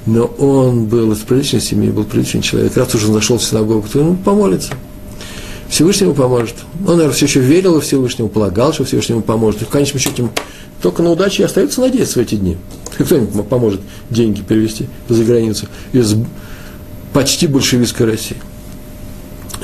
но 0.05 0.25
он 0.25 0.85
был 0.85 1.11
из 1.11 1.19
приличной 1.19 1.61
семьи, 1.61 1.91
был 1.91 2.03
приличный 2.05 2.41
человек. 2.41 2.75
Раз 2.75 2.93
уже 2.95 3.07
он 3.07 3.13
зашел 3.13 3.37
в 3.37 3.43
синагогу, 3.43 3.87
то 3.87 3.99
он 3.99 4.17
помолится. 4.17 4.73
Всевышнему 5.69 6.13
поможет. 6.13 6.55
Он, 6.85 6.97
наверное, 6.97 7.13
все 7.13 7.27
еще 7.27 7.39
верил 7.39 7.79
в 7.79 7.83
Всевышнему, 7.83 8.27
полагал, 8.27 8.73
что 8.73 8.83
Всевышнему 8.83 9.21
поможет. 9.21 9.61
И 9.61 9.65
в 9.65 9.69
конечном 9.69 9.99
счете 9.99 10.29
только 10.81 11.03
на 11.03 11.11
удачу 11.11 11.41
и 11.41 11.45
остается 11.45 11.81
надеяться 11.81 12.19
в 12.19 12.21
эти 12.21 12.35
дни. 12.35 12.57
Кто-нибудь 12.97 13.47
поможет 13.47 13.81
деньги 14.09 14.41
перевести 14.41 14.87
за 15.07 15.23
границу 15.23 15.67
из 15.93 16.15
почти 17.13 17.47
большевистской 17.47 18.07
России. 18.07 18.37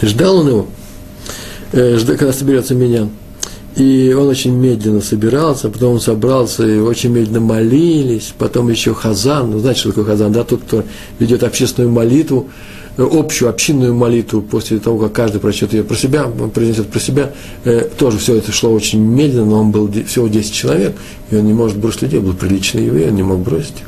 Ждал 0.02 0.38
он 0.38 0.48
его, 0.48 0.68
э, 1.72 2.00
когда 2.06 2.32
соберется 2.32 2.76
меня. 2.76 3.10
И 3.78 4.12
он 4.12 4.28
очень 4.28 4.54
медленно 4.54 5.02
собирался, 5.02 5.70
потом 5.70 5.94
он 5.94 6.02
собрался, 6.02 6.68
и 6.68 6.80
очень 6.80 7.12
медленно 7.12 7.42
молились, 7.42 8.34
потом 8.36 8.70
еще 8.70 8.96
хазан, 8.96 9.52
ну, 9.52 9.60
знаете, 9.60 9.82
что 9.82 9.90
такое 9.90 10.06
хазан, 10.06 10.32
да, 10.32 10.44
тот, 10.44 10.62
кто 10.64 10.84
ведет 11.20 11.44
общественную 11.44 11.92
молитву, 11.92 12.50
э, 12.98 13.04
общую 13.04 13.50
общинную 13.50 13.94
молитву 13.94 14.42
после 14.42 14.80
того, 14.80 14.98
как 14.98 15.14
каждый 15.14 15.40
прочтет 15.40 15.74
ее 15.74 15.84
про 15.84 15.96
себя, 15.96 16.24
произнесет 16.24 16.88
про 16.88 17.00
себя, 17.00 17.34
э, 17.66 17.88
тоже 18.00 18.18
все 18.18 18.38
это 18.38 18.52
шло 18.52 18.74
очень 18.74 19.00
медленно, 19.00 19.46
но 19.46 19.60
он 19.62 19.70
был 19.70 19.92
всего 20.08 20.28
10 20.28 20.52
человек, 20.52 20.96
и 21.30 21.36
он 21.36 21.46
не 21.46 21.54
может 21.54 21.78
бросить 21.78 22.02
людей, 22.02 22.20
был 22.20 22.34
приличный 22.34 22.86
еврей, 22.86 23.10
он 23.10 23.16
не 23.16 23.24
мог 23.24 23.42
бросить 23.42 23.76
их. 23.80 23.86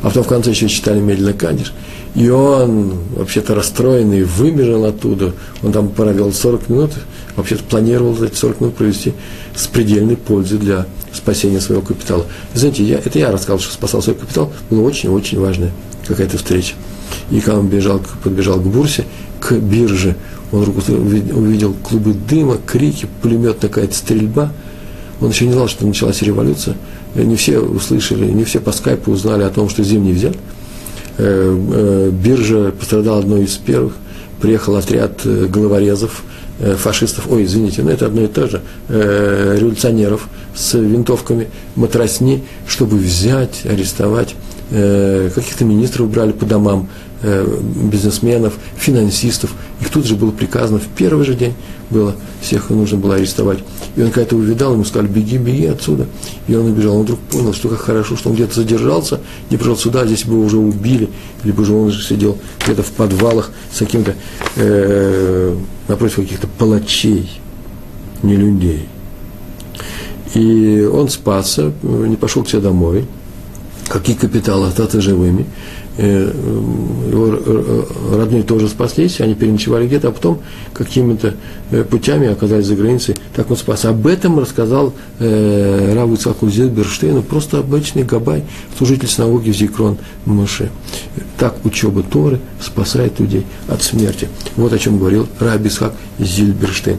А 0.00 0.10
потом 0.10 0.22
в 0.22 0.28
конце 0.28 0.50
еще 0.50 0.68
читали 0.68 1.00
медленно 1.00 1.32
Кадиш. 1.32 1.72
И 2.14 2.28
он, 2.30 2.94
вообще-то 3.16 3.54
расстроенный, 3.54 4.24
выбежал 4.24 4.84
оттуда. 4.86 5.34
Он 5.62 5.72
там 5.72 5.88
провел 5.88 6.32
40 6.32 6.68
минут, 6.68 6.92
вообще-то 7.36 7.64
планировал 7.64 8.22
эти 8.22 8.34
40 8.34 8.60
минут 8.60 8.76
провести 8.76 9.12
с 9.54 9.66
предельной 9.66 10.16
пользой 10.16 10.58
для 10.58 10.86
спасения 11.12 11.60
своего 11.60 11.82
капитала. 11.82 12.24
Знаете, 12.54 12.84
я, 12.84 12.98
это 12.98 13.18
я 13.18 13.30
рассказал, 13.30 13.58
что 13.58 13.72
спасал 13.72 14.02
свой 14.02 14.16
капитал, 14.16 14.52
была 14.70 14.82
очень-очень 14.82 15.38
важная 15.38 15.72
какая-то 16.06 16.38
встреча. 16.38 16.74
И 17.30 17.40
когда 17.40 17.60
он 17.60 17.68
бежал, 17.68 18.00
подбежал 18.22 18.58
к 18.58 18.64
бурсе, 18.64 19.04
к 19.40 19.52
бирже, 19.52 20.16
он 20.50 20.62
увидел 20.62 21.74
клубы 21.74 22.14
дыма, 22.14 22.58
крики, 22.64 23.06
пулеметная 23.22 23.68
какая-то 23.68 23.94
стрельба. 23.94 24.52
Он 25.20 25.28
еще 25.28 25.46
не 25.46 25.52
знал, 25.52 25.68
что 25.68 25.86
началась 25.86 26.22
революция. 26.22 26.76
Не 27.14 27.36
все 27.36 27.58
услышали, 27.58 28.30
не 28.30 28.44
все 28.44 28.60
по 28.60 28.72
скайпу 28.72 29.10
узнали 29.10 29.42
о 29.42 29.50
том, 29.50 29.68
что 29.68 29.82
Зимний 29.82 30.12
взят. 30.12 30.36
Э, 31.18 31.56
э, 31.72 32.10
биржа 32.12 32.70
пострадала 32.70 33.18
одной 33.18 33.42
из 33.42 33.56
первых. 33.56 33.94
Приехал 34.40 34.76
отряд 34.76 35.20
э, 35.24 35.46
головорезов, 35.46 36.22
фашистов, 36.76 37.28
ой, 37.30 37.44
извините, 37.44 37.82
но 37.82 37.90
это 37.92 38.06
одно 38.06 38.22
и 38.22 38.26
то 38.26 38.48
же, 38.48 38.60
революционеров 38.88 40.28
с 40.56 40.74
винтовками, 40.74 41.46
матросни, 41.76 42.42
чтобы 42.66 42.96
взять, 42.96 43.64
арестовать 43.64 44.34
каких-то 44.68 45.64
министров 45.64 46.10
брали 46.10 46.32
по 46.32 46.44
домам, 46.46 46.88
бизнесменов, 47.22 48.54
финансистов. 48.76 49.50
Их 49.80 49.90
тут 49.90 50.06
же 50.06 50.14
было 50.14 50.30
приказано, 50.30 50.78
в 50.78 50.86
первый 50.86 51.24
же 51.24 51.34
день 51.34 51.54
было, 51.90 52.14
всех 52.40 52.70
нужно 52.70 52.98
было 52.98 53.16
арестовать. 53.16 53.58
И 53.96 54.02
он 54.02 54.10
когда-то 54.10 54.36
увидал, 54.36 54.74
ему 54.74 54.84
сказали, 54.84 55.08
беги, 55.08 55.38
беги 55.38 55.66
отсюда. 55.66 56.06
И 56.46 56.54
он 56.54 56.66
убежал. 56.66 56.96
Он 56.96 57.02
вдруг 57.02 57.18
понял, 57.20 57.52
что 57.52 57.68
как 57.68 57.80
хорошо, 57.80 58.16
что 58.16 58.28
он 58.28 58.36
где-то 58.36 58.54
задержался, 58.54 59.20
не 59.50 59.56
пришел 59.56 59.76
сюда, 59.76 60.06
здесь 60.06 60.24
бы 60.24 60.34
его 60.34 60.44
уже 60.44 60.58
убили, 60.58 61.08
либо 61.44 61.64
же 61.64 61.74
он 61.74 61.86
уже 61.86 62.02
сидел 62.02 62.38
где-то 62.64 62.82
в 62.82 62.90
подвалах 62.92 63.50
с 63.72 63.78
каким-то, 63.78 64.14
э, 64.56 65.56
напротив 65.88 66.16
каких-то 66.16 66.46
палачей, 66.46 67.30
не 68.22 68.36
людей. 68.36 68.88
И 70.34 70.88
он 70.92 71.08
спасся, 71.08 71.72
не 71.82 72.16
пошел 72.16 72.44
к 72.44 72.48
себе 72.48 72.60
домой, 72.60 73.06
какие 73.88 74.14
капиталы 74.14 74.68
остаться 74.68 75.00
живыми. 75.00 75.46
Э, 75.98 76.32
его 77.10 77.38
родные 78.16 78.42
тоже 78.42 78.68
спаслись, 78.68 79.20
они 79.20 79.34
переночевали 79.34 79.86
где-то, 79.86 80.08
а 80.08 80.12
потом 80.12 80.40
какими-то 80.72 81.34
путями 81.90 82.28
оказались 82.28 82.66
за 82.66 82.76
границей, 82.76 83.16
так 83.34 83.50
он 83.50 83.56
спас. 83.56 83.84
Об 83.84 84.06
этом 84.06 84.38
рассказал 84.38 84.94
э, 85.18 85.94
Раву 85.94 86.14
Ицаку 86.14 86.48
Зельберштейну, 86.48 87.22
просто 87.22 87.58
обычный 87.58 88.04
габай, 88.04 88.44
служитель 88.76 89.08
синагоги 89.08 89.50
Зикрон 89.50 89.98
Мыше. 90.24 90.70
Так 91.38 91.64
учеба 91.64 92.02
Торы 92.02 92.40
спасает 92.60 93.20
людей 93.20 93.44
от 93.68 93.82
смерти. 93.82 94.28
Вот 94.56 94.72
о 94.72 94.78
чем 94.78 94.98
говорил 94.98 95.26
Раби 95.38 95.68
Исхак 95.68 95.92
Зильберштейн, 96.18 96.98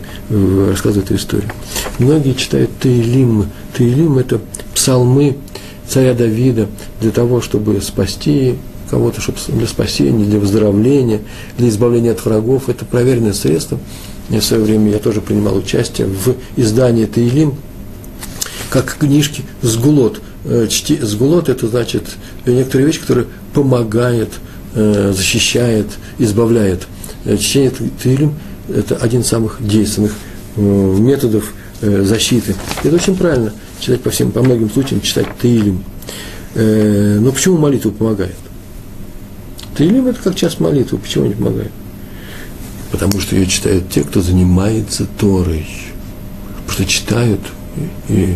рассказывая 0.70 1.06
эту 1.06 1.16
историю. 1.16 1.50
Многие 1.98 2.34
читают 2.34 2.70
Таилим. 2.80 3.46
Таилим– 3.76 4.18
это 4.20 4.40
псалмы 4.74 5.38
царя 5.88 6.14
Давида 6.14 6.68
для 7.02 7.12
того, 7.12 7.42
чтобы 7.42 7.82
спасти 7.82 8.56
кого-то, 8.90 9.22
чтобы 9.22 9.38
для 9.48 9.68
спасения, 9.68 10.26
для 10.26 10.40
выздоровления, 10.40 11.22
для 11.58 11.70
избавления 11.70 12.12
от 12.12 12.24
врагов. 12.24 12.70
Это 12.70 12.86
проверенное 12.86 13.34
средство. 13.34 13.80
Я 14.30 14.42
в 14.42 14.44
свое 14.44 14.64
время 14.64 14.92
я 14.92 15.00
тоже 15.00 15.22
принимал 15.22 15.58
участие 15.58 16.08
в 16.08 16.36
издании 16.56 17.06
Таилим, 17.06 17.56
как 18.70 18.98
книжки 19.00 19.44
сгулот. 19.62 20.22
Э, 20.46 20.68
чти, 20.70 20.98
сгулот– 21.02 21.50
это 21.50 21.68
значит 21.68 22.04
некоторые 22.46 22.88
вещи, 22.88 23.02
которые 23.02 23.28
помогают, 23.54 24.30
э, 24.76 25.14
защищает, 25.16 25.88
избавляет. 26.18 26.88
Э, 27.26 27.38
чтение 27.38 27.72
Таилим– 28.02 28.34
это 28.70 28.96
один 28.96 29.22
из 29.22 29.28
самых 29.28 29.58
действенных 29.60 30.14
методов 30.56 31.54
защиты. 31.82 32.56
Это 32.84 32.96
очень 32.96 33.16
правильно– 33.16 33.54
читать 33.80 34.02
по 34.02 34.10
всем, 34.10 34.32
по 34.32 34.42
многим 34.42 34.70
случаям, 34.70 35.02
читать 35.02 35.28
Таилим. 35.42 35.84
Э, 36.56 37.18
но 37.20 37.32
почему 37.32 37.58
молитва 37.58 37.92
помогает? 37.92 38.36
Таилим– 39.80 40.08
это 40.10 40.20
как 40.22 40.36
час 40.36 40.60
молитвы, 40.60 40.98
почему 40.98 41.28
не 41.28 41.36
помогает? 41.36 41.72
Потому 42.92 43.22
что 43.22 43.38
ее 43.38 43.48
читают 43.48 43.90
те, 43.90 44.04
кто 44.04 44.22
занимается 44.22 45.06
Торой. 45.06 45.66
Потому 46.68 46.72
что 46.74 46.86
читают 46.86 47.40
и 48.10 48.36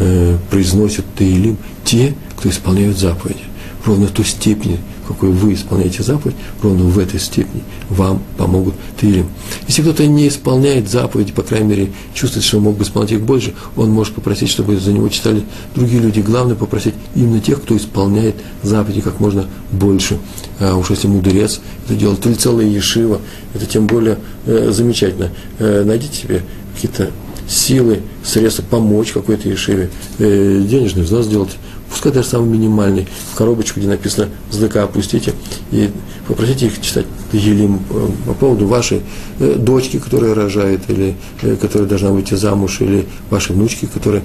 э, 0.00 0.36
произносят 0.50 1.04
Таилим 1.16 1.58
те, 1.84 2.16
кто 2.36 2.48
исполняют 2.48 2.98
заповеди. 2.98 3.38
Ровно 3.86 4.08
в 4.08 4.10
той 4.10 4.24
степени, 4.24 4.80
какой 5.14 5.30
вы 5.30 5.54
исполняете 5.54 6.02
заповедь, 6.02 6.36
ровно 6.62 6.84
в 6.84 6.98
этой 6.98 7.18
степени 7.18 7.62
вам 7.88 8.22
помогут 8.36 8.74
Таилим. 8.98 9.26
Если 9.66 9.82
кто-то 9.82 10.06
не 10.06 10.28
исполняет 10.28 10.88
заповеди, 10.88 11.32
по 11.32 11.42
крайней 11.42 11.68
мере, 11.68 11.92
чувствует, 12.14 12.44
что 12.44 12.60
мог 12.60 12.76
бы 12.76 12.84
исполнять 12.84 13.12
их 13.12 13.22
больше, 13.22 13.54
он 13.76 13.90
может 13.90 14.14
попросить, 14.14 14.48
чтобы 14.48 14.78
за 14.78 14.92
него 14.92 15.08
читали 15.08 15.42
другие 15.74 16.00
люди. 16.00 16.20
Главное 16.20 16.54
попросить 16.54 16.94
именно 17.14 17.40
тех, 17.40 17.62
кто 17.62 17.76
исполняет 17.76 18.36
заповеди 18.62 19.00
как 19.00 19.20
можно 19.20 19.46
больше. 19.72 20.18
А 20.58 20.76
уж 20.76 20.90
если 20.90 21.08
мудрец 21.08 21.60
это 21.86 21.94
делает, 21.94 22.24
или 22.26 22.34
целая 22.34 22.66
ешива, 22.66 23.20
это 23.54 23.66
тем 23.66 23.86
более 23.86 24.18
э, 24.46 24.70
замечательно. 24.70 25.30
Э, 25.58 25.82
найдите 25.84 26.14
себе 26.14 26.42
какие-то 26.74 27.10
силы, 27.50 28.00
средства 28.24 28.62
помочь 28.62 29.12
какой-то 29.12 29.48
ешиве, 29.48 29.90
э, 30.18 30.62
денежный 30.64 31.02
взнос 31.02 31.26
сделать 31.26 31.50
пускай 31.90 32.12
даже 32.12 32.28
самый 32.28 32.48
минимальный, 32.48 33.06
в 33.32 33.36
коробочку, 33.36 33.80
где 33.80 33.88
написано 33.88 34.28
«ЗДК» 34.50 34.76
опустите, 34.76 35.34
и 35.72 35.90
попросите 36.26 36.66
их 36.66 36.80
читать 36.80 37.06
Елим 37.32 37.80
э, 37.90 38.08
по 38.26 38.34
поводу 38.34 38.66
вашей 38.66 39.02
э, 39.38 39.54
дочки, 39.56 39.98
которая 39.98 40.34
рожает, 40.34 40.82
или 40.88 41.16
э, 41.42 41.56
которая 41.56 41.88
должна 41.88 42.10
выйти 42.10 42.34
замуж, 42.34 42.80
или 42.80 43.06
вашей 43.28 43.54
внучки, 43.54 43.86
которая 43.86 44.22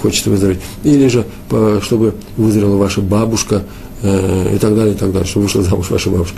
хочет 0.00 0.26
выздороветь, 0.26 0.60
или 0.82 1.08
же 1.08 1.24
чтобы 1.82 2.14
выздоровела 2.36 2.76
ваша 2.76 3.00
бабушка, 3.00 3.62
и 4.02 4.58
так 4.60 4.74
далее, 4.74 4.94
и 4.94 4.98
так 4.98 5.12
далее, 5.12 5.26
чтобы 5.26 5.44
вышла 5.44 5.62
замуж 5.62 5.88
ваша 5.88 6.10
бабушка, 6.10 6.36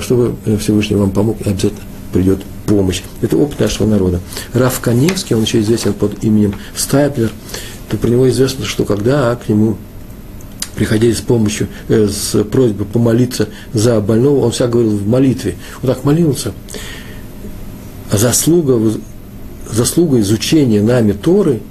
чтобы 0.00 0.34
Всевышний 0.58 0.96
вам 0.96 1.10
помог, 1.10 1.36
и 1.44 1.50
обязательно 1.50 1.82
придет 2.12 2.40
помощь. 2.66 3.02
Это 3.20 3.36
опыт 3.36 3.60
нашего 3.60 3.86
народа. 3.86 4.20
Раф 4.54 4.80
Каневский, 4.80 5.36
он 5.36 5.42
еще 5.42 5.60
известен 5.60 5.92
под 5.92 6.24
именем 6.24 6.54
Стайплер, 6.74 7.30
то 7.88 7.96
про 7.96 8.08
него 8.08 8.28
известно, 8.28 8.64
что 8.64 8.84
когда 8.84 9.34
к 9.36 9.48
нему 9.48 9.76
приходили 10.74 11.12
с 11.12 11.20
помощью, 11.20 11.68
э, 11.88 12.08
с 12.08 12.44
просьбой 12.44 12.86
помолиться 12.86 13.48
за 13.72 14.00
больного, 14.00 14.44
он 14.44 14.50
всегда 14.50 14.68
говорил 14.68 14.96
в 14.96 15.06
молитве. 15.06 15.56
Вот 15.80 15.94
так 15.94 16.04
молился. 16.04 16.52
Заслуга, 18.12 18.80
заслуга 19.70 20.20
изучения 20.20 20.82
нами 20.82 21.12
Торы– 21.12 21.60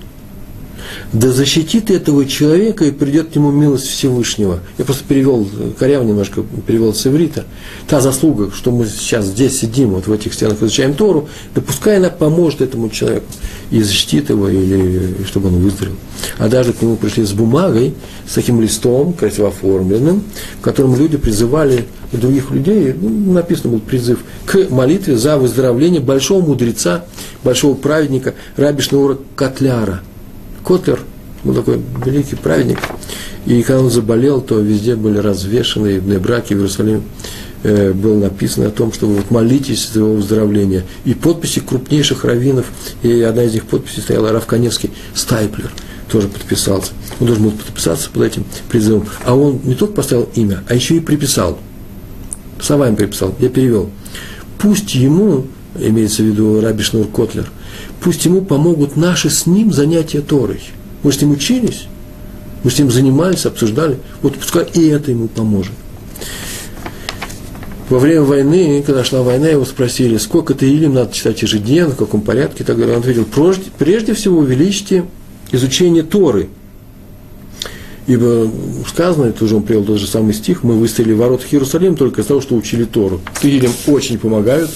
да 1.14 1.32
защитит 1.32 1.92
этого 1.92 2.26
человека 2.26 2.86
и 2.86 2.92
придет 2.92 3.30
к 3.30 3.36
нему 3.36 3.52
милость 3.52 3.88
Всевышнего. 3.88 4.60
Я 4.78 4.86
просто 4.86 5.04
перевел, 5.08 5.48
коряво 5.78 6.04
немножко 6.04 6.44
перевел 6.66 6.94
с 6.94 7.06
иврита. 7.08 7.46
Та 7.88 8.02
заслуга, 8.02 8.52
что 8.52 8.72
мы 8.72 8.86
сейчас 8.86 9.26
здесь 9.26 9.60
сидим, 9.60 9.90
вот 9.92 10.08
в 10.08 10.12
этих 10.12 10.34
стенах 10.34 10.62
изучаем 10.62 10.94
Тору, 10.94 11.30
да 11.54 11.62
пускай 11.62 11.98
она 11.98 12.10
поможет 12.10 12.62
этому 12.62 12.90
человеку 12.90 13.26
и 13.72 13.82
защитит 13.82 14.30
его, 14.30 14.50
или 14.50 15.16
чтобы 15.26 15.48
он 15.48 15.56
выздоровел. 15.56 15.96
А 16.38 16.48
даже 16.48 16.74
к 16.74 16.82
нему 16.82 16.96
пришли 16.96 17.26
с 17.26 17.32
бумагой, 17.32 17.94
с 18.28 18.34
таким 18.34 18.62
листом, 18.62 19.14
красиво 19.14 19.50
оформленным, 19.50 20.24
в 20.60 20.62
котором 20.62 20.96
люди 20.96 21.18
призывали 21.18 21.86
других 22.12 22.52
людей, 22.52 22.94
ну, 23.00 23.34
написано 23.34 23.72
был 23.72 23.80
призыв 23.80 24.20
к 24.46 24.70
молитве 24.70 25.18
за 25.18 25.38
выздоровление 25.38 26.02
большого 26.02 26.46
мудреца, 26.46 27.06
большого 27.44 27.76
праведника 27.76 28.36
Раби 28.56 28.82
Шнаура 28.82 29.18
Котляра– 29.36 30.02
Котлер 30.66 31.00
был 31.44 31.54
такой 31.54 31.80
великий 32.04 32.36
праведник, 32.36 32.80
и 33.46 33.62
когда 33.62 33.82
он 33.82 33.92
заболел, 33.92 34.42
то 34.42 34.60
везде 34.60 34.96
были 34.96 35.20
развешаны, 35.20 36.00
в 36.00 36.08
Небраке, 36.08 36.56
в 36.56 36.60
Иерусалиме, 36.60 37.02
э, 37.64 37.94
было 37.94 38.18
написано 38.18 38.68
о 38.68 38.72
том, 38.72 38.92
что 38.92 39.06
вот 39.06 39.30
молитесь 39.30 39.92
за 39.94 40.00
его 40.00 40.16
выздоровление. 40.16 40.84
И 41.06 41.14
подписи 41.14 41.60
крупнейших 41.60 42.26
раввинов, 42.26 42.66
и 43.04 43.22
одна 43.22 43.44
из 43.44 43.54
них 43.54 43.66
подписей 43.66 44.02
стояла 44.02 44.32
Раф 44.32 44.48
Каневский, 44.48 44.90
Стайплер, 45.14 45.72
тоже 46.12 46.28
подписался. 46.28 46.94
Он 47.20 47.28
должен 47.28 47.44
был 47.46 47.52
подписаться 47.52 48.10
под 48.10 48.24
этим 48.24 48.46
призывом. 48.68 49.08
А 49.24 49.36
он 49.36 49.60
не 49.64 49.76
только 49.76 49.94
поставил 49.94 50.30
имя, 50.34 50.64
а 50.68 50.74
еще 50.74 50.96
и 50.96 51.00
приписал. 51.00 51.60
Словами 52.60 52.96
приписал, 52.96 53.36
я 53.40 53.50
перевел. 53.50 53.92
Пусть 54.58 54.96
ему, 54.96 55.46
имеется 55.80 56.24
в 56.24 56.26
виду 56.26 56.60
Раби 56.60 56.82
Шнур 56.82 57.06
Котлер– 57.08 57.52
пусть 58.06 58.24
ему 58.24 58.42
помогут 58.42 58.96
наши 58.96 59.32
с 59.32 59.48
ним 59.48 59.74
занятия 59.74 60.22
Торой. 60.22 60.62
Мы 61.02 61.12
с 61.12 61.20
ним 61.20 61.32
учились, 61.32 61.88
мы 62.64 62.70
с 62.70 62.78
ним 62.78 62.92
занимались, 62.92 63.48
обсуждали. 63.48 63.98
Вот 64.22 64.36
пускай 64.36 64.64
и 64.76 64.86
это 64.90 65.10
ему 65.10 65.28
поможет. 65.28 65.74
Во 67.90 67.98
время 67.98 68.22
войны, 68.22 68.84
когда 68.86 69.04
шла 69.04 69.24
война, 69.24 69.48
его 69.48 69.66
спросили, 69.66 70.18
сколько 70.18 70.54
ты 70.54 70.72
илим 70.72 70.94
надо 70.94 71.14
читать 71.14 71.42
ежедневно, 71.42 71.96
в 71.96 71.98
каком 71.98 72.22
порядке. 72.22 72.64
Так 72.64 72.78
он 72.78 72.92
ответил, 72.92 73.26
прежде, 73.80 74.14
всего 74.14 74.38
увеличьте 74.38 75.06
изучение 75.52 76.04
Торы. 76.04 76.50
Ибо 78.06 78.52
сказано, 78.88 79.26
это 79.26 79.46
уже 79.46 79.56
он 79.56 79.64
привел 79.64 79.84
тот 79.84 79.98
же 79.98 80.06
самый 80.06 80.36
стих, 80.36 80.62
мы 80.64 80.76
ворот 81.16 81.42
в 81.42 81.52
Иерусалим 81.52 81.96
только 81.96 82.22
из 82.22 82.28
того, 82.28 82.40
что 82.40 82.56
учили 82.56 82.84
Тору. 82.84 83.20
Илим 83.42 83.72
очень 83.88 84.20
помогают, 84.20 84.70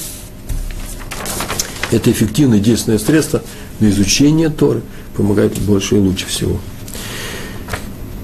это 1.91 2.11
эффективное 2.11 2.59
действенное 2.59 2.99
средство 2.99 3.41
для 3.79 3.89
изучения 3.89 4.49
Торы, 4.49 4.81
помогает 5.15 5.57
больше 5.59 5.95
и 5.95 5.99
лучше 5.99 6.27
всего. 6.27 6.59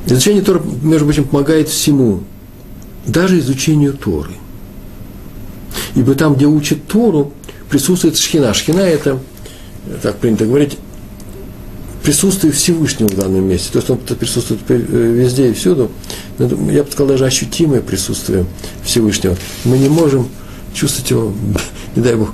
Изучение 0.07 0.43
Торы, 0.43 0.61
между 0.84 1.05
прочим, 1.05 1.26
помогает 1.26 1.70
всему, 1.70 2.22
даже 3.05 3.39
изучению 3.39 3.93
Торы. 3.93 4.32
Ибо 5.95 6.16
там, 6.16 6.36
где 6.36 6.45
учат 6.45 6.86
Тору, 6.88 7.34
присутствует 7.70 8.18
шхина. 8.18 8.53
Шхина– 8.53 8.80
это, 8.82 9.20
так 10.01 10.18
принято 10.18 10.45
говорить, 10.45 10.78
присутствие 12.03 12.53
Всевышнего 12.53 13.07
в 13.07 13.16
данном 13.16 13.47
месте. 13.47 13.70
То 13.72 13.80
есть 13.80 13.89
он 13.89 13.97
присутствует 13.97 14.61
везде 14.68 15.49
и 15.49 15.53
всюду. 15.53 15.89
Я 16.38 16.84
бы 16.84 16.91
сказал, 16.91 17.07
даже 17.07 17.26
ощутимое 17.26 17.82
присутствие 17.82 18.45
Всевышнего. 18.84 19.36
Мы 19.63 19.80
не 19.80 19.89
можем 19.89 20.30
чувствовать 20.74 21.09
его, 21.09 21.34
не 21.95 22.03
дай 22.03 22.16
Бог, 22.16 22.32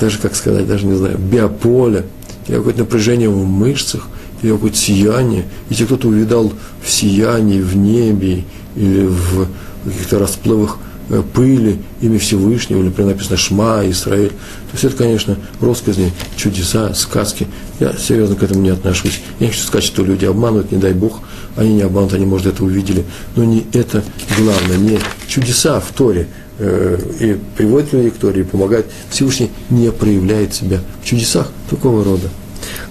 даже, 0.00 0.18
как 0.18 0.34
сказать, 0.34 0.66
даже 0.66 0.86
не 0.86 0.96
знаю, 0.96 1.18
биополе, 1.18 2.04
или 2.48 2.56
какое-то 2.56 2.80
напряжение 2.80 3.28
в 3.28 3.44
мышцах, 3.44 4.08
или 4.42 4.52
какое-то 4.52 4.76
сияние. 4.76 5.44
Если 5.70 5.84
кто-то 5.84 6.08
увидал 6.08 6.52
в 6.82 6.90
сиянии, 6.90 7.60
в 7.60 7.76
небе, 7.76 8.44
или 8.76 9.06
в 9.06 9.48
каких-то 9.84 10.18
расплывах 10.18 10.78
э, 11.08 11.22
пыли 11.34 11.78
имя 12.00 12.18
Всевышнего, 12.18 12.80
или 12.82 13.02
написано 13.02 13.36
Шма, 13.36 13.82
Израиль, 13.86 14.30
то 14.30 14.72
есть 14.72 14.84
это, 14.84 14.96
конечно, 14.96 15.36
россказни, 15.60 16.12
чудеса, 16.36 16.92
сказки. 16.94 17.46
Я 17.80 17.94
серьезно 17.94 18.36
к 18.36 18.42
этому 18.42 18.60
не 18.62 18.70
отношусь. 18.70 19.20
Я 19.38 19.46
не 19.46 19.52
хочу 19.52 19.64
сказать, 19.64 19.84
что 19.84 20.04
люди 20.04 20.24
обманывают, 20.24 20.72
не 20.72 20.78
дай 20.78 20.92
Бог, 20.92 21.20
они 21.56 21.74
не 21.74 21.82
обманут, 21.82 22.12
они, 22.12 22.26
может, 22.26 22.46
это 22.46 22.64
увидели. 22.64 23.04
Но 23.34 23.44
не 23.44 23.66
это 23.72 24.04
главное, 24.36 24.76
не 24.76 24.98
чудеса 25.28 25.80
в 25.80 25.92
Торе, 25.92 26.28
и 26.58 27.38
приводит 27.56 27.92
людей 27.92 28.10
к 28.10 28.16
Торе, 28.16 28.40
и 28.40 28.44
помогает, 28.44 28.86
Всевышний 29.10 29.50
не 29.70 29.92
проявляет 29.92 30.54
себя 30.54 30.80
в 31.02 31.04
чудесах 31.04 31.50
такого 31.68 32.04
рода. 32.04 32.28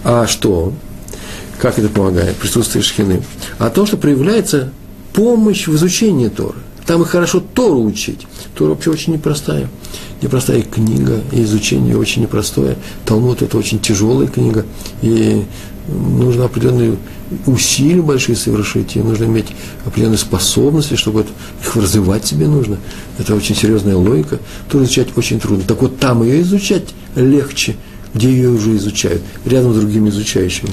А 0.04 0.28
что? 0.28 0.74
Как 1.60 1.80
это 1.80 1.90
помогает? 1.90 2.36
Присутствие 2.36 2.84
шхины. 2.84 3.22
А 3.58 3.70
то, 3.70 3.86
что 3.86 3.98
проявляется 3.98 4.72
помощь 5.14 5.68
в 5.68 5.76
изучении 5.76 6.28
Торы. 6.28 6.60
Там 6.86 7.02
и 7.02 7.06
хорошо 7.06 7.40
Тору 7.40 7.82
учить. 7.82 8.28
Тора 8.54 8.72
вообще 8.72 8.92
очень 8.92 9.14
непростая. 9.14 9.68
Непростая 10.22 10.62
книга, 10.62 11.22
и 11.32 11.42
изучение 11.44 11.98
очень 11.98 12.22
непростое. 12.22 12.78
Талмуд– 13.06 13.42
это 13.44 13.58
очень 13.58 13.80
тяжелая 13.80 14.28
книга, 14.28 14.66
и 15.02 15.46
нужно 15.88 16.46
определенные 16.46 16.98
усилия 17.46 18.02
большие 18.02 18.36
совершить, 18.36 18.96
и 18.96 19.00
нужно 19.00 19.26
иметь 19.26 19.48
определенные 19.86 20.18
способности, 20.18 20.96
чтобы 20.96 21.22
это, 21.22 21.30
их 21.62 21.76
развивать 21.76 22.26
себе 22.26 22.48
нужно. 22.48 22.78
Это 23.18 23.36
очень 23.36 23.56
серьезная 23.56 23.96
логика. 23.96 24.40
Тоже 24.70 24.86
изучать 24.86 25.10
очень 25.16 25.40
трудно. 25.40 25.64
Так 25.68 25.82
вот, 25.82 26.00
там 26.00 26.24
ее 26.24 26.42
изучать 26.42 26.94
легче– 27.16 27.76
где 28.16 28.30
ее 28.30 28.50
уже 28.50 28.76
изучают, 28.78 29.22
рядом 29.46 29.74
с 29.74 29.78
другими 29.78 30.10
изучающими. 30.10 30.72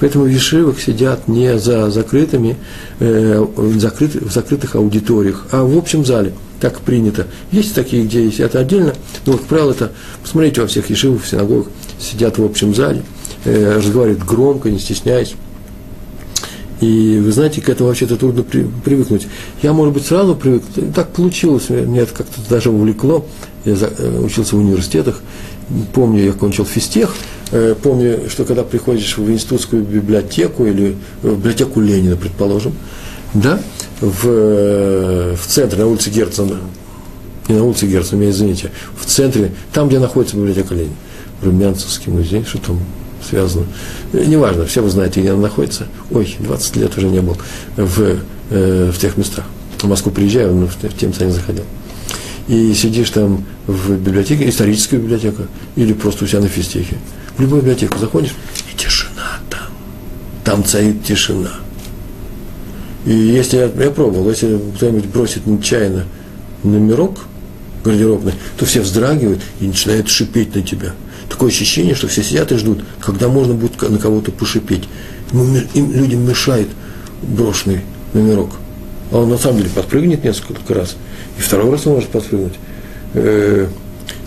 Поэтому 0.00 0.24
в 0.24 0.28
Ешивах 0.28 0.80
сидят 0.80 1.28
не 1.28 1.56
за 1.56 1.88
закрытыми, 1.90 2.56
э, 2.98 3.46
закрыт, 3.76 4.16
в 4.16 4.32
закрытых 4.32 4.74
аудиториях, 4.74 5.46
а 5.52 5.62
в 5.62 5.78
общем 5.78 6.04
зале. 6.04 6.34
Так 6.60 6.80
принято. 6.80 7.26
Есть 7.52 7.74
такие, 7.74 8.04
где 8.04 8.24
есть 8.24 8.40
это 8.40 8.58
отдельно, 8.58 8.92
но, 9.24 9.34
как 9.34 9.46
правило, 9.46 9.70
это, 9.70 9.92
посмотрите, 10.22 10.60
во 10.60 10.66
всех 10.66 10.90
Ешивах, 10.90 11.22
в 11.22 11.28
синагогах 11.28 11.68
сидят 11.98 12.36
в 12.36 12.44
общем 12.44 12.74
зале, 12.74 13.02
э, 13.44 13.76
разговаривают 13.76 14.24
громко, 14.24 14.70
не 14.70 14.78
стесняясь. 14.78 15.34
И 16.80 17.20
вы 17.22 17.30
знаете, 17.30 17.60
к 17.60 17.68
этому 17.68 17.88
вообще-то 17.88 18.16
трудно 18.16 18.42
при, 18.42 18.66
привыкнуть. 18.84 19.28
Я, 19.62 19.74
может 19.74 19.92
быть, 19.92 20.06
сразу 20.06 20.34
привык, 20.34 20.62
так 20.94 21.12
получилось, 21.12 21.68
меня 21.68 22.02
это 22.02 22.14
как-то 22.14 22.40
даже 22.48 22.70
увлекло. 22.70 23.26
Я 23.64 23.76
за, 23.76 23.92
э, 23.96 24.20
учился 24.24 24.56
в 24.56 24.60
университетах, 24.60 25.20
помню, 25.92 26.24
я 26.24 26.32
кончил 26.32 26.64
физтех, 26.64 27.14
э, 27.50 27.74
помню, 27.80 28.30
что 28.30 28.44
когда 28.44 28.64
приходишь 28.64 29.18
в 29.18 29.30
институтскую 29.30 29.82
библиотеку 29.82 30.64
или 30.64 30.96
в 31.22 31.36
библиотеку 31.36 31.80
Ленина, 31.80 32.16
предположим, 32.16 32.74
да, 33.34 33.60
в, 34.00 35.36
в 35.36 35.46
центре, 35.46 35.78
на 35.78 35.86
улице 35.86 36.08
Герцена, 36.08 36.56
не 37.48 37.56
на 37.56 37.64
улице 37.64 37.86
Герцена, 37.86 38.18
меня 38.20 38.30
извините, 38.30 38.70
в 38.98 39.04
центре, 39.04 39.52
там, 39.74 39.88
где 39.88 39.98
находится 39.98 40.36
библиотека 40.36 40.74
Ленина, 40.74 40.94
Румянцевский 41.42 42.10
музей, 42.10 42.44
что 42.44 42.58
там 42.58 42.80
связано. 43.28 43.66
Э, 44.12 44.24
неважно, 44.24 44.66
все 44.66 44.82
вы 44.82 44.90
знаете, 44.90 45.20
где 45.20 45.30
она 45.30 45.42
находится. 45.42 45.86
Ой, 46.10 46.36
20 46.38 46.76
лет 46.76 46.96
уже 46.96 47.08
не 47.08 47.20
был 47.20 47.36
в, 47.76 48.18
в 48.50 48.98
тех 48.98 49.16
местах. 49.16 49.44
В 49.78 49.84
Москву 49.84 50.12
приезжаю, 50.12 50.54
но 50.54 50.66
в, 50.66 50.76
в 50.76 50.96
Темца 50.96 51.24
не 51.24 51.32
заходил 51.32 51.64
и 52.50 52.74
сидишь 52.74 53.10
там 53.10 53.44
в 53.68 53.92
библиотеке, 53.96 54.48
историческая 54.48 54.96
библиотека, 54.96 55.46
или 55.76 55.92
просто 55.92 56.24
у 56.24 56.26
себя 56.26 56.40
на 56.40 56.48
физтехе. 56.48 56.96
В 57.36 57.40
любую 57.40 57.62
библиотеку 57.62 57.96
заходишь, 57.98 58.34
и 58.72 58.76
тишина 58.76 59.38
там. 59.48 59.60
Там 60.42 60.64
царит 60.64 61.04
тишина. 61.04 61.52
И 63.06 63.12
если 63.12 63.56
я, 63.56 63.64
я 63.66 63.90
пробовал, 63.92 64.28
если 64.28 64.58
кто-нибудь 64.76 65.06
бросит 65.06 65.46
нечаянно 65.46 66.06
номерок 66.64 67.18
гардеробный, 67.84 68.34
то 68.58 68.64
все 68.64 68.80
вздрагивают 68.80 69.40
и 69.60 69.68
начинают 69.68 70.08
шипеть 70.08 70.52
на 70.56 70.62
тебя. 70.62 70.92
Такое 71.30 71.48
ощущение, 71.48 71.94
что 71.94 72.08
все 72.08 72.22
сидят 72.22 72.52
и 72.52 72.56
ждут, 72.56 72.84
когда 73.00 73.28
можно 73.28 73.54
будет 73.54 73.80
на 73.88 73.98
кого-то 73.98 74.32
пошипеть. 74.32 74.88
Им, 75.32 75.92
людям 75.92 76.28
мешает 76.28 76.68
брошенный 77.22 77.80
номерок. 78.12 78.50
А 79.10 79.18
он 79.18 79.30
на 79.30 79.38
самом 79.38 79.58
деле 79.58 79.70
подпрыгнет 79.70 80.24
несколько 80.24 80.74
раз– 80.74 80.96
и 81.40 81.42
второй 81.42 81.70
раз 81.70 81.86
он 81.86 81.94
может 81.94 82.10
подпрыгнуть. 82.10 82.52
Э, 83.14 83.66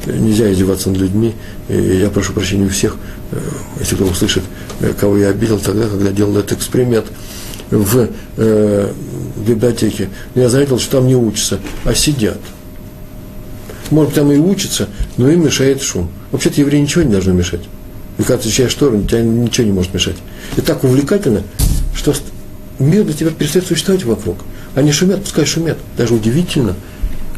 нельзя 0.08 0.52
издеваться 0.52 0.90
над 0.90 0.98
людьми. 0.98 1.36
И 1.70 1.76
я 2.02 2.10
прошу 2.10 2.34
прощения 2.34 2.66
у 2.66 2.70
всех, 2.70 2.98
э, 3.32 3.40
если 3.80 3.94
кто 3.94 4.06
услышит, 4.06 4.44
э, 4.80 4.94
кого 5.00 5.16
я 5.20 5.30
обидел 5.30 5.60
тогда, 5.60 5.88
когда 5.88 6.12
делал 6.12 6.36
этот 6.38 6.54
эксперимент 6.54 7.06
в 7.70 8.10
э, 8.38 8.92
библиотеке. 9.48 10.10
Я 10.34 10.50
заметил, 10.50 10.80
что 10.80 10.98
там 10.98 11.08
не 11.08 11.16
учатся, 11.16 11.60
а 11.86 11.94
сидят. 11.94 12.40
Может 13.92 14.14
там 14.16 14.32
и 14.32 14.38
учатся, 14.38 14.88
но 15.18 15.30
им 15.30 15.46
мешает 15.46 15.82
шум. 15.82 16.10
Вообще-то 16.32 16.62
евреи 16.62 16.82
ничего 16.82 17.04
не 17.04 17.12
должно 17.12 17.34
мешать. 17.34 17.62
И 18.18 18.22
когда 18.24 18.38
ты 18.38 18.48
изучаешь 18.48 18.74
Тору, 18.74 19.02
тебя 19.04 19.22
ничего 19.22 19.68
не 19.68 19.74
может 19.74 19.94
мешать. 19.94 20.16
И 20.58 20.62
так 20.62 20.84
увлекательно, 20.84 21.44
что 21.96 22.14
мир 22.80 23.04
для 23.04 23.14
тебя 23.14 23.32
перестает 23.32 23.68
существовать 23.68 24.04
вокруг. 24.04 24.38
Они 24.76 24.92
шумят, 24.92 25.24
пускай 25.24 25.46
шумят. 25.46 25.78
Даже 25.98 26.14
удивительно– 26.14 26.76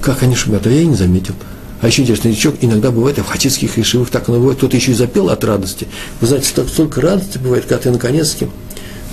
как 0.05 0.21
они 0.21 0.35
шумят, 0.35 0.65
а 0.67 0.69
я 0.69 0.81
и 0.81 0.85
не 0.85 0.95
заметил. 0.95 1.33
А 1.81 1.87
еще 1.87 2.03
интересно, 2.03 2.29
новичок 2.29 2.55
иногда 2.61 2.91
бывает, 2.91 3.17
и 3.17 3.21
в 3.21 3.25
хатитских 3.25 3.75
решивых 3.77 4.11
так 4.11 4.29
оно 4.29 4.37
бывает, 4.37 4.59
кто-то 4.59 4.77
еще 4.77 4.91
и 4.91 4.95
запел 4.95 5.29
от 5.29 5.43
радости. 5.43 5.87
Вы 6.21 6.27
знаете, 6.27 6.47
что 6.47 6.65
столько 6.67 7.01
радости 7.01 7.39
бывает, 7.39 7.65
когда 7.65 7.83
ты 7.83 7.91
наконец-таки, 7.91 8.47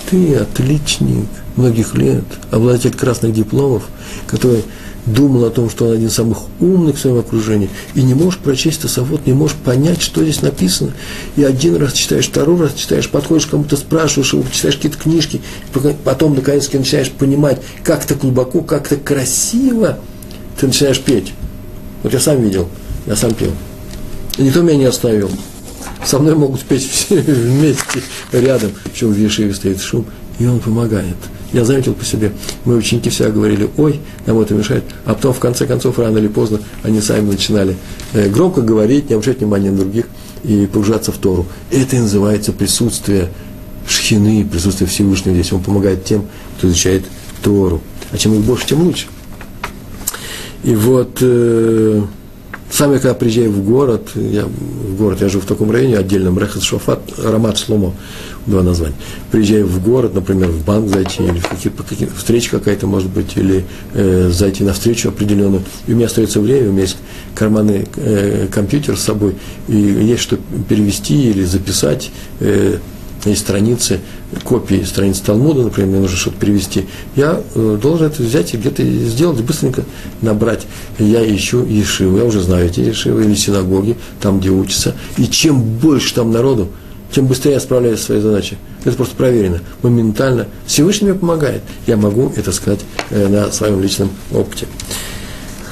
ты 0.09 0.35
отличник 0.35 1.27
многих 1.55 1.95
лет, 1.95 2.23
обладатель 2.51 2.93
красных 2.93 3.33
дипломов, 3.33 3.83
который 4.27 4.63
думал 5.05 5.45
о 5.45 5.49
том, 5.49 5.69
что 5.69 5.85
он 5.85 5.93
один 5.93 6.07
из 6.07 6.13
самых 6.13 6.39
умных 6.59 6.95
в 6.95 6.99
своем 6.99 7.19
окружении, 7.19 7.69
и 7.95 8.01
не 8.01 8.13
можешь 8.13 8.39
прочесть 8.39 8.81
Тософот, 8.81 9.25
не 9.25 9.33
можешь 9.33 9.57
понять, 9.57 10.01
что 10.01 10.23
здесь 10.23 10.41
написано. 10.41 10.91
И 11.35 11.43
один 11.43 11.75
раз 11.75 11.93
читаешь, 11.93 12.27
второй 12.27 12.59
раз 12.59 12.73
читаешь, 12.73 13.09
подходишь 13.09 13.47
к 13.47 13.51
кому-то, 13.51 13.75
спрашиваешь 13.75 14.33
его, 14.33 14.43
читаешь 14.51 14.75
какие-то 14.75 14.97
книжки, 14.97 15.41
потом, 16.03 16.35
наконец-таки, 16.35 16.77
начинаешь 16.77 17.11
понимать, 17.11 17.61
как 17.83 18.05
это 18.05 18.15
глубоко, 18.15 18.61
как 18.61 18.91
это 18.91 18.97
красиво– 18.97 19.99
ты 20.57 20.67
начинаешь 20.67 20.99
петь. 20.99 21.33
Вот 22.03 22.13
я 22.13 22.19
сам 22.19 22.41
видел, 22.41 22.67
я 23.05 23.15
сам 23.15 23.33
пел. 23.33 23.51
И 24.37 24.43
никто 24.43 24.61
меня 24.61 24.77
не 24.77 24.85
оставил. 24.85 25.29
Со 26.05 26.19
мной 26.19 26.35
могут 26.35 26.61
петь 26.61 26.89
все 26.91 27.19
вместе, 27.19 28.01
рядом. 28.31 28.71
Причем 28.83 29.11
в 29.11 29.17
Ешиве 29.17 29.53
стоит 29.53 29.81
шум, 29.81 30.05
и 30.39 30.45
он 30.45 30.59
помогает. 30.59 31.15
Я 31.53 31.65
заметил 31.65 31.93
по 31.93 32.03
себе, 32.03 32.31
мы 32.65 32.75
ученики 32.75 33.11
всегда 33.11 33.29
говорили, 33.29 33.69
ой, 33.77 34.01
нам 34.25 34.39
это 34.39 34.55
мешает, 34.55 34.83
а 35.05 35.13
потом 35.13 35.33
в 35.33 35.39
конце 35.39 35.67
концов, 35.67 35.99
рано 35.99 36.17
или 36.17 36.27
поздно, 36.27 36.59
они 36.81 36.99
сами 36.99 37.29
начинали 37.29 37.77
э, 38.13 38.27
громко 38.27 38.61
говорить, 38.61 39.09
не 39.09 39.15
обращать 39.15 39.37
внимания 39.37 39.69
на 39.69 39.77
других 39.77 40.07
и 40.43 40.65
погружаться 40.65 41.11
в 41.11 41.17
Тору. 41.17 41.45
Это 41.69 41.95
и 41.95 41.99
называется 41.99 42.53
присутствие 42.53 43.29
шхины, 43.87 44.45
присутствие 44.45 44.89
Всевышнего 44.89 45.35
здесь. 45.35 45.53
Он 45.53 45.61
помогает 45.61 46.03
тем, 46.05 46.25
кто 46.57 46.67
изучает 46.67 47.05
Тору. 47.43 47.81
А 48.11 48.17
чем 48.17 48.33
их 48.33 48.41
больше, 48.41 48.65
тем 48.65 48.81
лучше. 48.81 49.05
И 50.63 50.73
вот 50.75 51.17
э, 51.21 52.01
сам 52.73 52.91
я 52.91 52.97
когда 52.97 53.13
приезжаю 53.13 53.51
в 53.51 53.63
город, 53.63 54.09
я 54.15 54.45
в 54.45 54.97
город, 54.97 55.21
я 55.21 55.29
живу 55.29 55.43
в 55.43 55.45
таком 55.45 55.69
районе 55.69 55.95
отдельном, 55.95 56.39
Рехас 56.39 56.63
Шофат, 56.63 57.01
Рамат 57.23 57.59
Шломо, 57.59 57.93
два 58.47 58.63
названия. 58.63 58.95
Приезжаю 59.31 59.67
в 59.67 59.83
город, 59.83 60.15
например, 60.15 60.49
в 60.49 60.65
банк 60.65 60.89
зайти, 60.89 61.21
или 61.21 61.37
в 61.37 61.47
какие-то 61.47 61.83
какие 61.83 62.07
встреча 62.07 62.49
какая-то 62.49 62.87
может 62.87 63.11
быть, 63.11 63.37
или 63.37 63.63
э, 63.93 64.29
зайти 64.31 64.63
на 64.63 64.73
встречу 64.73 65.09
определенную. 65.09 65.61
И 65.85 65.93
у 65.93 65.95
меня 65.95 66.07
остается 66.07 66.39
время, 66.39 66.69
у 66.69 66.71
меня 66.71 66.81
есть 66.81 66.97
карманный 67.35 67.87
э, 67.95 68.47
компьютер 68.51 68.97
с 68.97 69.03
собой, 69.03 69.35
и 69.67 69.75
есть 69.75 70.23
что 70.23 70.39
перевести 70.67 71.29
или 71.29 71.43
записать. 71.43 72.09
Э, 72.39 72.79
есть 73.29 73.41
страницы, 73.41 73.99
копии 74.43 74.83
страниц 74.83 75.19
Талмуда, 75.19 75.63
например, 75.63 75.89
мне 75.89 75.99
нужно 75.99 76.17
что-то 76.17 76.37
перевести, 76.37 76.85
я 77.15 77.41
э, 77.55 77.77
должен 77.81 78.07
это 78.07 78.21
взять 78.21 78.53
и 78.53 78.57
где-то 78.57 78.83
сделать, 78.83 79.41
быстренько 79.41 79.83
набрать. 80.21 80.65
Я 80.99 81.23
ищу 81.35 81.65
ешивы, 81.65 82.19
я 82.19 82.25
уже 82.25 82.41
знаю 82.41 82.67
эти 82.67 82.81
ешивы 82.81 83.25
или 83.25 83.35
синагоги, 83.35 83.97
там, 84.19 84.39
где 84.39 84.49
учатся. 84.49 84.95
И 85.17 85.27
чем 85.27 85.61
больше 85.61 86.13
там 86.13 86.31
народу, 86.31 86.69
тем 87.11 87.27
быстрее 87.27 87.53
я 87.53 87.59
справляюсь 87.59 87.99
со 87.99 88.07
своей 88.07 88.21
задачей. 88.21 88.57
Это 88.83 88.97
просто 88.97 89.15
проверено. 89.15 89.61
Моментально. 89.83 90.47
Всевышний 90.65 91.09
мне 91.09 91.19
помогает. 91.19 91.61
Я 91.85 91.95
могу 91.95 92.33
это 92.35 92.51
сказать 92.51 92.79
э, 93.11 93.27
на 93.27 93.51
своем 93.51 93.81
личном 93.81 94.09
опыте. 94.31 94.65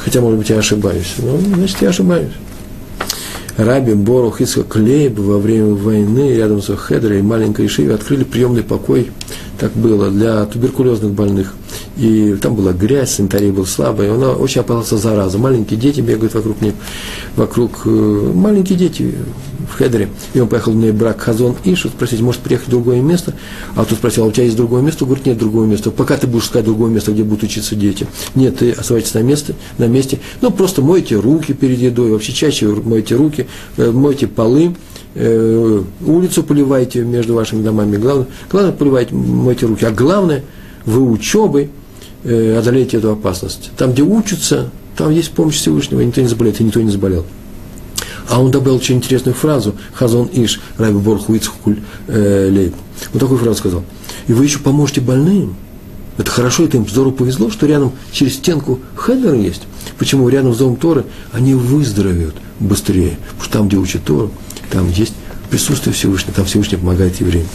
Хотя, 0.04 0.22
может 0.22 0.40
быть, 0.40 0.50
я 0.50 0.58
ошибаюсь. 0.58 1.14
Но, 1.18 1.38
значит, 1.38 1.82
я 1.82 1.90
ошибаюсь. 1.90 2.32
Раби 3.58 3.94
Борух 3.94 4.42
Ицхак 4.42 4.76
Лейб 4.76 5.20
во 5.20 5.38
время 5.38 5.74
войны 5.74 6.34
рядом 6.34 6.62
с 6.62 6.76
Хедрой 6.76 7.20
и 7.20 7.22
маленькой 7.22 7.66
Ишиве 7.66 7.94
открыли 7.94 8.24
приемный 8.24 8.64
покой, 8.64 9.12
так 9.60 9.72
было, 9.74 10.10
для 10.10 10.46
туберкулезных 10.46 11.12
больных. 11.12 11.54
И 11.98 12.36
там 12.42 12.56
была 12.56 12.72
грязь, 12.72 13.12
санитария 13.12 13.52
была 13.52 13.66
слабая, 13.66 14.08
и 14.08 14.12
он 14.12 14.24
очень 14.24 14.62
опасался 14.62 14.98
заразы. 14.98 15.38
Маленькие 15.38 15.80
дети 15.80 16.00
бегают 16.00 16.34
вокруг 16.34 16.62
них, 16.62 16.74
вокруг, 17.36 17.82
э, 17.86 17.90
маленькие 18.34 18.78
дети 18.78 19.14
в 19.70 19.78
Хедере. 19.78 20.10
И 20.34 20.40
он 20.40 20.48
поехал 20.48 20.74
на 20.74 20.92
брак 20.94 21.20
Хазон 21.20 21.56
Ишу 21.66 21.90
спросить, 21.90 22.22
может 22.22 22.42
приехать 22.42 22.68
в 22.68 22.72
другое 22.72 23.02
место? 23.02 23.34
А 23.76 23.84
тот 23.84 23.98
спросил, 23.98 24.24
а 24.24 24.28
у 24.28 24.32
тебя 24.32 24.46
есть 24.46 24.56
другое 24.56 24.82
место? 24.82 25.06
Говорит, 25.06 25.26
нет 25.26 25.38
другого 25.38 25.66
места. 25.66 25.92
Пока 25.92 26.16
ты 26.18 26.28
будешь 26.28 26.46
искать 26.46 26.64
другое 26.64 26.90
место, 26.90 27.12
где 27.12 27.24
будут 27.24 27.44
учиться 27.44 27.76
дети. 27.76 28.08
Нет, 28.36 28.58
ты 28.60 28.72
оставайтесь 28.72 29.14
на 29.14 29.20
месте, 29.20 29.56
на 29.78 29.88
месте. 29.88 30.20
Ну, 30.42 30.50
просто 30.52 30.82
мойте 30.82 31.16
руки 31.16 31.54
перед 31.54 31.80
едой, 31.80 32.12
вообще 32.12 32.32
чаще 32.32 32.68
мойте 32.68 33.16
руки, 33.16 33.48
э, 33.76 33.92
мойте 33.92 34.28
полы, 34.28 34.76
э, 35.16 35.84
улицу 36.06 36.44
поливайте 36.44 37.04
между 37.04 37.34
вашими 37.34 37.62
домами. 37.62 37.98
Главное, 37.98 38.28
главное 38.50 38.72
поливайте, 38.72 39.14
мойте 39.14 39.66
руки. 39.66 39.86
А 39.86 39.92
главное, 39.92 40.44
вы 40.86 41.04
учебой 41.04 41.70
э, 42.24 42.58
одолеете 42.58 42.98
эту 42.98 43.12
опасность. 43.12 43.72
Там, 43.78 43.94
где 43.94 44.02
учатся, 44.04 44.70
там 44.98 45.12
есть 45.12 45.32
помощь 45.32 45.56
Всевышнего, 45.56 46.02
никто 46.02 46.22
не 46.22 46.28
заболеет, 46.28 46.60
и 46.60 46.64
никто 46.64 46.82
не 46.82 46.92
заболел. 46.92 47.26
А 48.30 48.42
он 48.42 48.52
добавил 48.52 48.78
очень 48.78 48.96
интересную 48.96 49.36
фразу, 49.36 49.76
Хазон 49.94 50.30
Иш, 50.32 50.62
Раби 50.78 50.98
Борху 50.98 51.34
Ицхукуль 51.34 51.80
э, 52.08 52.50
Лейб. 52.52 52.74
Вот 53.14 53.20
такую 53.20 53.40
фразу 53.40 53.58
сказал. 53.58 53.84
И 54.28 54.34
вы 54.34 54.46
еще 54.46 54.60
поможете 54.60 55.02
больным, 55.02 55.56
Это 56.18 56.30
хорошо, 56.30 56.66
это 56.66 56.78
им 56.78 56.88
здорово 56.88 57.12
повезло, 57.14 57.50
что 57.50 57.66
рядом 57.66 57.94
через 58.12 58.36
стенку 58.36 58.80
хедер 58.96 59.34
есть. 59.34 59.64
Почему 59.98 60.30
рядом 60.30 60.54
с 60.54 60.58
домом 60.58 60.76
Торы 60.76 61.06
они 61.32 61.56
выздоровеют 61.56 62.36
быстрее? 62.60 63.18
Потому 63.32 63.44
что 63.44 63.54
там, 63.54 63.68
где 63.68 63.78
учат 63.78 64.04
Тору, 64.04 64.32
там 64.70 64.90
есть 64.92 65.14
присутствие 65.50 65.94
Всевышнего, 65.94 66.34
там 66.34 66.46
Всевышний 66.46 66.78
помогает 66.78 67.20
евреям. 67.20 67.48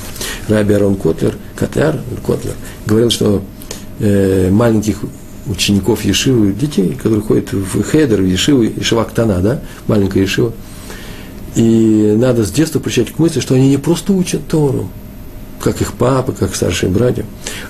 Раби 0.49 0.75
Арон 0.75 0.97
Котлер, 0.97 1.35
Котляр, 1.55 2.01
Котлер, 2.27 2.55
говорил, 2.87 3.11
что 3.11 3.43
э, 4.01 4.51
маленьких 4.51 4.99
учеников 5.47 6.05
Ешивы, 6.05 6.53
детей, 6.53 6.95
которые 6.95 7.23
ходят 7.23 7.53
в 7.53 7.83
Хедер, 7.83 8.23
в 8.23 8.27
Ешивы, 8.27 8.73
ישיבה 8.77 9.05
קטנה, 9.05 9.41
да, 9.41 9.61
маленькая 9.87 10.23
Ешива, 10.23 10.53
и 11.55 12.15
надо 12.19 12.45
с 12.45 12.51
детства 12.51 12.81
приучать 12.81 13.13
к 13.13 13.19
мысли, 13.19 13.41
что 13.41 13.55
они 13.55 13.69
не 13.69 13.79
просто 13.79 14.13
учат 14.13 14.47
Тору, 14.47 14.89
как 15.61 15.81
их 15.81 15.95
папа, 15.95 16.33
как 16.33 16.55
старшие 16.55 16.91
братья, 16.91 17.25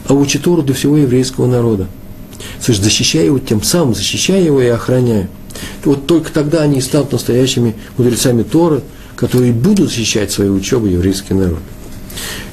а 0.08 0.14
учат 0.14 0.42
Тору 0.42 0.62
для 0.62 0.74
всего 0.74 0.96
еврейского 0.96 1.46
народа. 1.46 1.86
Слышь, 2.60 2.80
защищая 2.80 3.26
его, 3.26 3.38
тем 3.38 3.62
самым 3.62 3.94
защищая 3.94 4.42
его 4.42 4.60
и 4.60 4.66
охраняя. 4.66 5.28
Вот 5.84 6.06
только 6.06 6.32
тогда 6.32 6.62
они 6.62 6.80
станут 6.80 7.12
настоящими 7.12 7.76
мудрецами 7.96 8.42
Торы, 8.42 8.82
которые 9.14 9.52
будут 9.52 9.90
защищать 9.90 10.30
свою 10.32 10.54
учебу 10.54 10.86
еврейский 10.86 11.34
народ. 11.34 11.60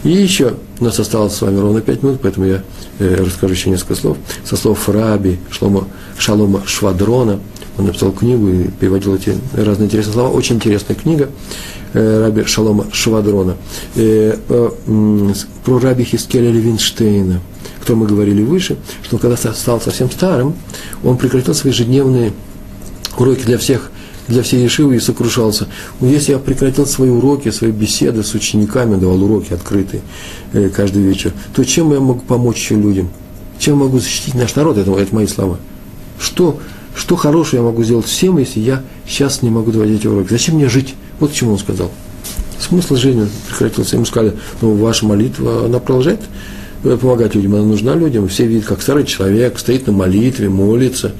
И 0.03 0.09
еще 0.09 0.55
у 0.79 0.83
нас 0.83 0.99
осталось 0.99 1.33
с 1.33 1.41
вами 1.41 1.59
ровно 1.59 1.81
пять 1.81 2.03
минут, 2.03 2.19
поэтому 2.21 2.45
я 2.45 2.63
э, 2.99 3.15
расскажу 3.23 3.53
еще 3.53 3.69
несколько 3.69 3.95
слов. 3.95 4.17
Со 4.43 4.55
слов 4.55 4.89
Раби 4.89 5.39
Шлома, 5.49 5.87
Шалома 6.17 6.61
Швадрона– 6.65 7.39
он 7.77 7.85
написал 7.85 8.11
книгу 8.11 8.49
и 8.49 8.67
переводил 8.67 9.15
эти 9.15 9.35
разные 9.53 9.87
интересные 9.87 10.13
слова. 10.13 10.29
Очень 10.29 10.57
интересная 10.57 10.95
книга 10.95 11.29
э, 11.93 12.21
Раби 12.21 12.43
Шалома 12.45 12.85
Швадрона. 12.91 13.57
Э, 13.95 14.37
про 15.65 15.79
Раби 15.79 16.03
Хискеля 16.03 16.51
Левинштейна, 16.51 17.41
о 17.77 17.79
котором 17.79 18.01
мы 18.01 18.07
говорили 18.07 18.43
выше, 18.43 18.77
что 19.01 19.17
когда 19.17 19.35
стал 19.37 19.81
совсем 19.81 20.11
старым, 20.11 20.53
он 21.03 21.17
прекратил 21.17 21.55
свои 21.55 21.73
ежедневные 21.73 22.33
уроки 23.17 23.43
для 23.43 23.57
всех 23.57 23.89
для 24.27 24.43
всей 24.43 24.63
Ешивы 24.63 24.95
и 24.95 24.99
сокрушался. 24.99 25.67
Если 26.01 26.31
я 26.31 26.39
прекратил 26.39 26.85
свои 26.85 27.09
уроки, 27.09 27.49
свои 27.51 27.71
беседы 27.71 28.23
с 28.23 28.33
учениками, 28.33 28.95
давал 28.95 29.21
уроки 29.23 29.53
открытые 29.53 30.01
э, 30.53 30.69
каждый 30.69 31.03
вечер, 31.03 31.33
то 31.53 31.63
чем 31.63 31.91
я 31.93 31.99
могу 31.99 32.21
помочь 32.21 32.57
еще 32.57 32.75
людям? 32.75 33.09
Чем 33.59 33.77
могу 33.77 33.99
защитить 33.99 34.35
наш 34.35 34.55
народ? 34.55 34.77
Это, 34.77 34.91
это 34.97 35.13
мои 35.15 35.27
слова. 35.27 35.57
Что, 36.19 36.59
что 36.95 37.15
хорошее 37.15 37.61
я 37.61 37.65
могу 37.65 37.83
сделать 37.83 38.05
всем, 38.05 38.37
если 38.37 38.59
я 38.59 38.81
сейчас 39.07 39.41
не 39.41 39.49
могу 39.49 39.71
доводить 39.71 40.01
эти 40.01 40.07
уроки? 40.07 40.29
Зачем 40.29 40.55
мне 40.55 40.69
жить? 40.69 40.95
Вот 41.19 41.31
к 41.31 41.33
чему 41.33 41.53
он 41.53 41.59
сказал. 41.59 41.91
Смысл 42.59 42.95
жизни 42.95 43.27
прекратился. 43.49 43.95
Ему 43.95 44.05
сказали, 44.05 44.33
ну, 44.61 44.73
ваша 44.75 45.05
молитва, 45.05 45.65
она 45.65 45.79
продолжает 45.79 46.21
э, 46.83 46.97
помогать 46.99 47.35
людям, 47.35 47.55
она 47.55 47.63
нужна 47.63 47.93
людям. 47.95 48.27
Все 48.29 48.45
видят, 48.45 48.65
как 48.65 48.81
старый 48.81 49.05
человек 49.05 49.59
стоит 49.59 49.87
на 49.87 49.93
молитве, 49.93 50.49
молится, 50.49 51.11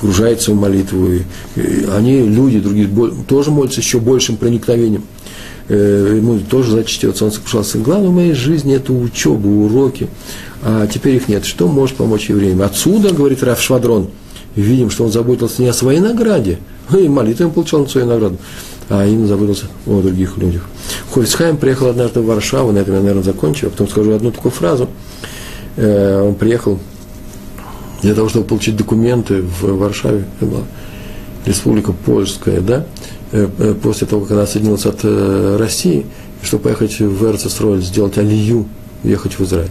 погружается 0.00 0.52
в 0.52 0.54
молитву. 0.54 1.12
И, 1.12 1.22
и 1.56 1.86
они, 1.94 2.22
люди, 2.22 2.60
другие, 2.60 2.88
тоже 3.28 3.50
молятся 3.50 3.80
еще 3.80 4.00
большим 4.00 4.36
проникновением. 4.36 5.04
Э, 5.68 6.14
ему 6.16 6.38
тоже 6.38 6.72
зачтется, 6.72 7.24
он 7.24 7.32
сокрушался. 7.32 7.78
Главное 7.78 8.08
в 8.08 8.14
моей 8.14 8.32
жизни– 8.34 8.74
это 8.76 8.92
учеба, 8.92 9.46
уроки. 9.46 10.08
А 10.62 10.86
теперь 10.86 11.16
их 11.16 11.28
нет. 11.28 11.44
Что 11.44 11.68
может 11.68 11.96
помочь 11.96 12.28
евреям? 12.28 12.62
Отсюда, 12.62 13.12
говорит 13.12 13.42
Раф 13.42 13.60
Швадрон– 13.60 14.08
видим, 14.56 14.90
что 14.90 15.04
он 15.04 15.12
заботился 15.12 15.62
не 15.62 15.68
о 15.68 15.72
своей 15.72 16.00
награде, 16.00 16.58
и 16.92 17.08
молитву 17.08 17.46
он 17.46 17.52
получал 17.52 17.86
свою 17.86 18.06
награду, 18.06 18.38
а 18.88 19.06
именно 19.06 19.26
заботился 19.26 19.66
о 19.86 20.00
других 20.00 20.36
людях. 20.38 20.62
Хольцхайм 21.12 21.56
приехал 21.56 21.88
однажды 21.88 22.20
в 22.20 22.26
Варшаву, 22.26 22.72
на 22.72 22.78
этом 22.78 22.94
я, 22.94 23.00
наверное, 23.00 23.22
закончу, 23.22 23.66
а 23.66 23.70
потом 23.70 23.88
скажу 23.88 24.12
одну 24.12 24.32
такую 24.32 24.52
фразу. 24.52 24.88
Э, 25.76 26.22
он 26.22 26.34
приехал 26.34 26.78
для 28.02 28.14
того, 28.14 28.28
чтобы 28.28 28.46
получить 28.46 28.76
документы 28.76 29.42
в 29.42 29.76
Варшаве, 29.76 30.24
это 30.36 30.50
была 30.50 30.62
республика 31.46 31.92
польская, 31.92 32.60
да, 32.60 32.86
э, 33.32 33.48
э, 33.58 33.74
после 33.82 34.06
того, 34.06 34.22
как 34.22 34.32
она 34.32 34.42
отсоединилась 34.42 34.86
от 34.86 35.04
России, 35.58 36.06
чтобы 36.42 36.64
поехать 36.64 36.98
в 36.98 37.24
Эрцестроль, 37.24 37.82
сделать 37.82 38.18
алию, 38.18 38.66
ехать 39.04 39.38
в 39.38 39.44
Израиль. 39.44 39.70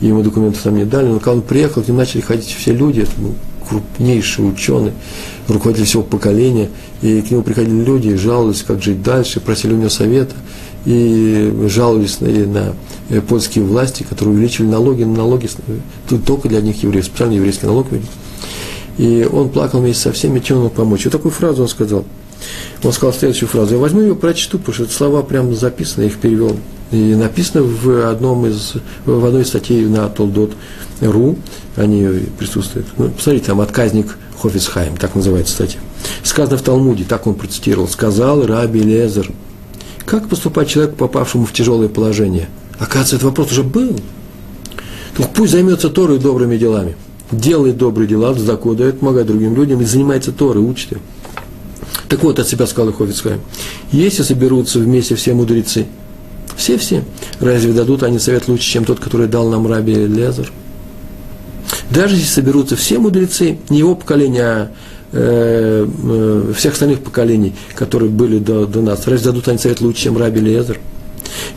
И 0.00 0.06
ему 0.06 0.22
документы 0.22 0.58
там 0.62 0.76
не 0.76 0.84
дали, 0.84 1.06
но 1.06 1.18
когда 1.18 1.32
он 1.32 1.42
приехал, 1.42 1.82
к 1.82 1.88
ним 1.88 1.96
начали 1.96 2.20
ходить 2.20 2.48
все 2.48 2.72
люди, 2.72 3.00
это 3.00 3.12
был 3.20 3.34
крупнейший 3.68 4.48
ученый, 4.48 4.92
руководитель 5.48 5.86
всего 5.86 6.02
поколения, 6.02 6.68
и 7.00 7.22
к 7.22 7.30
нему 7.30 7.42
приходили 7.42 7.82
люди 7.82 8.08
и 8.08 8.16
жаловались, 8.16 8.62
как 8.62 8.82
жить 8.82 9.02
дальше, 9.02 9.40
просили 9.40 9.74
у 9.74 9.76
него 9.76 9.88
совета, 9.88 10.34
и 10.84 11.52
жаловались 11.68 12.20
на, 12.20 12.28
на 12.28 12.58
э, 12.58 12.72
польские 13.20 13.64
власти, 13.64 14.04
которые 14.08 14.34
увеличивали 14.34 14.68
налоги, 14.68 15.04
на 15.04 15.18
налоги, 15.18 15.48
тут 16.08 16.24
только 16.24 16.48
для 16.48 16.60
них 16.60 16.82
евреев, 16.82 17.04
специально 17.04 17.34
еврейский 17.34 17.66
налог 17.66 17.90
ввели. 17.90 18.04
И 18.98 19.28
он 19.30 19.48
плакал 19.48 19.80
вместе 19.80 20.02
со 20.02 20.12
всеми, 20.12 20.40
чем 20.40 20.58
он 20.58 20.62
мог 20.64 20.72
помочь. 20.74 21.04
Вот 21.04 21.12
такую 21.12 21.32
фразу 21.32 21.62
он 21.62 21.68
сказал. 21.68 22.04
Он 22.82 22.92
сказал 22.92 23.12
следующую 23.12 23.48
фразу. 23.48 23.74
Я 23.74 23.80
возьму 23.80 24.00
ее, 24.00 24.14
прочту, 24.14 24.58
потому 24.58 24.74
что 24.74 24.84
это 24.84 24.92
слова 24.92 25.22
прямо 25.22 25.54
записаны, 25.54 26.04
я 26.04 26.08
их 26.08 26.18
перевел. 26.18 26.56
И 26.90 27.14
написано 27.14 27.62
в, 27.62 28.10
одном 28.10 28.46
из, 28.46 28.74
в 29.06 29.24
одной 29.24 29.42
из 29.42 29.48
статей 29.48 29.86
на 29.86 30.08
Толдот.ру, 30.08 31.38
они 31.76 32.06
присутствуют. 32.38 32.86
Ну, 32.98 33.08
посмотрите, 33.08 33.46
там 33.46 33.60
отказник 33.60 34.18
Хофицхайм, 34.40 34.96
так 34.96 35.14
называется 35.14 35.54
статья. 35.54 35.80
Сказано 36.22 36.58
в 36.58 36.62
Талмуде, 36.62 37.04
так 37.04 37.26
он 37.26 37.34
процитировал, 37.34 37.88
сказал 37.88 38.44
Раби 38.44 38.80
Лезер. 38.80 39.30
Как 40.04 40.28
поступать 40.28 40.68
человеку, 40.68 40.96
попавшему 40.96 41.46
в 41.46 41.52
тяжелое 41.52 41.88
положение? 41.88 42.48
Оказывается, 42.82 43.16
этот 43.16 43.26
вопрос 43.28 43.52
уже 43.52 43.62
был. 43.62 43.96
Так 45.16 45.32
пусть 45.34 45.52
займется 45.52 45.88
Торой 45.88 46.18
добрыми 46.18 46.56
делами. 46.56 46.96
Делает 47.30 47.78
добрые 47.78 48.08
дела, 48.08 48.34
заку 48.34 48.74
дает, 48.74 48.98
помогает 48.98 49.28
другим 49.28 49.54
людям 49.54 49.80
и 49.80 49.84
занимается 49.84 50.32
Торой, 50.32 50.64
учит 50.64 50.92
их. 50.92 50.98
Так 52.08 52.24
вот, 52.24 52.40
от 52.40 52.48
себя 52.48 52.66
сказал 52.66 52.92
Хофицхайм. 52.92 53.40
Если 53.92 54.24
соберутся 54.24 54.80
вместе 54.80 55.14
все 55.14 55.32
мудрецы, 55.32 55.86
все-все, 56.56 57.04
разве 57.38 57.72
дадут 57.72 58.02
они 58.02 58.18
совет 58.18 58.48
лучше, 58.48 58.64
чем 58.64 58.84
тот, 58.84 58.98
который 58.98 59.28
дал 59.28 59.48
нам 59.48 59.66
Раби 59.66 59.94
Лезер? 59.94 60.50
Даже 61.88 62.16
если 62.16 62.28
соберутся 62.28 62.74
все 62.74 62.98
мудрецы, 62.98 63.58
не 63.68 63.78
его 63.78 63.94
поколения, 63.94 64.42
а 64.42 64.70
э, 65.12 65.86
э, 65.86 66.52
всех 66.56 66.72
остальных 66.72 67.00
поколений, 67.00 67.54
которые 67.76 68.10
были 68.10 68.38
до, 68.38 68.66
до 68.66 68.82
нас, 68.82 69.06
разве 69.06 69.26
дадут 69.26 69.46
они 69.46 69.58
совет 69.58 69.80
лучше, 69.80 70.02
чем 70.02 70.18
Раби 70.18 70.40
Лезер? 70.40 70.80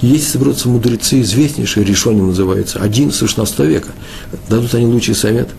Если 0.01 0.31
соберутся 0.31 0.69
мудрецы, 0.69 1.21
известнейшие, 1.21 1.85
решением 1.85 2.27
называется, 2.27 2.79
11-16 2.79 3.67
века, 3.67 3.89
дадут 4.49 4.73
они 4.73 4.85
лучший 4.85 5.15
совет. 5.15 5.49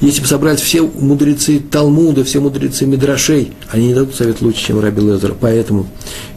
Если 0.00 0.20
бы 0.20 0.26
собрать 0.26 0.60
все 0.60 0.82
мудрецы 0.82 1.58
Талмуда, 1.58 2.24
все 2.24 2.40
мудрецы 2.40 2.86
Мидрашей, 2.86 3.52
они 3.70 3.88
не 3.88 3.94
дадут 3.94 4.14
совет 4.14 4.40
лучше, 4.40 4.66
чем 4.66 4.80
Раби 4.80 5.02
Лезер. 5.02 5.34
Поэтому, 5.38 5.86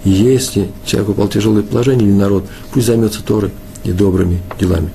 если 0.04 0.70
человек 0.86 1.10
упал 1.10 1.28
в 1.28 1.32
тяжелое 1.32 1.64
положение 1.64 2.08
или 2.08 2.16
народ, 2.16 2.46
пусть 2.74 2.88
займется 2.88 3.24
Торой 3.24 3.52
и 3.84 3.92
добрыми 3.92 4.42
делами. 4.60 4.90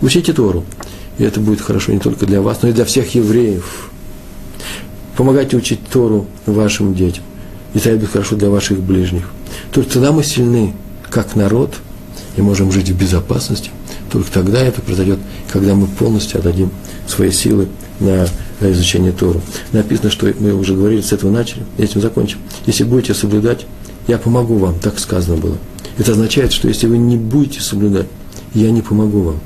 Учите 0.00 0.32
Тору, 0.32 0.64
и 1.18 1.24
это 1.24 1.40
будет 1.40 1.60
хорошо 1.60 1.92
не 1.92 1.98
только 1.98 2.26
для 2.26 2.40
вас, 2.40 2.58
но 2.62 2.68
и 2.68 2.72
для 2.72 2.84
всех 2.84 3.14
евреев. 3.14 3.90
Помогайте 5.16 5.56
учить 5.56 5.80
Тору 5.92 6.26
вашим 6.46 6.94
детям. 6.94 7.24
И 7.74 7.78
это 7.78 7.96
будет 7.96 8.10
хорошо 8.10 8.36
для 8.36 8.50
ваших 8.50 8.80
ближних. 8.80 9.24
Только 9.72 9.90
тогда 9.94 10.12
мы 10.12 10.22
сильны, 10.22 10.74
как 11.10 11.36
народ, 11.36 11.74
и 12.36 12.42
можем 12.42 12.70
жить 12.72 12.88
в 12.88 12.96
безопасности. 12.96 13.70
Только 14.10 14.30
тогда 14.30 14.60
это 14.60 14.80
произойдет, 14.80 15.18
когда 15.52 15.74
мы 15.74 15.86
полностью 15.86 16.38
отдадим 16.38 16.70
свои 17.06 17.30
силы 17.30 17.68
на 18.00 18.26
изучение 18.60 19.12
Тору. 19.12 19.40
Написано, 19.72 20.10
что 20.10 20.32
мы 20.38 20.54
уже 20.54 20.74
говорили, 20.74 21.00
с 21.00 21.12
этого 21.12 21.30
начали, 21.30 21.64
этим 21.76 22.00
закончим. 22.00 22.38
Если 22.66 22.84
будете 22.84 23.14
соблюдать, 23.14 23.66
я 24.06 24.18
помогу 24.18 24.56
вам, 24.56 24.78
так 24.78 24.98
сказано 24.98 25.36
было. 25.36 25.58
Это 25.98 26.12
означает, 26.12 26.52
что 26.52 26.68
если 26.68 26.86
вы 26.86 26.96
не 26.98 27.16
будете 27.16 27.60
соблюдать, 27.60 28.06
я 28.54 28.70
не 28.70 28.82
помогу 28.82 29.22
вам. 29.22 29.40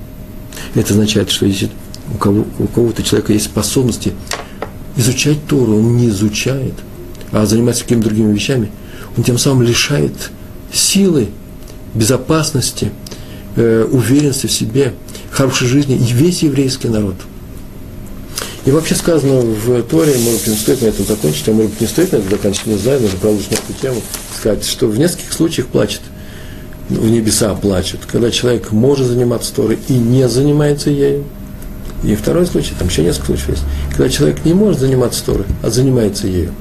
Это 0.74 0.92
означает, 0.92 1.30
что 1.30 1.46
если 1.46 1.70
у, 2.14 2.18
кого, 2.18 2.44
у 2.58 2.66
кого-то 2.66 3.02
человека 3.02 3.32
есть 3.32 3.46
способности 3.46 4.12
изучать 4.96 5.46
Тору, 5.46 5.76
он 5.76 5.96
не 5.96 6.08
изучает, 6.08 6.74
а 7.32 7.46
занимается 7.46 7.84
какими-то 7.84 8.08
другими 8.08 8.32
вещами, 8.32 8.70
он 9.16 9.24
тем 9.24 9.38
самым 9.38 9.62
лишает 9.62 10.30
силы, 10.72 11.28
безопасности, 11.94 12.90
э, 13.56 13.86
уверенности 13.90 14.46
в 14.46 14.52
себе, 14.52 14.94
хорошей 15.30 15.66
жизни 15.66 15.96
и 15.96 16.12
весь 16.12 16.42
еврейский 16.42 16.88
народ. 16.88 17.16
И 18.64 18.70
вообще 18.70 18.94
сказано 18.94 19.40
в 19.40 19.82
Торе, 19.82 20.16
может 20.18 20.40
быть, 20.40 20.46
не 20.48 20.56
стоит 20.56 20.82
на 20.82 20.86
этом 20.86 21.04
закончить, 21.04 21.48
а 21.48 21.52
может 21.52 21.72
быть, 21.72 21.80
не 21.80 21.86
стоит 21.86 22.12
на 22.12 22.16
этом 22.16 22.30
заканчивать, 22.30 22.66
не 22.66 22.78
знаю, 22.78 23.00
нужно 23.00 23.18
продолжить 23.18 23.52
эту 23.52 23.72
тему, 23.80 24.00
сказать, 24.38 24.64
что 24.64 24.86
в 24.86 24.98
нескольких 24.98 25.32
случаях 25.32 25.66
плачет 25.66 26.00
в 26.88 27.10
небеса 27.10 27.54
плачут, 27.54 28.00
когда 28.10 28.30
человек 28.30 28.72
может 28.72 29.06
заниматься 29.06 29.54
Торой 29.54 29.78
и 29.88 29.94
не 29.94 30.28
занимается 30.28 30.90
ею. 30.90 31.24
И 32.02 32.14
второй 32.16 32.46
случай, 32.46 32.72
там 32.78 32.88
еще 32.88 33.02
несколько 33.02 33.26
случаев 33.26 33.50
есть, 33.50 33.62
когда 33.90 34.08
человек 34.08 34.44
не 34.44 34.54
может 34.54 34.80
заниматься 34.80 35.24
Торой, 35.24 35.46
а 35.62 35.70
занимается 35.70 36.26
ею. 36.26 36.52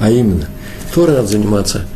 А 0.00 0.10
именно, 0.10 0.48
Торой 0.92 1.16
надо 1.16 1.28
заниматься 1.28 1.86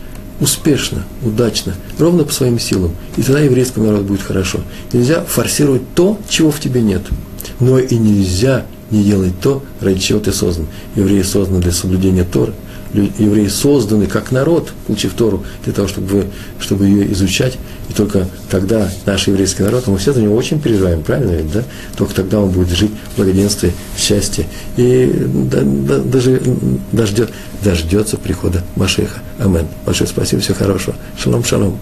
успешно, 0.41 1.05
удачно, 1.22 1.74
ровно 1.99 2.24
по 2.24 2.32
своим 2.32 2.59
силам. 2.59 2.93
И 3.16 3.22
тогда 3.22 3.41
еврейскому 3.41 3.86
народу 3.86 4.05
будет 4.05 4.22
хорошо. 4.22 4.61
Нельзя 4.93 5.22
форсировать 5.24 5.82
то, 5.95 6.18
чего 6.28 6.51
в 6.51 6.61
тебе 6.61 6.80
нет. 6.80 7.03
Но 7.61 7.78
и 7.78 7.97
нельзя 7.97 8.66
не 8.91 9.03
делать 9.03 9.41
то, 9.41 9.62
ради 9.80 10.01
чего 10.01 10.20
ты 10.20 10.32
создан. 10.32 10.66
Евреи 10.95 11.22
созданы 11.22 11.61
для 11.61 11.72
соблюдения 11.72 12.24
Торы. 12.24 12.53
Евреи 12.93 13.49
созданы 13.49 14.07
как 14.07 14.32
народ, 14.32 14.72
получив 14.86 15.14
Тору, 15.14 15.45
для 15.64 15.72
того, 15.72 15.89
чтобы, 15.89 16.26
чтобы 16.59 16.86
ее 16.86 17.12
изучать. 17.12 17.59
И 17.89 17.93
только 17.93 18.26
тогда 18.51 18.91
наш 19.07 19.28
еврейский 19.28 19.62
народ, 19.62 19.86
мы 19.86 19.99
все 19.99 20.12
за 20.12 20.22
него 20.22 20.34
очень 20.36 20.61
переживаем, 20.61 21.03
правильно 21.03 21.32
ведь, 21.32 21.53
да? 21.53 21.64
Только 21.97 22.14
тогда 22.14 22.41
он 22.41 22.51
будет 22.51 22.70
жить 22.70 22.91
в 23.12 23.16
благоденствии, 23.16 23.72
в 23.97 24.01
счастье. 24.01 24.47
И 24.76 25.12
да, 25.51 25.61
да, 25.62 25.99
даже 25.99 26.41
дождет, 26.93 27.30
дождется 27.62 28.16
прихода 28.16 28.62
Машеха. 28.76 29.20
Амен. 29.39 29.66
Большое 29.84 30.09
спасибо, 30.09 30.43
всего 30.43 30.57
хорошего. 30.57 30.97
Шалом, 31.18 31.45
шалом. 31.45 31.78